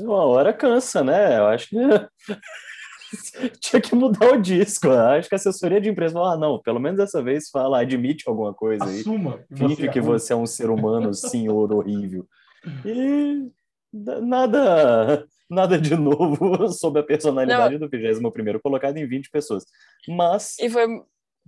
Uma 0.00 0.24
hora 0.24 0.52
cansa, 0.54 1.04
né? 1.04 1.38
Eu 1.38 1.46
acho 1.48 1.68
que 1.68 1.76
tinha 3.60 3.80
que 3.82 3.94
mudar 3.94 4.32
o 4.32 4.40
disco. 4.40 4.88
Acho 4.90 5.28
que 5.28 5.34
a 5.34 5.36
assessoria 5.36 5.80
de 5.80 5.90
empresa 5.90 6.14
falou: 6.14 6.28
ah, 6.28 6.36
não, 6.36 6.58
pelo 6.60 6.80
menos 6.80 6.96
dessa 6.96 7.22
vez 7.22 7.50
fala, 7.50 7.80
admite 7.80 8.26
alguma 8.26 8.54
coisa 8.54 8.84
aí. 8.84 9.00
Assuma. 9.00 9.44
Finge 9.54 9.88
que 9.90 10.00
você 10.00 10.32
é 10.32 10.36
um 10.36 10.46
ser 10.46 10.70
humano, 10.70 11.12
senhor 11.12 11.72
horrível. 11.72 12.26
E 12.86 13.50
nada 13.92 15.26
nada 15.52 15.78
de 15.78 15.94
novo 15.94 16.68
sobre 16.72 17.00
a 17.00 17.04
personalidade 17.04 17.78
não. 17.78 17.88
do 17.88 17.90
21 17.90 18.58
colocado 18.60 18.96
em 18.96 19.06
20 19.06 19.30
pessoas. 19.30 19.64
Mas. 20.08 20.58
E 20.58 20.68
foi. 20.68 20.86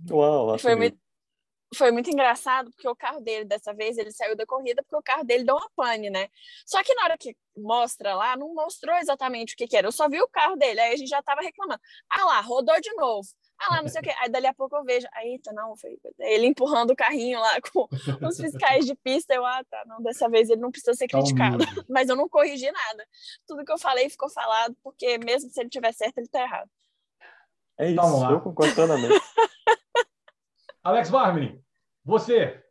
Uau, 0.09 0.57
foi 0.59 0.75
muito, 0.75 0.97
foi 1.73 1.91
muito 1.91 2.09
engraçado, 2.09 2.69
porque 2.71 2.87
o 2.87 2.95
carro 2.95 3.21
dele, 3.21 3.45
dessa 3.45 3.73
vez, 3.73 3.97
ele 3.97 4.11
saiu 4.11 4.35
da 4.35 4.45
corrida 4.45 4.83
porque 4.83 4.95
o 4.95 5.03
carro 5.03 5.23
dele 5.23 5.43
deu 5.43 5.55
uma 5.55 5.69
pane, 5.75 6.09
né? 6.09 6.27
Só 6.65 6.83
que 6.83 6.93
na 6.93 7.03
hora 7.03 7.17
que 7.17 7.35
mostra 7.55 8.15
lá, 8.15 8.35
não 8.35 8.53
mostrou 8.53 8.95
exatamente 8.97 9.53
o 9.53 9.57
que, 9.57 9.67
que 9.67 9.77
era. 9.77 9.87
Eu 9.87 9.91
só 9.91 10.09
vi 10.09 10.21
o 10.21 10.27
carro 10.27 10.55
dele, 10.55 10.79
aí 10.79 10.93
a 10.93 10.97
gente 10.97 11.09
já 11.09 11.21
tava 11.21 11.41
reclamando. 11.41 11.79
Ah 12.09 12.25
lá, 12.25 12.41
rodou 12.41 12.79
de 12.81 12.93
novo. 12.93 13.27
Ah 13.59 13.75
lá, 13.75 13.81
não 13.81 13.87
sei 13.87 14.01
o 14.01 14.03
quê. 14.03 14.13
Aí 14.19 14.29
dali 14.29 14.47
a 14.47 14.53
pouco 14.53 14.75
eu 14.75 14.83
vejo, 14.83 15.07
aí 15.13 15.39
tá, 15.39 15.53
não, 15.53 15.75
foi 15.77 15.97
ele 16.19 16.47
empurrando 16.47 16.91
o 16.91 16.95
carrinho 16.95 17.39
lá 17.39 17.57
com 17.61 17.87
os 18.27 18.37
fiscais 18.37 18.85
de 18.85 18.95
pista. 18.95 19.33
Eu, 19.33 19.45
ah, 19.45 19.63
tá, 19.69 19.83
não, 19.87 20.01
dessa 20.01 20.29
vez 20.29 20.49
ele 20.49 20.61
não 20.61 20.71
precisa 20.71 20.93
ser 20.93 21.07
tá 21.07 21.17
criticado. 21.17 21.63
Mas 21.89 22.09
eu 22.09 22.15
não 22.15 22.27
corrigi 22.27 22.69
nada. 22.69 23.07
Tudo 23.47 23.63
que 23.63 23.71
eu 23.71 23.77
falei 23.77 24.09
ficou 24.09 24.29
falado, 24.29 24.75
porque 24.83 25.17
mesmo 25.17 25.49
se 25.49 25.59
ele 25.59 25.69
tiver 25.69 25.93
certo, 25.93 26.17
ele 26.17 26.27
tá 26.27 26.41
errado. 26.41 26.69
É 27.77 27.89
isso, 27.89 28.31
eu 28.31 28.41
concordo 28.41 28.73
plenamente. 28.73 29.13
Alex 30.83 31.09
Barmini, 31.09 31.61
você, 32.03 32.63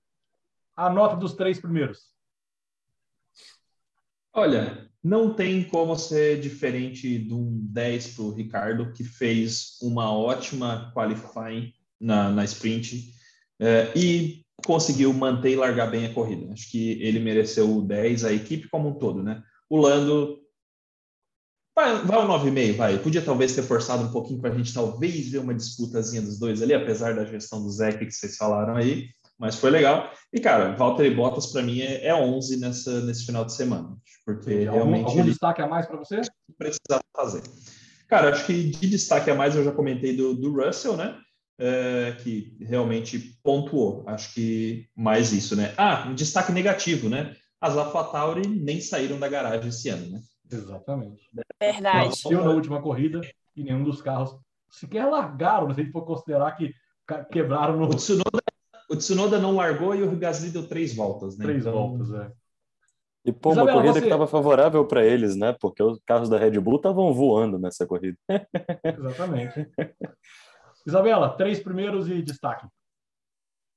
a 0.76 0.88
nota 0.88 1.16
dos 1.16 1.34
três 1.34 1.60
primeiros. 1.60 2.13
Olha, 4.34 4.90
não 5.02 5.32
tem 5.32 5.62
como 5.62 5.96
ser 5.96 6.40
diferente 6.40 7.18
de 7.18 7.32
um 7.32 7.60
10 7.70 8.14
para 8.14 8.24
o 8.24 8.32
Ricardo, 8.32 8.92
que 8.92 9.04
fez 9.04 9.78
uma 9.80 10.12
ótima 10.12 10.90
qualifying 10.92 11.72
na, 12.00 12.30
na 12.30 12.44
sprint 12.44 13.12
é, 13.60 13.92
e 13.94 14.44
conseguiu 14.66 15.12
manter 15.12 15.52
e 15.52 15.56
largar 15.56 15.90
bem 15.90 16.06
a 16.06 16.12
corrida. 16.12 16.52
Acho 16.52 16.68
que 16.70 17.00
ele 17.02 17.20
mereceu 17.20 17.76
o 17.76 17.82
10, 17.82 18.24
a 18.24 18.32
equipe 18.32 18.68
como 18.68 18.88
um 18.88 18.98
todo, 18.98 19.22
né? 19.22 19.42
O 19.70 19.76
Lando 19.76 20.40
vai, 21.76 22.04
vai 22.04 22.18
o 22.18 22.28
9,5, 22.28 22.76
vai. 22.76 22.98
Podia 22.98 23.22
talvez 23.22 23.54
ter 23.54 23.62
forçado 23.62 24.04
um 24.04 24.10
pouquinho 24.10 24.40
para 24.40 24.50
a 24.50 24.56
gente 24.56 24.74
talvez 24.74 25.28
ver 25.28 25.38
uma 25.38 25.54
disputazinha 25.54 26.22
dos 26.22 26.38
dois 26.38 26.60
ali, 26.60 26.74
apesar 26.74 27.14
da 27.14 27.24
gestão 27.24 27.62
do 27.62 27.70
Zé 27.70 27.92
que 27.92 28.10
vocês 28.10 28.36
falaram 28.36 28.74
aí, 28.74 29.10
mas 29.38 29.56
foi 29.56 29.70
legal. 29.70 30.10
E, 30.32 30.40
cara, 30.40 30.72
Valtteri 30.72 31.14
Bottas 31.14 31.46
para 31.46 31.62
mim 31.62 31.80
é, 31.80 32.06
é 32.06 32.14
11 32.14 32.60
nessa, 32.60 33.00
nesse 33.02 33.26
final 33.26 33.44
de 33.44 33.52
semana, 33.52 33.96
porque 34.24 34.66
Algum, 34.66 34.72
realmente... 34.72 35.06
algum 35.06 35.20
ele 35.20 35.30
destaque 35.30 35.62
a 35.62 35.66
mais 35.66 35.86
para 35.86 35.96
você? 35.96 36.20
precisava 36.56 37.02
fazer. 37.14 37.42
Cara, 38.08 38.30
acho 38.30 38.46
que 38.46 38.70
de 38.70 38.88
destaque 38.88 39.30
a 39.30 39.34
mais 39.34 39.56
eu 39.56 39.64
já 39.64 39.72
comentei 39.72 40.16
do, 40.16 40.34
do 40.34 40.54
Russell, 40.54 40.96
né? 40.96 41.18
É, 41.58 42.16
que 42.22 42.56
realmente 42.60 43.38
pontuou. 43.42 44.04
Acho 44.06 44.34
que 44.34 44.88
mais 44.96 45.32
isso, 45.32 45.56
né? 45.56 45.72
Ah, 45.76 46.06
um 46.08 46.14
destaque 46.14 46.52
negativo, 46.52 47.08
né? 47.08 47.34
As 47.60 47.76
AlphaTauri 47.76 48.46
nem 48.46 48.80
saíram 48.80 49.18
da 49.18 49.28
garagem 49.28 49.68
esse 49.68 49.88
ano, 49.88 50.10
né? 50.10 50.20
Exatamente. 50.50 51.22
Verdade. 51.60 52.08
Nasceu 52.08 52.44
na 52.44 52.50
última 52.50 52.82
corrida 52.82 53.20
e 53.56 53.62
nenhum 53.62 53.84
dos 53.84 54.02
carros 54.02 54.36
sequer 54.70 55.06
largaram, 55.06 55.72
se 55.72 55.80
a 55.80 55.82
gente 55.84 55.92
for 55.92 56.04
considerar 56.04 56.52
que 56.52 56.72
quebraram 57.30 57.76
no 57.76 57.86
O 57.86 57.94
Tsunoda, 57.94 58.42
o 58.94 58.96
Tsunoda 58.96 59.38
não 59.38 59.54
largou 59.54 59.94
e 59.94 60.02
o 60.02 60.16
Gasly 60.16 60.50
deu 60.50 60.66
três 60.66 60.94
voltas, 60.94 61.36
né? 61.36 61.44
três 61.44 61.60
Então, 61.66 61.72
voltas. 61.72 62.12
É. 62.14 62.32
E 63.26 63.32
pô, 63.32 63.50
uma 63.50 63.62
Isabela, 63.62 63.72
corrida 63.78 63.92
você- 63.94 64.00
que 64.00 64.06
estava 64.06 64.26
favorável 64.26 64.86
para 64.86 65.04
eles, 65.04 65.34
né? 65.36 65.54
Porque 65.60 65.82
os 65.82 65.98
carros 66.04 66.28
da 66.28 66.36
Red 66.38 66.58
Bull 66.60 66.76
estavam 66.76 67.12
voando 67.14 67.58
nessa 67.58 67.86
corrida. 67.86 68.18
Exatamente. 68.84 69.70
Isabela, 70.86 71.34
três 71.36 71.60
primeiros 71.60 72.08
e 72.08 72.20
destaque. 72.22 72.66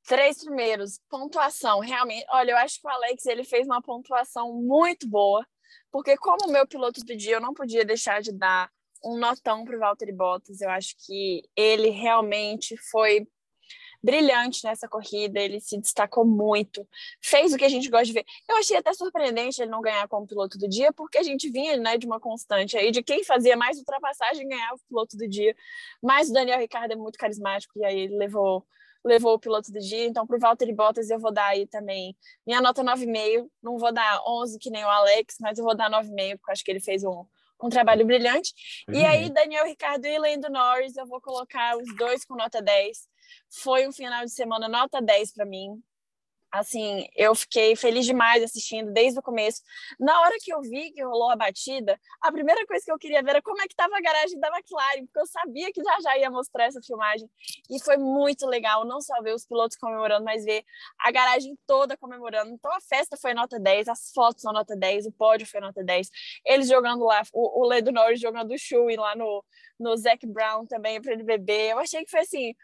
Três 0.05 0.43
primeiros, 0.43 0.99
pontuação, 1.09 1.80
realmente. 1.80 2.26
Olha, 2.32 2.51
eu 2.51 2.57
acho 2.57 2.80
que 2.82 2.88
o 2.88 2.89
Alex 2.89 3.26
ele 3.26 3.43
fez 3.43 3.65
uma 3.65 3.82
pontuação 3.82 4.53
muito 4.53 5.07
boa, 5.07 5.45
porque 5.91 6.15
como 6.18 6.51
meu 6.51 6.65
piloto 6.68 7.01
do 7.03 7.15
dia, 7.15 7.36
eu 7.36 7.41
não 7.41 7.53
podia 7.53 7.84
deixar 7.86 8.22
de 8.22 8.32
dar 8.32 8.70
um 9.03 9.18
notão 9.18 9.63
para 9.65 9.76
o 9.76 9.80
Valtteri 9.80 10.11
Bottas. 10.13 10.61
Eu 10.61 10.70
acho 10.70 10.95
que 11.05 11.43
ele 11.55 11.89
realmente 11.89 12.76
foi 12.91 13.28
brilhante 14.03 14.63
nessa 14.63 14.87
corrida, 14.87 15.39
ele 15.39 15.59
se 15.59 15.77
destacou 15.77 16.25
muito, 16.25 16.87
fez 17.21 17.53
o 17.53 17.57
que 17.57 17.65
a 17.65 17.69
gente 17.69 17.89
gosta 17.89 18.05
de 18.05 18.13
ver. 18.13 18.25
Eu 18.47 18.57
achei 18.57 18.77
até 18.77 18.93
surpreendente 18.93 19.61
ele 19.61 19.71
não 19.71 19.81
ganhar 19.81 20.07
como 20.07 20.27
piloto 20.27 20.57
do 20.57 20.67
dia, 20.67 20.91
porque 20.93 21.17
a 21.17 21.23
gente 21.23 21.49
vinha 21.49 21.77
né, 21.77 21.97
de 21.97 22.05
uma 22.05 22.19
constante 22.19 22.77
aí 22.77 22.91
de 22.91 23.03
quem 23.03 23.23
fazia 23.23 23.55
mais 23.55 23.77
ultrapassagem 23.77 24.47
ganhava 24.47 24.75
o 24.75 24.87
piloto 24.87 25.17
do 25.17 25.27
dia. 25.27 25.55
Mas 26.01 26.29
o 26.29 26.33
Daniel 26.33 26.59
Ricciardo 26.59 26.93
é 26.93 26.95
muito 26.95 27.17
carismático 27.17 27.73
e 27.77 27.85
aí 27.85 27.99
ele 28.01 28.17
levou 28.17 28.65
levou 29.05 29.35
o 29.35 29.39
piloto 29.39 29.71
do 29.71 29.79
dia, 29.79 30.05
então 30.05 30.27
para 30.27 30.35
o 30.35 30.39
Valtteri 30.39 30.73
Bottas 30.73 31.09
eu 31.09 31.17
vou 31.17 31.31
dar 31.31 31.47
aí 31.47 31.65
também 31.65 32.13
minha 32.45 32.59
nota 32.59 32.83
9,5, 32.83 33.47
não 33.63 33.77
vou 33.77 33.93
dar 33.93 34.21
11 34.27 34.59
que 34.59 34.69
nem 34.69 34.83
o 34.83 34.89
Alex, 34.89 35.37
mas 35.39 35.57
eu 35.57 35.63
vou 35.63 35.73
dar 35.73 35.89
9,5 35.89 36.37
porque 36.37 36.51
acho 36.51 36.63
que 36.63 36.71
ele 36.71 36.81
fez 36.81 37.05
um, 37.05 37.25
um 37.63 37.69
trabalho 37.69 38.05
brilhante. 38.05 38.53
E 38.89 39.03
aí, 39.03 39.29
Daniel 39.29 39.65
Ricardo 39.65 40.05
e 40.05 40.17
Lando 40.17 40.49
Norris, 40.49 40.95
eu 40.95 41.05
vou 41.05 41.19
colocar 41.21 41.77
os 41.77 41.95
dois 41.95 42.23
com 42.25 42.35
nota 42.35 42.61
10. 42.61 42.97
Foi 43.49 43.88
um 43.88 43.91
final 43.91 44.23
de 44.25 44.32
semana 44.32 44.67
nota 44.67 45.01
10 45.01 45.34
para 45.34 45.45
mim. 45.45 45.82
Assim, 46.49 47.05
eu 47.15 47.36
fiquei 47.36 47.75
feliz 47.75 48.05
demais 48.05 48.41
assistindo 48.41 48.91
desde 48.93 49.19
o 49.19 49.21
começo. 49.21 49.61
Na 49.99 50.21
hora 50.21 50.36
que 50.39 50.51
eu 50.53 50.61
vi 50.61 50.91
que 50.91 51.03
rolou 51.03 51.30
a 51.30 51.36
batida, 51.36 51.99
a 52.21 52.32
primeira 52.32 52.65
coisa 52.65 52.86
que 52.86 52.91
eu 52.91 52.97
queria 52.97 53.21
ver 53.21 53.32
era 53.32 53.41
como 53.41 53.61
é 53.61 53.67
que 53.67 53.73
estava 53.73 53.97
a 53.97 54.01
garagem 54.01 54.39
da 54.39 54.47
McLaren, 54.47 55.05
porque 55.05 55.19
eu 55.19 55.28
sabia 55.28 55.71
que 55.73 55.84
já 55.84 55.99
já 56.01 56.17
ia 56.17 56.32
mostrar 56.32 56.65
essa 56.65 56.80
filmagem. 56.82 57.30
E 57.69 57.84
foi 57.84 57.97
muito 57.97 58.47
legal, 58.47 58.86
não 58.86 59.01
só 59.01 59.21
ver 59.21 59.34
os 59.34 59.45
pilotos 59.45 59.75
comemorando, 59.75 60.23
mas 60.23 60.45
ver 60.45 60.63
a 60.99 61.11
garagem 61.11 61.57
toda 61.67 61.97
comemorando. 61.97 62.51
Então 62.51 62.71
a 62.73 62.80
festa 62.80 63.17
foi 63.17 63.34
nota 63.34 63.59
10, 63.59 63.89
as 63.89 64.11
fotos 64.13 64.41
são 64.41 64.53
nota 64.53 64.75
10, 64.75 65.05
o 65.07 65.11
pódio 65.11 65.45
foi 65.45 65.59
nota 65.59 65.84
10. 65.84 66.09
Eles 66.45 66.69
jogando 66.69 67.03
lá, 67.03 67.23
o, 67.34 67.61
o 67.61 67.67
Lando 67.67 67.91
Norris 67.91 68.21
jogando 68.21 68.53
o 68.53 68.57
Shui 68.57 68.95
lá 68.95 69.15
no, 69.17 69.43
no 69.78 69.97
Zac 69.97 70.25
Brown 70.25 70.65
também 70.65 71.01
para 71.01 71.11
ele 71.11 71.23
beber. 71.23 71.71
Eu 71.71 71.80
achei 71.80 72.05
que 72.05 72.09
foi 72.09 72.21
assim, 72.21 72.55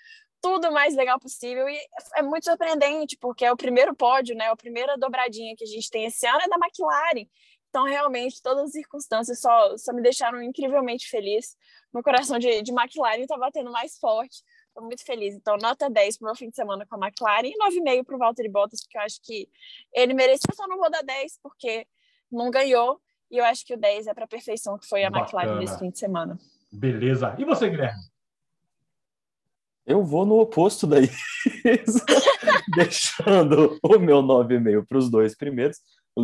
tudo 0.44 0.74
mais 0.74 0.94
legal 0.94 1.18
possível 1.18 1.70
e 1.70 1.80
é 2.18 2.22
muito 2.22 2.44
surpreendente 2.44 3.18
porque 3.18 3.46
é 3.46 3.52
o 3.52 3.56
primeiro 3.56 3.96
pódio, 3.96 4.36
né? 4.36 4.48
A 4.48 4.56
primeira 4.58 4.98
dobradinha 4.98 5.56
que 5.56 5.64
a 5.64 5.68
gente 5.68 5.90
tem 5.90 6.04
esse 6.04 6.28
ano 6.28 6.42
é 6.42 6.50
da 6.50 6.58
McLaren. 6.58 7.26
Então, 7.70 7.86
realmente, 7.86 8.42
todas 8.44 8.66
as 8.66 8.72
circunstâncias 8.74 9.40
só, 9.40 9.78
só 9.78 9.94
me 9.94 10.02
deixaram 10.02 10.44
incrivelmente 10.44 11.10
feliz. 11.10 11.56
Meu 11.94 12.04
coração 12.04 12.38
de, 12.38 12.62
de 12.62 12.72
McLaren 12.74 13.22
está 13.22 13.38
batendo 13.38 13.72
mais 13.72 13.98
forte. 13.98 14.44
Estou 14.68 14.84
muito 14.84 15.04
feliz. 15.06 15.34
Então, 15.34 15.56
nota 15.58 15.90
10 15.90 16.18
para 16.18 16.26
o 16.26 16.28
meu 16.28 16.36
fim 16.36 16.50
de 16.50 16.56
semana 16.58 16.86
com 16.86 17.02
a 17.02 17.08
McLaren 17.08 17.48
e 17.48 17.58
9,5 17.58 18.04
para 18.04 18.16
o 18.16 18.20
Valtteri 18.20 18.50
Bottas, 18.50 18.84
porque 18.84 18.98
eu 18.98 19.02
acho 19.02 19.22
que 19.24 19.50
ele 19.94 20.14
merecia. 20.14 20.46
Eu 20.52 20.56
só 20.56 20.68
não 20.68 20.78
vou 20.78 20.92
dar 20.92 21.04
10 21.04 21.40
porque 21.42 21.88
não 22.30 22.52
ganhou. 22.52 23.00
E 23.32 23.38
eu 23.38 23.46
acho 23.46 23.66
que 23.66 23.74
o 23.74 23.78
10 23.78 24.08
é 24.08 24.14
para 24.14 24.26
a 24.26 24.28
perfeição 24.28 24.78
que 24.78 24.86
foi 24.86 25.06
a 25.06 25.10
Bacana. 25.10 25.26
McLaren 25.26 25.60
nesse 25.60 25.80
fim 25.80 25.90
de 25.90 25.98
semana. 25.98 26.38
Beleza. 26.72 27.34
E 27.40 27.46
você, 27.46 27.70
Guilherme? 27.70 28.13
Eu 29.86 30.04
vou 30.04 30.26
no 30.26 30.40
oposto 30.40 30.88
daí, 30.88 31.10
deixando 32.76 33.78
o 33.84 34.00
meu 34.00 34.24
9,5 34.24 34.86
para 34.88 34.98
os 34.98 35.10
dois 35.10 35.36
primeiros, 35.36 35.78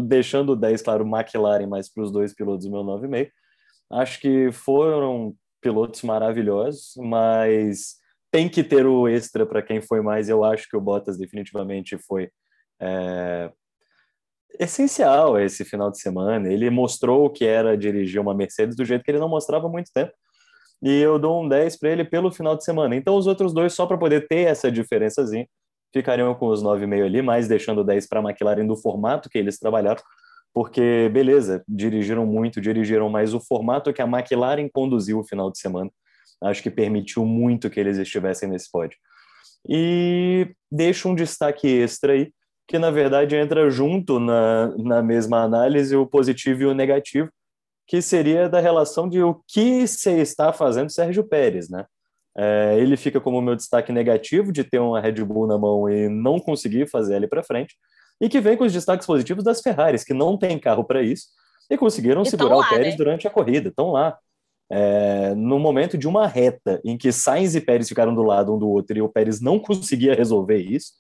deixando 0.08 0.54
o 0.54 0.56
10, 0.56 0.82
claro, 0.82 1.06
McLaren, 1.06 1.68
mas 1.68 1.92
para 1.92 2.04
os 2.04 2.12
dois 2.12 2.34
pilotos 2.34 2.66
o 2.66 2.72
meu 2.72 2.84
9,5. 2.84 3.30
Acho 3.92 4.20
que 4.22 4.52
foram 4.52 5.36
pilotos 5.62 6.04
maravilhosos, 6.04 6.94
mas 6.98 7.98
tem 8.32 8.48
que 8.48 8.64
ter 8.64 8.86
o 8.86 9.10
extra 9.10 9.46
para 9.46 9.62
quem 9.62 9.82
foi 9.82 10.02
mais. 10.02 10.30
Eu 10.30 10.44
acho 10.44 10.70
que 10.70 10.78
o 10.78 10.82
Bottas 10.82 11.18
definitivamente 11.18 11.98
foi 11.98 12.30
é, 12.80 13.52
essencial 14.58 15.38
esse 15.38 15.66
final 15.66 15.92
de 15.92 16.00
semana. 16.00 16.52
Ele 16.52 16.70
mostrou 16.70 17.26
o 17.26 17.30
que 17.30 17.44
era 17.44 17.78
dirigir 17.78 18.22
uma 18.22 18.34
Mercedes 18.34 18.76
do 18.76 18.86
jeito 18.86 19.04
que 19.04 19.12
ele 19.12 19.20
não 19.20 19.28
mostrava 19.28 19.68
há 19.68 19.70
muito 19.70 19.92
tempo 19.94 20.14
e 20.82 21.02
eu 21.02 21.20
dou 21.20 21.44
um 21.44 21.48
10 21.48 21.78
para 21.78 21.90
ele 21.90 22.06
pelo 22.06 22.32
final 22.32 22.56
de 22.56 22.64
semana. 22.64 22.96
Então, 22.96 23.16
os 23.16 23.28
outros 23.28 23.54
dois, 23.54 23.74
só 23.74 23.86
para 23.86 23.98
poder 23.98 24.28
ter 24.28 24.48
essa 24.48 24.72
diferençazinha, 24.72 25.48
ficariam 25.94 26.34
com 26.36 26.48
os 26.48 26.64
9,5 26.64 27.06
ali, 27.06 27.22
mas 27.22 27.48
deixando 27.48 27.84
10 27.84 28.08
para 28.08 28.20
a 28.20 28.24
McLaren 28.24 28.66
do 28.66 28.78
formato 28.78 29.30
que 29.30 29.38
eles 29.38 29.60
trabalharam, 29.60 30.02
porque, 30.54 31.10
beleza, 31.12 31.64
dirigiram 31.68 32.26
muito, 32.26 32.62
dirigiram, 32.62 33.10
mas 33.10 33.34
o 33.34 33.40
formato 33.40 33.94
que 33.94 34.02
a 34.02 34.08
McLaren 34.08 34.68
conduziu 34.72 35.20
o 35.20 35.24
final 35.24 35.52
de 35.52 35.60
semana, 35.60 35.90
acho 36.44 36.64
que 36.64 36.72
permitiu 36.72 37.26
muito 37.26 37.70
que 37.70 37.80
eles 37.80 37.98
estivessem 37.98 38.50
nesse 38.50 38.72
pódio. 38.72 38.98
E 39.68 40.50
deixo 40.72 41.10
um 41.10 41.16
destaque 41.16 41.68
extra 41.68 42.14
aí, 42.14 42.32
que 42.68 42.80
na 42.80 42.92
verdade 42.92 43.36
entra 43.36 43.70
junto 43.70 44.20
na, 44.20 44.68
na 44.78 45.02
mesma 45.02 45.44
análise 45.44 45.96
o 45.96 46.06
positivo 46.06 46.64
e 46.64 46.66
o 46.66 46.74
negativo, 46.74 47.30
que 47.90 48.04
seria 48.04 48.48
da 48.48 48.60
relação 48.60 49.10
de 49.10 49.20
o 49.20 49.42
que 49.48 49.88
se 49.88 50.12
está 50.22 50.54
fazendo 50.54 50.92
Sérgio 50.92 51.24
Pérez, 51.24 51.70
né? 51.70 51.86
É, 52.38 52.78
ele 52.78 52.96
fica 52.96 53.20
como 53.20 53.42
meu 53.42 53.56
destaque 53.56 53.92
negativo 53.92 54.52
de 54.52 54.64
ter 54.64 54.78
uma 54.78 55.02
Red 55.02 55.24
Bull 55.26 55.48
na 55.48 55.58
mão 55.58 55.90
e 55.90 56.08
não 56.08 56.40
conseguir 56.40 56.88
fazer 56.88 57.16
ele 57.16 57.28
para 57.28 57.42
frente, 57.42 57.76
e 58.22 58.30
que 58.30 58.40
vem 58.40 58.56
com 58.56 58.64
os 58.64 58.72
destaques 58.72 59.08
positivos 59.08 59.44
das 59.44 59.60
Ferraris, 59.60 60.04
que 60.04 60.14
não 60.14 60.38
tem 60.38 60.60
carro 60.60 60.84
para 60.84 61.02
isso 61.02 61.30
e 61.68 61.76
conseguiram 61.78 62.22
E 62.22 62.30
segurar 62.30 62.50
tão 62.50 62.58
o 62.58 62.62
lá, 62.62 62.70
Pérez 62.70 62.92
né? 62.92 62.96
durante 62.96 63.28
a 63.28 63.32
corrida, 63.32 63.70
estão 63.70 63.92
lá. 63.92 64.16
É, 64.72 65.34
no 65.34 65.58
momento 65.58 65.98
de 65.98 66.08
uma 66.08 66.28
reta 66.28 66.80
em 66.86 66.96
que 66.96 67.12
Sainz 67.12 67.56
e 67.56 67.62
Pérez 67.62 67.90
ficaram 67.90 68.14
do 68.14 68.22
lado 68.22 68.54
um 68.54 68.60
do 68.60 68.70
outro 68.70 68.96
e 68.96 69.02
o 69.02 69.10
Pérez 69.10 69.42
não 69.42 69.58
conseguia 69.58 70.14
resolver 70.14 70.60
isso, 70.60 70.92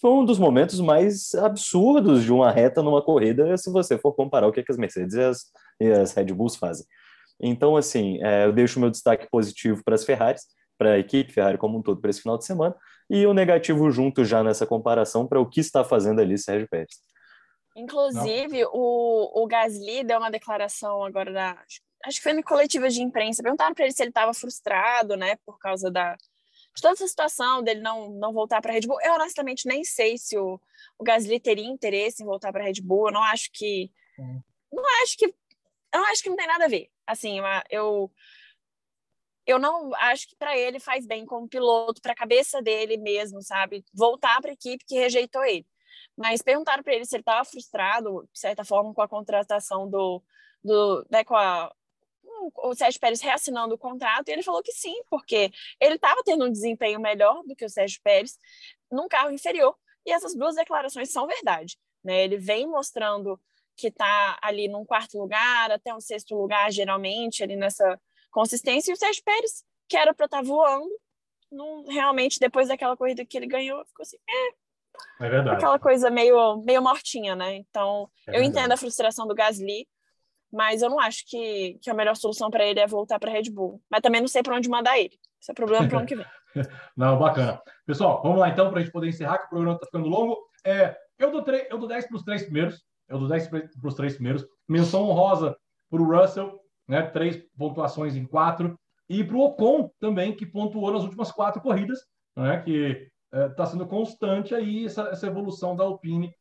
foi 0.00 0.10
um 0.10 0.24
dos 0.24 0.38
momentos 0.38 0.80
mais 0.80 1.34
absurdos 1.34 2.24
de 2.24 2.32
uma 2.32 2.50
reta 2.50 2.82
numa 2.82 3.02
corrida, 3.02 3.54
se 3.58 3.70
você 3.70 3.98
for 3.98 4.14
comparar 4.14 4.46
o 4.46 4.52
que, 4.52 4.62
que 4.62 4.72
as 4.72 4.78
Mercedes 4.78 5.14
e 5.14 5.20
as, 5.20 5.44
e 5.80 5.90
as 5.90 6.12
Red 6.12 6.26
Bulls 6.26 6.56
fazem. 6.56 6.86
Então, 7.40 7.76
assim, 7.76 8.18
é, 8.22 8.44
eu 8.44 8.52
deixo 8.52 8.78
o 8.78 8.80
meu 8.80 8.90
destaque 8.90 9.28
positivo 9.30 9.82
para 9.84 9.94
as 9.94 10.04
Ferraris, 10.04 10.46
para 10.78 10.92
a 10.92 10.98
equipe 10.98 11.32
Ferrari 11.32 11.58
como 11.58 11.78
um 11.78 11.82
todo 11.82 12.00
para 12.00 12.10
esse 12.10 12.22
final 12.22 12.38
de 12.38 12.44
semana, 12.44 12.74
e 13.08 13.26
o 13.26 13.34
negativo 13.34 13.90
junto 13.90 14.24
já 14.24 14.42
nessa 14.42 14.66
comparação 14.66 15.26
para 15.26 15.40
o 15.40 15.48
que 15.48 15.60
está 15.60 15.84
fazendo 15.84 16.20
ali 16.20 16.36
Sérgio 16.38 16.68
Pérez. 16.68 16.94
Inclusive, 17.76 18.64
o, 18.72 19.42
o 19.42 19.46
Gasly 19.46 20.02
deu 20.02 20.18
uma 20.18 20.30
declaração 20.30 21.04
agora 21.04 21.30
da. 21.30 21.62
Acho 22.04 22.18
que 22.18 22.22
foi 22.22 22.32
na 22.32 22.42
coletiva 22.42 22.88
de 22.88 23.02
imprensa. 23.02 23.42
Perguntaram 23.42 23.74
para 23.74 23.84
ele 23.84 23.92
se 23.92 24.02
ele 24.02 24.10
estava 24.10 24.32
frustrado, 24.32 25.16
né, 25.16 25.36
por 25.44 25.58
causa 25.58 25.90
da, 25.90 26.16
de 26.76 26.82
toda 26.82 26.92
essa 26.92 27.08
situação 27.08 27.62
dele 27.62 27.80
não, 27.80 28.10
não 28.10 28.32
voltar 28.32 28.60
para 28.60 28.70
a 28.70 28.74
Red 28.74 28.82
Bull. 28.82 29.00
Eu, 29.02 29.14
honestamente, 29.14 29.66
nem 29.66 29.82
sei 29.82 30.18
se 30.18 30.38
o, 30.38 30.60
o 30.98 31.04
Gasly 31.04 31.40
teria 31.40 31.66
interesse 31.66 32.22
em 32.22 32.26
voltar 32.26 32.52
para 32.52 32.62
a 32.62 32.66
Red 32.66 32.82
Bull. 32.82 33.08
Eu 33.08 33.14
não 33.14 33.22
acho 33.22 33.50
que. 33.52 33.90
Hum. 34.18 34.40
Não 34.72 34.84
acho 35.02 35.16
que. 35.16 35.34
Eu 35.94 36.04
acho 36.04 36.22
que 36.22 36.28
não 36.28 36.36
tem 36.36 36.46
nada 36.46 36.64
a 36.64 36.68
ver. 36.68 36.90
Assim, 37.06 37.38
eu. 37.70 38.10
Eu 39.46 39.60
não 39.60 39.94
acho 39.94 40.28
que 40.28 40.34
para 40.36 40.58
ele 40.58 40.80
faz 40.80 41.06
bem 41.06 41.24
como 41.24 41.48
piloto, 41.48 42.02
para 42.02 42.12
a 42.12 42.16
cabeça 42.16 42.60
dele 42.60 42.96
mesmo, 42.96 43.40
sabe? 43.40 43.84
Voltar 43.94 44.40
para 44.40 44.50
a 44.50 44.54
equipe 44.54 44.84
que 44.84 44.98
rejeitou 44.98 45.44
ele. 45.44 45.64
Mas 46.16 46.42
perguntaram 46.42 46.82
para 46.82 46.94
ele 46.94 47.04
se 47.04 47.14
ele 47.14 47.22
estava 47.22 47.44
frustrado, 47.44 48.28
de 48.32 48.40
certa 48.40 48.64
forma, 48.64 48.92
com 48.92 49.02
a 49.02 49.08
contratação 49.08 49.88
do, 49.88 50.20
do 50.64 51.06
né, 51.08 51.22
com 51.22 51.36
a, 51.36 51.72
o 52.56 52.74
Sérgio 52.74 53.00
Pérez 53.00 53.20
reassinando 53.20 53.74
o 53.74 53.78
contrato, 53.78 54.28
e 54.28 54.32
ele 54.32 54.42
falou 54.42 54.62
que 54.62 54.72
sim, 54.72 55.02
porque 55.08 55.50
ele 55.80 55.94
estava 55.94 56.22
tendo 56.24 56.44
um 56.44 56.52
desempenho 56.52 57.00
melhor 57.00 57.42
do 57.44 57.54
que 57.54 57.64
o 57.64 57.70
Sérgio 57.70 58.00
Pérez 58.02 58.38
num 58.90 59.08
carro 59.08 59.30
inferior, 59.30 59.76
e 60.04 60.12
essas 60.12 60.34
duas 60.34 60.54
declarações 60.54 61.10
são 61.10 61.26
verdade. 61.26 61.78
Né? 62.04 62.24
Ele 62.24 62.36
vem 62.36 62.66
mostrando 62.66 63.40
que 63.76 63.88
está 63.88 64.38
ali 64.42 64.68
num 64.68 64.84
quarto 64.84 65.18
lugar, 65.18 65.70
até 65.70 65.94
um 65.94 66.00
sexto 66.00 66.34
lugar, 66.34 66.70
geralmente, 66.72 67.42
ali 67.42 67.56
nessa 67.56 68.00
consistência, 68.30 68.90
e 68.90 68.94
o 68.94 68.96
Sérgio 68.96 69.22
Pérez, 69.24 69.64
que 69.88 69.96
era 69.96 70.14
para 70.14 70.26
estar 70.26 70.38
tá 70.38 70.42
voando, 70.42 70.90
não, 71.50 71.84
realmente, 71.84 72.40
depois 72.40 72.68
daquela 72.68 72.96
corrida 72.96 73.24
que 73.24 73.36
ele 73.36 73.46
ganhou, 73.46 73.84
ficou 73.84 74.02
assim, 74.02 74.16
é, 74.28 75.26
é 75.26 75.30
verdade. 75.30 75.56
aquela 75.56 75.78
coisa 75.78 76.10
meio, 76.10 76.56
meio 76.62 76.82
mortinha, 76.82 77.36
né? 77.36 77.56
Então, 77.56 78.10
é 78.26 78.38
eu 78.38 78.42
entendo 78.42 78.72
a 78.72 78.76
frustração 78.76 79.26
do 79.26 79.34
Gasly, 79.34 79.86
mas 80.52 80.82
eu 80.82 80.90
não 80.90 80.98
acho 80.98 81.24
que, 81.26 81.78
que 81.82 81.90
a 81.90 81.94
melhor 81.94 82.16
solução 82.16 82.50
para 82.50 82.64
ele 82.64 82.80
é 82.80 82.86
voltar 82.86 83.18
para 83.18 83.30
a 83.30 83.32
Red 83.32 83.50
Bull. 83.50 83.82
Mas 83.90 84.00
também 84.00 84.20
não 84.20 84.28
sei 84.28 84.42
para 84.42 84.56
onde 84.56 84.68
mandar 84.68 84.98
ele. 84.98 85.18
Isso 85.40 85.50
é 85.50 85.54
problema 85.54 85.86
para 85.86 85.96
o 85.96 85.98
ano 85.98 86.08
que 86.08 86.16
vem. 86.16 86.26
não, 86.96 87.18
bacana. 87.18 87.60
Pessoal, 87.84 88.22
vamos 88.22 88.38
lá 88.38 88.48
então 88.48 88.70
para 88.70 88.80
a 88.80 88.82
gente 88.82 88.92
poder 88.92 89.08
encerrar, 89.08 89.38
que 89.38 89.46
o 89.46 89.50
programa 89.50 89.74
está 89.74 89.86
ficando 89.86 90.08
longo. 90.08 90.38
É, 90.64 90.96
eu, 91.18 91.30
dou 91.30 91.44
eu 91.46 91.78
dou 91.78 91.88
10 91.88 92.08
para 92.08 92.16
os 92.16 92.22
três 92.22 92.42
primeiros. 92.44 92.82
Eu 93.08 93.18
dou 93.18 93.28
10 93.28 93.48
para 93.48 93.68
os 93.84 93.94
três 93.94 94.14
primeiros. 94.14 94.44
Menção 94.68 95.04
honrosa 95.04 95.56
para 95.90 96.02
o 96.02 96.04
Russell, 96.04 96.58
né? 96.88 97.02
Três 97.02 97.40
pontuações 97.56 98.16
em 98.16 98.26
quatro. 98.26 98.78
E 99.08 99.22
para 99.22 99.36
o 99.36 99.44
Ocon 99.44 99.90
também, 100.00 100.34
que 100.34 100.44
pontuou 100.44 100.92
nas 100.92 101.02
últimas 101.02 101.30
quatro 101.30 101.62
corridas, 101.62 102.00
né? 102.36 102.60
que 102.62 103.08
está 103.32 103.62
é, 103.62 103.66
sendo 103.66 103.86
constante 103.86 104.54
aí 104.54 104.86
essa, 104.86 105.02
essa 105.08 105.26
evolução 105.26 105.76
da 105.76 105.84
Alpine. 105.84 106.34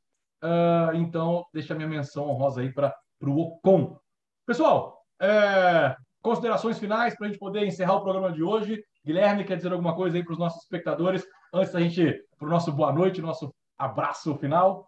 Uh, 0.44 0.96
então, 0.96 1.46
deixa 1.54 1.74
a 1.74 1.78
minha 1.78 1.88
menção 1.88 2.28
honrosa 2.28 2.62
aí 2.62 2.74
para 2.74 2.94
o 3.22 3.40
Ocon. 3.40 3.98
Pessoal, 4.46 5.00
é, 5.22 5.96
considerações 6.22 6.80
finais 6.80 7.16
para 7.16 7.28
a 7.28 7.30
gente 7.30 7.40
poder 7.40 7.66
encerrar 7.66 7.96
o 7.96 8.02
programa 8.02 8.32
de 8.32 8.44
hoje. 8.44 8.84
Guilherme, 9.06 9.44
quer 9.44 9.58
dizer 9.58 9.72
alguma 9.72 9.96
coisa 9.96 10.18
aí 10.18 10.24
para 10.24 10.34
os 10.34 10.40
nossos 10.40 10.64
espectadores 10.64 11.24
antes 11.54 11.72
da 11.72 11.80
gente 11.80 12.20
para 12.38 12.48
o 12.48 12.52
nosso 12.52 12.72
boa 12.72 12.92
noite, 12.92 13.22
nosso 13.22 13.54
abraço 13.78 14.36
final? 14.38 14.88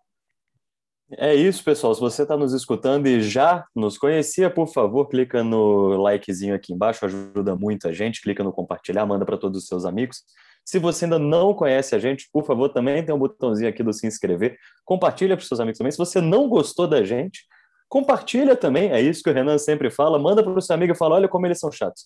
É 1.12 1.34
isso, 1.34 1.64
pessoal. 1.64 1.96
Se 1.96 2.02
você 2.02 2.24
está 2.24 2.36
nos 2.36 2.54
escutando 2.54 3.08
e 3.08 3.22
já 3.22 3.66
nos 3.74 3.98
conhecia, 3.98 4.50
por 4.50 4.68
favor, 4.68 5.08
clica 5.08 5.42
no 5.42 5.96
likezinho 5.96 6.54
aqui 6.54 6.74
embaixo, 6.74 7.06
ajuda 7.06 7.56
muito 7.56 7.88
a 7.88 7.94
gente. 7.94 8.22
Clica 8.22 8.44
no 8.44 8.52
compartilhar, 8.52 9.06
manda 9.06 9.26
para 9.26 9.38
todos 9.38 9.64
os 9.64 9.68
seus 9.68 9.86
amigos. 9.86 10.24
Se 10.66 10.80
você 10.80 11.06
ainda 11.06 11.18
não 11.18 11.54
conhece 11.54 11.96
a 11.96 12.00
gente, 12.00 12.28
por 12.32 12.46
favor, 12.46 12.68
também 12.68 13.02
tem 13.06 13.16
um 13.16 13.20
botãozinho 13.20 13.70
aqui 13.70 13.82
do 13.82 13.94
se 13.94 14.06
inscrever. 14.06 14.58
Compartilha 14.84 15.38
para 15.38 15.46
seus 15.46 15.62
amigos 15.62 15.78
também. 15.78 15.92
Se 15.92 15.98
você 15.98 16.20
não 16.20 16.50
gostou 16.50 16.86
da 16.86 17.02
gente, 17.02 17.46
compartilha 17.88 18.54
também. 18.54 18.92
É 18.92 19.00
isso 19.00 19.24
que 19.24 19.30
o 19.30 19.34
Renan 19.34 19.58
sempre 19.58 19.90
fala. 19.90 20.20
Manda 20.20 20.44
para 20.44 20.52
o 20.52 20.62
seu 20.62 20.76
amigo 20.76 20.92
e 20.92 20.98
fala: 20.98 21.16
olha 21.16 21.30
como 21.30 21.46
eles 21.46 21.60
são 21.60 21.72
chatos. 21.72 22.04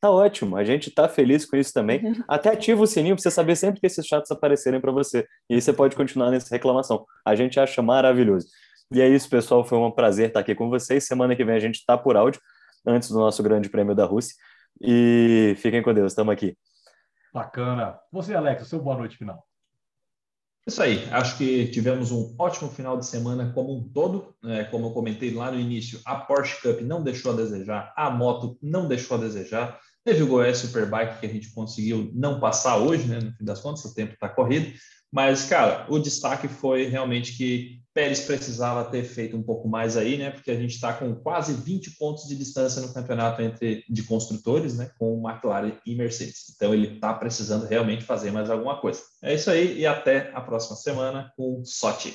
Tá 0.00 0.10
ótimo, 0.10 0.56
a 0.56 0.64
gente 0.64 0.90
tá 0.90 1.08
feliz 1.08 1.44
com 1.44 1.56
isso 1.56 1.74
também. 1.74 2.00
Até 2.26 2.50
ativa 2.50 2.82
o 2.82 2.86
sininho 2.86 3.14
para 3.14 3.22
você 3.22 3.30
saber 3.30 3.54
sempre 3.54 3.80
que 3.80 3.86
esses 3.86 4.06
chatos 4.06 4.30
aparecerem 4.30 4.80
para 4.80 4.90
você. 4.90 5.26
E 5.48 5.54
aí 5.54 5.60
você 5.60 5.72
pode 5.72 5.94
continuar 5.94 6.30
nessa 6.30 6.54
reclamação. 6.54 7.04
A 7.24 7.34
gente 7.34 7.60
acha 7.60 7.82
maravilhoso. 7.82 8.46
E 8.92 9.00
é 9.00 9.08
isso, 9.08 9.28
pessoal. 9.28 9.62
Foi 9.62 9.78
um 9.78 9.90
prazer 9.90 10.28
estar 10.28 10.40
aqui 10.40 10.54
com 10.54 10.70
vocês. 10.70 11.04
Semana 11.04 11.36
que 11.36 11.44
vem 11.44 11.54
a 11.54 11.60
gente 11.60 11.84
tá 11.84 11.98
por 11.98 12.16
áudio, 12.16 12.40
antes 12.86 13.10
do 13.10 13.18
nosso 13.18 13.42
Grande 13.42 13.68
Prêmio 13.68 13.94
da 13.94 14.06
Rússia. 14.06 14.34
E 14.80 15.54
fiquem 15.58 15.82
com 15.82 15.92
Deus, 15.92 16.12
estamos 16.12 16.32
aqui. 16.32 16.56
Bacana. 17.32 17.98
Você, 18.10 18.34
Alex, 18.34 18.66
seu 18.66 18.80
boa 18.80 18.96
noite 18.96 19.18
final. 19.18 19.46
Isso 20.66 20.82
aí, 20.82 21.08
acho 21.10 21.38
que 21.38 21.68
tivemos 21.68 22.10
um 22.12 22.34
ótimo 22.38 22.70
final 22.70 22.98
de 22.98 23.06
semana 23.06 23.52
como 23.52 23.76
um 23.76 23.88
todo. 23.88 24.34
É, 24.44 24.64
como 24.64 24.86
eu 24.86 24.92
comentei 24.92 25.32
lá 25.32 25.50
no 25.50 25.58
início, 25.58 26.00
a 26.04 26.16
Porsche 26.16 26.60
Cup 26.62 26.80
não 26.80 27.02
deixou 27.02 27.32
a 27.32 27.36
desejar, 27.36 27.92
a 27.96 28.10
moto 28.10 28.58
não 28.62 28.86
deixou 28.88 29.16
a 29.16 29.20
desejar. 29.20 29.80
Teve 30.04 30.22
o 30.22 30.26
Goiás 30.26 30.58
Superbike 30.58 31.20
que 31.20 31.26
a 31.26 31.28
gente 31.28 31.52
conseguiu 31.52 32.10
não 32.14 32.40
passar 32.40 32.78
hoje, 32.78 33.06
né? 33.06 33.20
No 33.20 33.32
fim 33.32 33.44
das 33.44 33.60
contas, 33.60 33.84
o 33.84 33.94
tempo 33.94 34.14
está 34.14 34.28
corrido. 34.28 34.72
Mas, 35.12 35.44
cara, 35.44 35.86
o 35.88 35.98
destaque 35.98 36.46
foi 36.46 36.86
realmente 36.86 37.36
que 37.36 37.80
Pérez 37.92 38.20
precisava 38.20 38.88
ter 38.88 39.02
feito 39.02 39.36
um 39.36 39.42
pouco 39.42 39.68
mais 39.68 39.96
aí, 39.96 40.16
né? 40.16 40.30
Porque 40.30 40.50
a 40.50 40.56
gente 40.56 40.74
está 40.74 40.92
com 40.92 41.12
quase 41.16 41.52
20 41.52 41.96
pontos 41.98 42.28
de 42.28 42.36
distância 42.36 42.80
no 42.80 42.94
campeonato 42.94 43.42
entre 43.42 43.84
de 43.90 44.02
construtores, 44.04 44.78
né? 44.78 44.90
Com 44.96 45.20
McLaren 45.28 45.72
e 45.84 45.96
Mercedes. 45.96 46.54
Então 46.54 46.72
ele 46.72 46.94
está 46.94 47.12
precisando 47.12 47.66
realmente 47.66 48.04
fazer 48.04 48.30
mais 48.30 48.48
alguma 48.48 48.80
coisa. 48.80 49.00
É 49.22 49.34
isso 49.34 49.50
aí 49.50 49.80
e 49.80 49.86
até 49.86 50.30
a 50.32 50.40
próxima 50.40 50.76
semana 50.76 51.32
com 51.36 51.62
Sochi. 51.64 52.14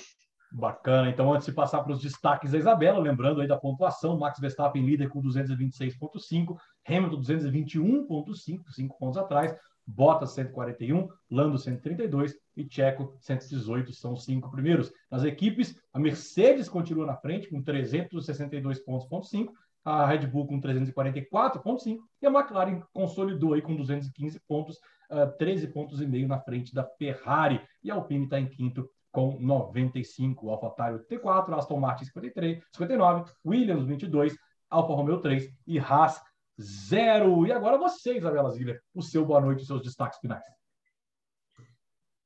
Bacana. 0.52 1.10
Então, 1.10 1.34
antes 1.34 1.46
de 1.46 1.52
passar 1.52 1.84
para 1.84 1.92
os 1.92 2.02
destaques 2.02 2.52
da 2.52 2.58
Isabela, 2.58 3.00
lembrando 3.00 3.42
aí 3.42 3.48
da 3.48 3.58
pontuação, 3.58 4.18
Max 4.18 4.40
Verstappen 4.40 4.86
líder 4.86 5.10
com 5.10 5.22
226,5, 5.22 6.56
Hamilton 6.88 7.22
221,5, 7.22 8.72
5 8.72 8.98
pontos 8.98 9.18
atrás, 9.18 9.56
Bottas 9.88 10.32
141, 10.32 11.08
Lando 11.30 11.58
132 11.58 12.36
e 12.58 12.68
Checo 12.70 13.16
118 13.20 13.94
são 13.94 14.14
os 14.14 14.24
cinco 14.24 14.50
primeiros. 14.50 14.92
Nas 15.12 15.24
equipes, 15.24 15.80
a 15.94 16.00
Mercedes 16.00 16.68
continua 16.68 17.06
na 17.06 17.16
frente 17.16 17.50
com 17.50 17.62
362 17.62 18.80
pontos, 18.80 19.08
ponto 19.08 19.28
5, 19.28 19.54
a 19.84 20.06
Red 20.08 20.26
Bull 20.26 20.48
com 20.48 20.60
344,5 20.60 22.00
e 22.22 22.26
a 22.26 22.32
McLaren 22.32 22.82
consolidou 22.92 23.54
aí 23.54 23.62
com 23.62 23.76
215 23.76 24.40
pontos, 24.48 24.78
uh, 25.12 25.32
13 25.38 25.68
pontos 25.68 26.02
e 26.02 26.08
meio 26.08 26.28
na 26.28 26.40
frente 26.40 26.74
da 26.74 26.84
Ferrari. 26.84 27.62
E 27.84 27.92
a 27.92 27.94
Alpine 27.94 28.24
está 28.24 28.40
em 28.40 28.48
quinto 28.48 28.90
com 29.12 29.38
95, 29.40 30.50
AlphaTauri 30.50 31.04
T4, 31.06 31.58
Aston 31.58 31.80
Martin 31.80 32.06
53, 32.06 32.64
59, 32.74 33.32
Williams 33.46 33.86
22, 33.86 34.36
Alfa 34.70 34.94
Romeo 34.94 35.22
3 35.22 35.48
e 35.68 35.80
Haas 35.80 36.20
0. 36.62 37.48
E 37.48 37.52
agora 37.52 37.78
você, 37.78 38.18
Isabela 38.18 38.52
Zilha, 38.52 38.82
o 38.94 39.02
seu 39.02 39.26
boa 39.26 39.42
noite 39.42 39.64
e 39.64 39.66
seus 39.66 39.82
destaques 39.82 40.20
finais. 40.20 40.44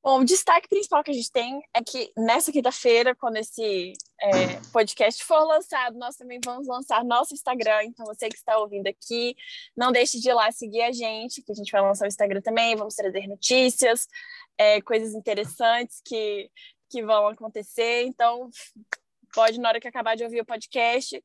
Bom, 0.02 0.22
o 0.22 0.24
destaque 0.24 0.70
principal 0.70 1.04
que 1.04 1.12
a 1.12 1.14
gente 1.14 1.30
tem 1.30 1.62
é 1.74 1.84
que 1.84 2.10
nessa 2.18 2.54
quinta-feira, 2.54 3.14
quando 3.14 3.36
esse 3.36 3.92
é, 4.22 4.56
podcast 4.72 5.22
for 5.26 5.44
lançado, 5.44 5.98
nós 5.98 6.16
também 6.16 6.40
vamos 6.44 6.68
lançar 6.68 7.04
nosso 7.04 7.34
Instagram. 7.34 7.84
Então, 7.84 8.06
você 8.06 8.30
que 8.30 8.38
está 8.38 8.58
ouvindo 8.58 8.88
aqui, 8.88 9.36
não 9.76 9.92
deixe 9.92 10.18
de 10.20 10.30
ir 10.30 10.34
lá 10.34 10.52
seguir 10.54 10.84
a 10.84 10.92
gente, 10.94 11.42
que 11.42 11.52
a 11.52 11.56
gente 11.56 11.72
vai 11.72 11.82
lançar 11.82 12.06
o 12.06 12.08
Instagram 12.08 12.42
também. 12.42 12.78
Vamos 12.78 12.96
trazer 12.96 13.28
notícias, 13.28 14.08
é, 14.58 14.82
coisas 14.82 15.14
interessantes 15.14 16.02
que, 16.06 16.50
que 16.90 17.04
vão 17.04 17.28
acontecer. 17.28 18.06
Então, 18.06 18.50
pode, 19.34 19.60
na 19.60 19.68
hora 19.68 19.82
que 19.82 19.88
acabar 19.88 20.16
de 20.16 20.24
ouvir 20.24 20.40
o 20.40 20.46
podcast, 20.46 21.22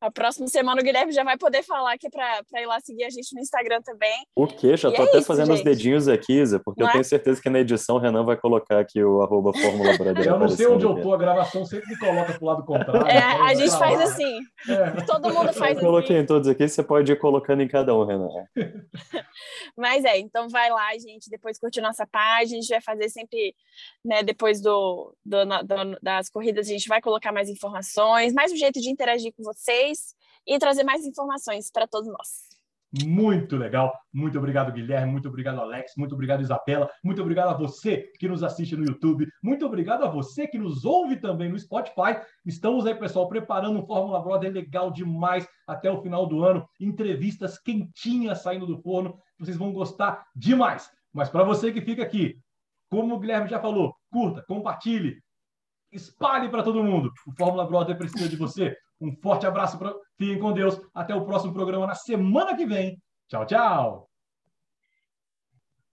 a 0.00 0.10
próxima 0.10 0.46
semana 0.46 0.80
o 0.80 0.84
Guilherme 0.84 1.10
já 1.10 1.24
vai 1.24 1.38
poder 1.38 1.62
falar 1.62 1.94
aqui 1.94 2.08
para 2.10 2.60
ir 2.60 2.66
lá 2.66 2.78
seguir 2.80 3.04
a 3.04 3.10
gente 3.10 3.34
no 3.34 3.40
Instagram 3.40 3.80
também. 3.82 4.26
O 4.34 4.46
quê? 4.46 4.76
Já 4.76 4.90
e 4.90 4.94
tô 4.94 5.02
é 5.02 5.06
até 5.06 5.18
isso, 5.18 5.26
fazendo 5.26 5.46
gente. 5.48 5.58
os 5.58 5.64
dedinhos 5.64 6.06
aqui, 6.06 6.34
Isa, 6.34 6.60
porque 6.60 6.82
não 6.82 6.88
eu 6.88 6.90
é? 6.90 6.92
tenho 6.92 7.04
certeza 7.04 7.40
que 7.40 7.48
na 7.48 7.60
edição 7.60 7.96
o 7.96 7.98
Renan 7.98 8.22
vai 8.22 8.36
colocar 8.36 8.78
aqui 8.78 9.02
o 9.02 9.22
arroba 9.22 9.52
Fórmula 9.54 9.96
Brasileira. 9.96 10.32
Eu 10.32 10.38
não 10.38 10.48
sei 10.48 10.66
onde 10.66 10.84
eu 10.84 11.00
tô, 11.00 11.14
a 11.14 11.16
gravação 11.16 11.64
sempre 11.64 11.88
me 11.88 11.98
coloca 11.98 12.34
pro 12.34 12.46
lado 12.46 12.64
contrário. 12.64 13.06
É, 13.08 13.18
a 13.18 13.54
gente 13.54 13.76
faz 13.78 14.00
assim. 14.00 14.38
É. 14.68 15.02
Todo 15.06 15.32
mundo 15.32 15.52
faz 15.54 15.72
eu 15.72 15.78
assim. 15.78 15.80
coloquei 15.80 16.18
em 16.18 16.26
todos 16.26 16.48
aqui, 16.48 16.68
você 16.68 16.82
pode 16.82 17.10
ir 17.10 17.18
colocando 17.18 17.62
em 17.62 17.68
cada 17.68 17.94
um, 17.94 18.04
Renan. 18.04 18.28
Mas 19.76 20.04
é, 20.04 20.18
então 20.18 20.48
vai 20.48 20.70
lá, 20.70 20.92
gente, 20.98 21.30
depois 21.30 21.58
curte 21.58 21.80
nossa 21.80 22.06
página, 22.06 22.58
a 22.58 22.60
gente 22.60 22.68
vai 22.68 22.80
fazer 22.80 23.08
sempre, 23.08 23.54
né, 24.04 24.22
depois 24.22 24.60
do, 24.60 25.14
do, 25.24 25.44
do 25.44 25.98
das 26.02 26.28
corridas, 26.28 26.66
a 26.66 26.70
gente 26.70 26.88
vai 26.88 27.00
colocar 27.00 27.32
mais 27.32 27.48
informações, 27.48 28.34
mais 28.34 28.52
um 28.52 28.56
jeito 28.56 28.80
de 28.80 28.90
interagir 28.90 29.32
com 29.36 29.42
vocês 29.42 29.85
vocês 29.86 30.14
e 30.46 30.58
trazer 30.58 30.84
mais 30.84 31.04
informações 31.04 31.70
para 31.70 31.86
todos 31.86 32.08
nós. 32.08 32.46
Muito 33.04 33.56
legal. 33.56 33.92
Muito 34.12 34.38
obrigado, 34.38 34.72
Guilherme. 34.72 35.12
Muito 35.12 35.28
obrigado, 35.28 35.60
Alex. 35.60 35.92
Muito 35.96 36.14
obrigado, 36.14 36.40
Isabela. 36.40 36.88
Muito 37.04 37.20
obrigado 37.20 37.50
a 37.50 37.56
você 37.56 38.10
que 38.18 38.28
nos 38.28 38.42
assiste 38.42 38.76
no 38.76 38.84
YouTube. 38.84 39.26
Muito 39.42 39.66
obrigado 39.66 40.04
a 40.04 40.08
você 40.08 40.46
que 40.46 40.56
nos 40.56 40.84
ouve 40.84 41.16
também 41.16 41.50
no 41.50 41.58
Spotify. 41.58 42.20
Estamos 42.44 42.86
aí, 42.86 42.94
pessoal, 42.94 43.28
preparando 43.28 43.78
um 43.78 43.86
Fórmula 43.86 44.22
Brother 44.22 44.52
legal 44.52 44.90
demais 44.90 45.46
até 45.66 45.90
o 45.90 46.00
final 46.00 46.26
do 46.26 46.42
ano. 46.44 46.66
Entrevistas 46.80 47.58
quentinhas 47.58 48.42
saindo 48.42 48.66
do 48.66 48.80
forno. 48.80 49.18
Vocês 49.38 49.56
vão 49.56 49.72
gostar 49.72 50.24
demais. 50.34 50.88
Mas 51.12 51.28
para 51.28 51.44
você 51.44 51.72
que 51.72 51.82
fica 51.82 52.02
aqui, 52.02 52.38
como 52.88 53.16
o 53.16 53.18
Guilherme 53.18 53.48
já 53.48 53.60
falou, 53.60 53.94
curta, 54.10 54.42
compartilhe, 54.46 55.20
espalhe 55.92 56.48
para 56.48 56.62
todo 56.62 56.84
mundo. 56.84 57.10
O 57.26 57.32
Fórmula 57.32 57.66
Brother 57.66 57.98
precisa 57.98 58.28
de 58.28 58.36
você. 58.36 58.76
Um 59.00 59.12
forte 59.22 59.46
abraço, 59.46 59.78
fiquem 60.16 60.38
com 60.38 60.52
Deus. 60.52 60.80
Até 60.94 61.14
o 61.14 61.24
próximo 61.24 61.52
programa 61.52 61.86
na 61.86 61.94
semana 61.94 62.56
que 62.56 62.66
vem. 62.66 63.00
Tchau, 63.28 63.44
tchau. 63.44 64.05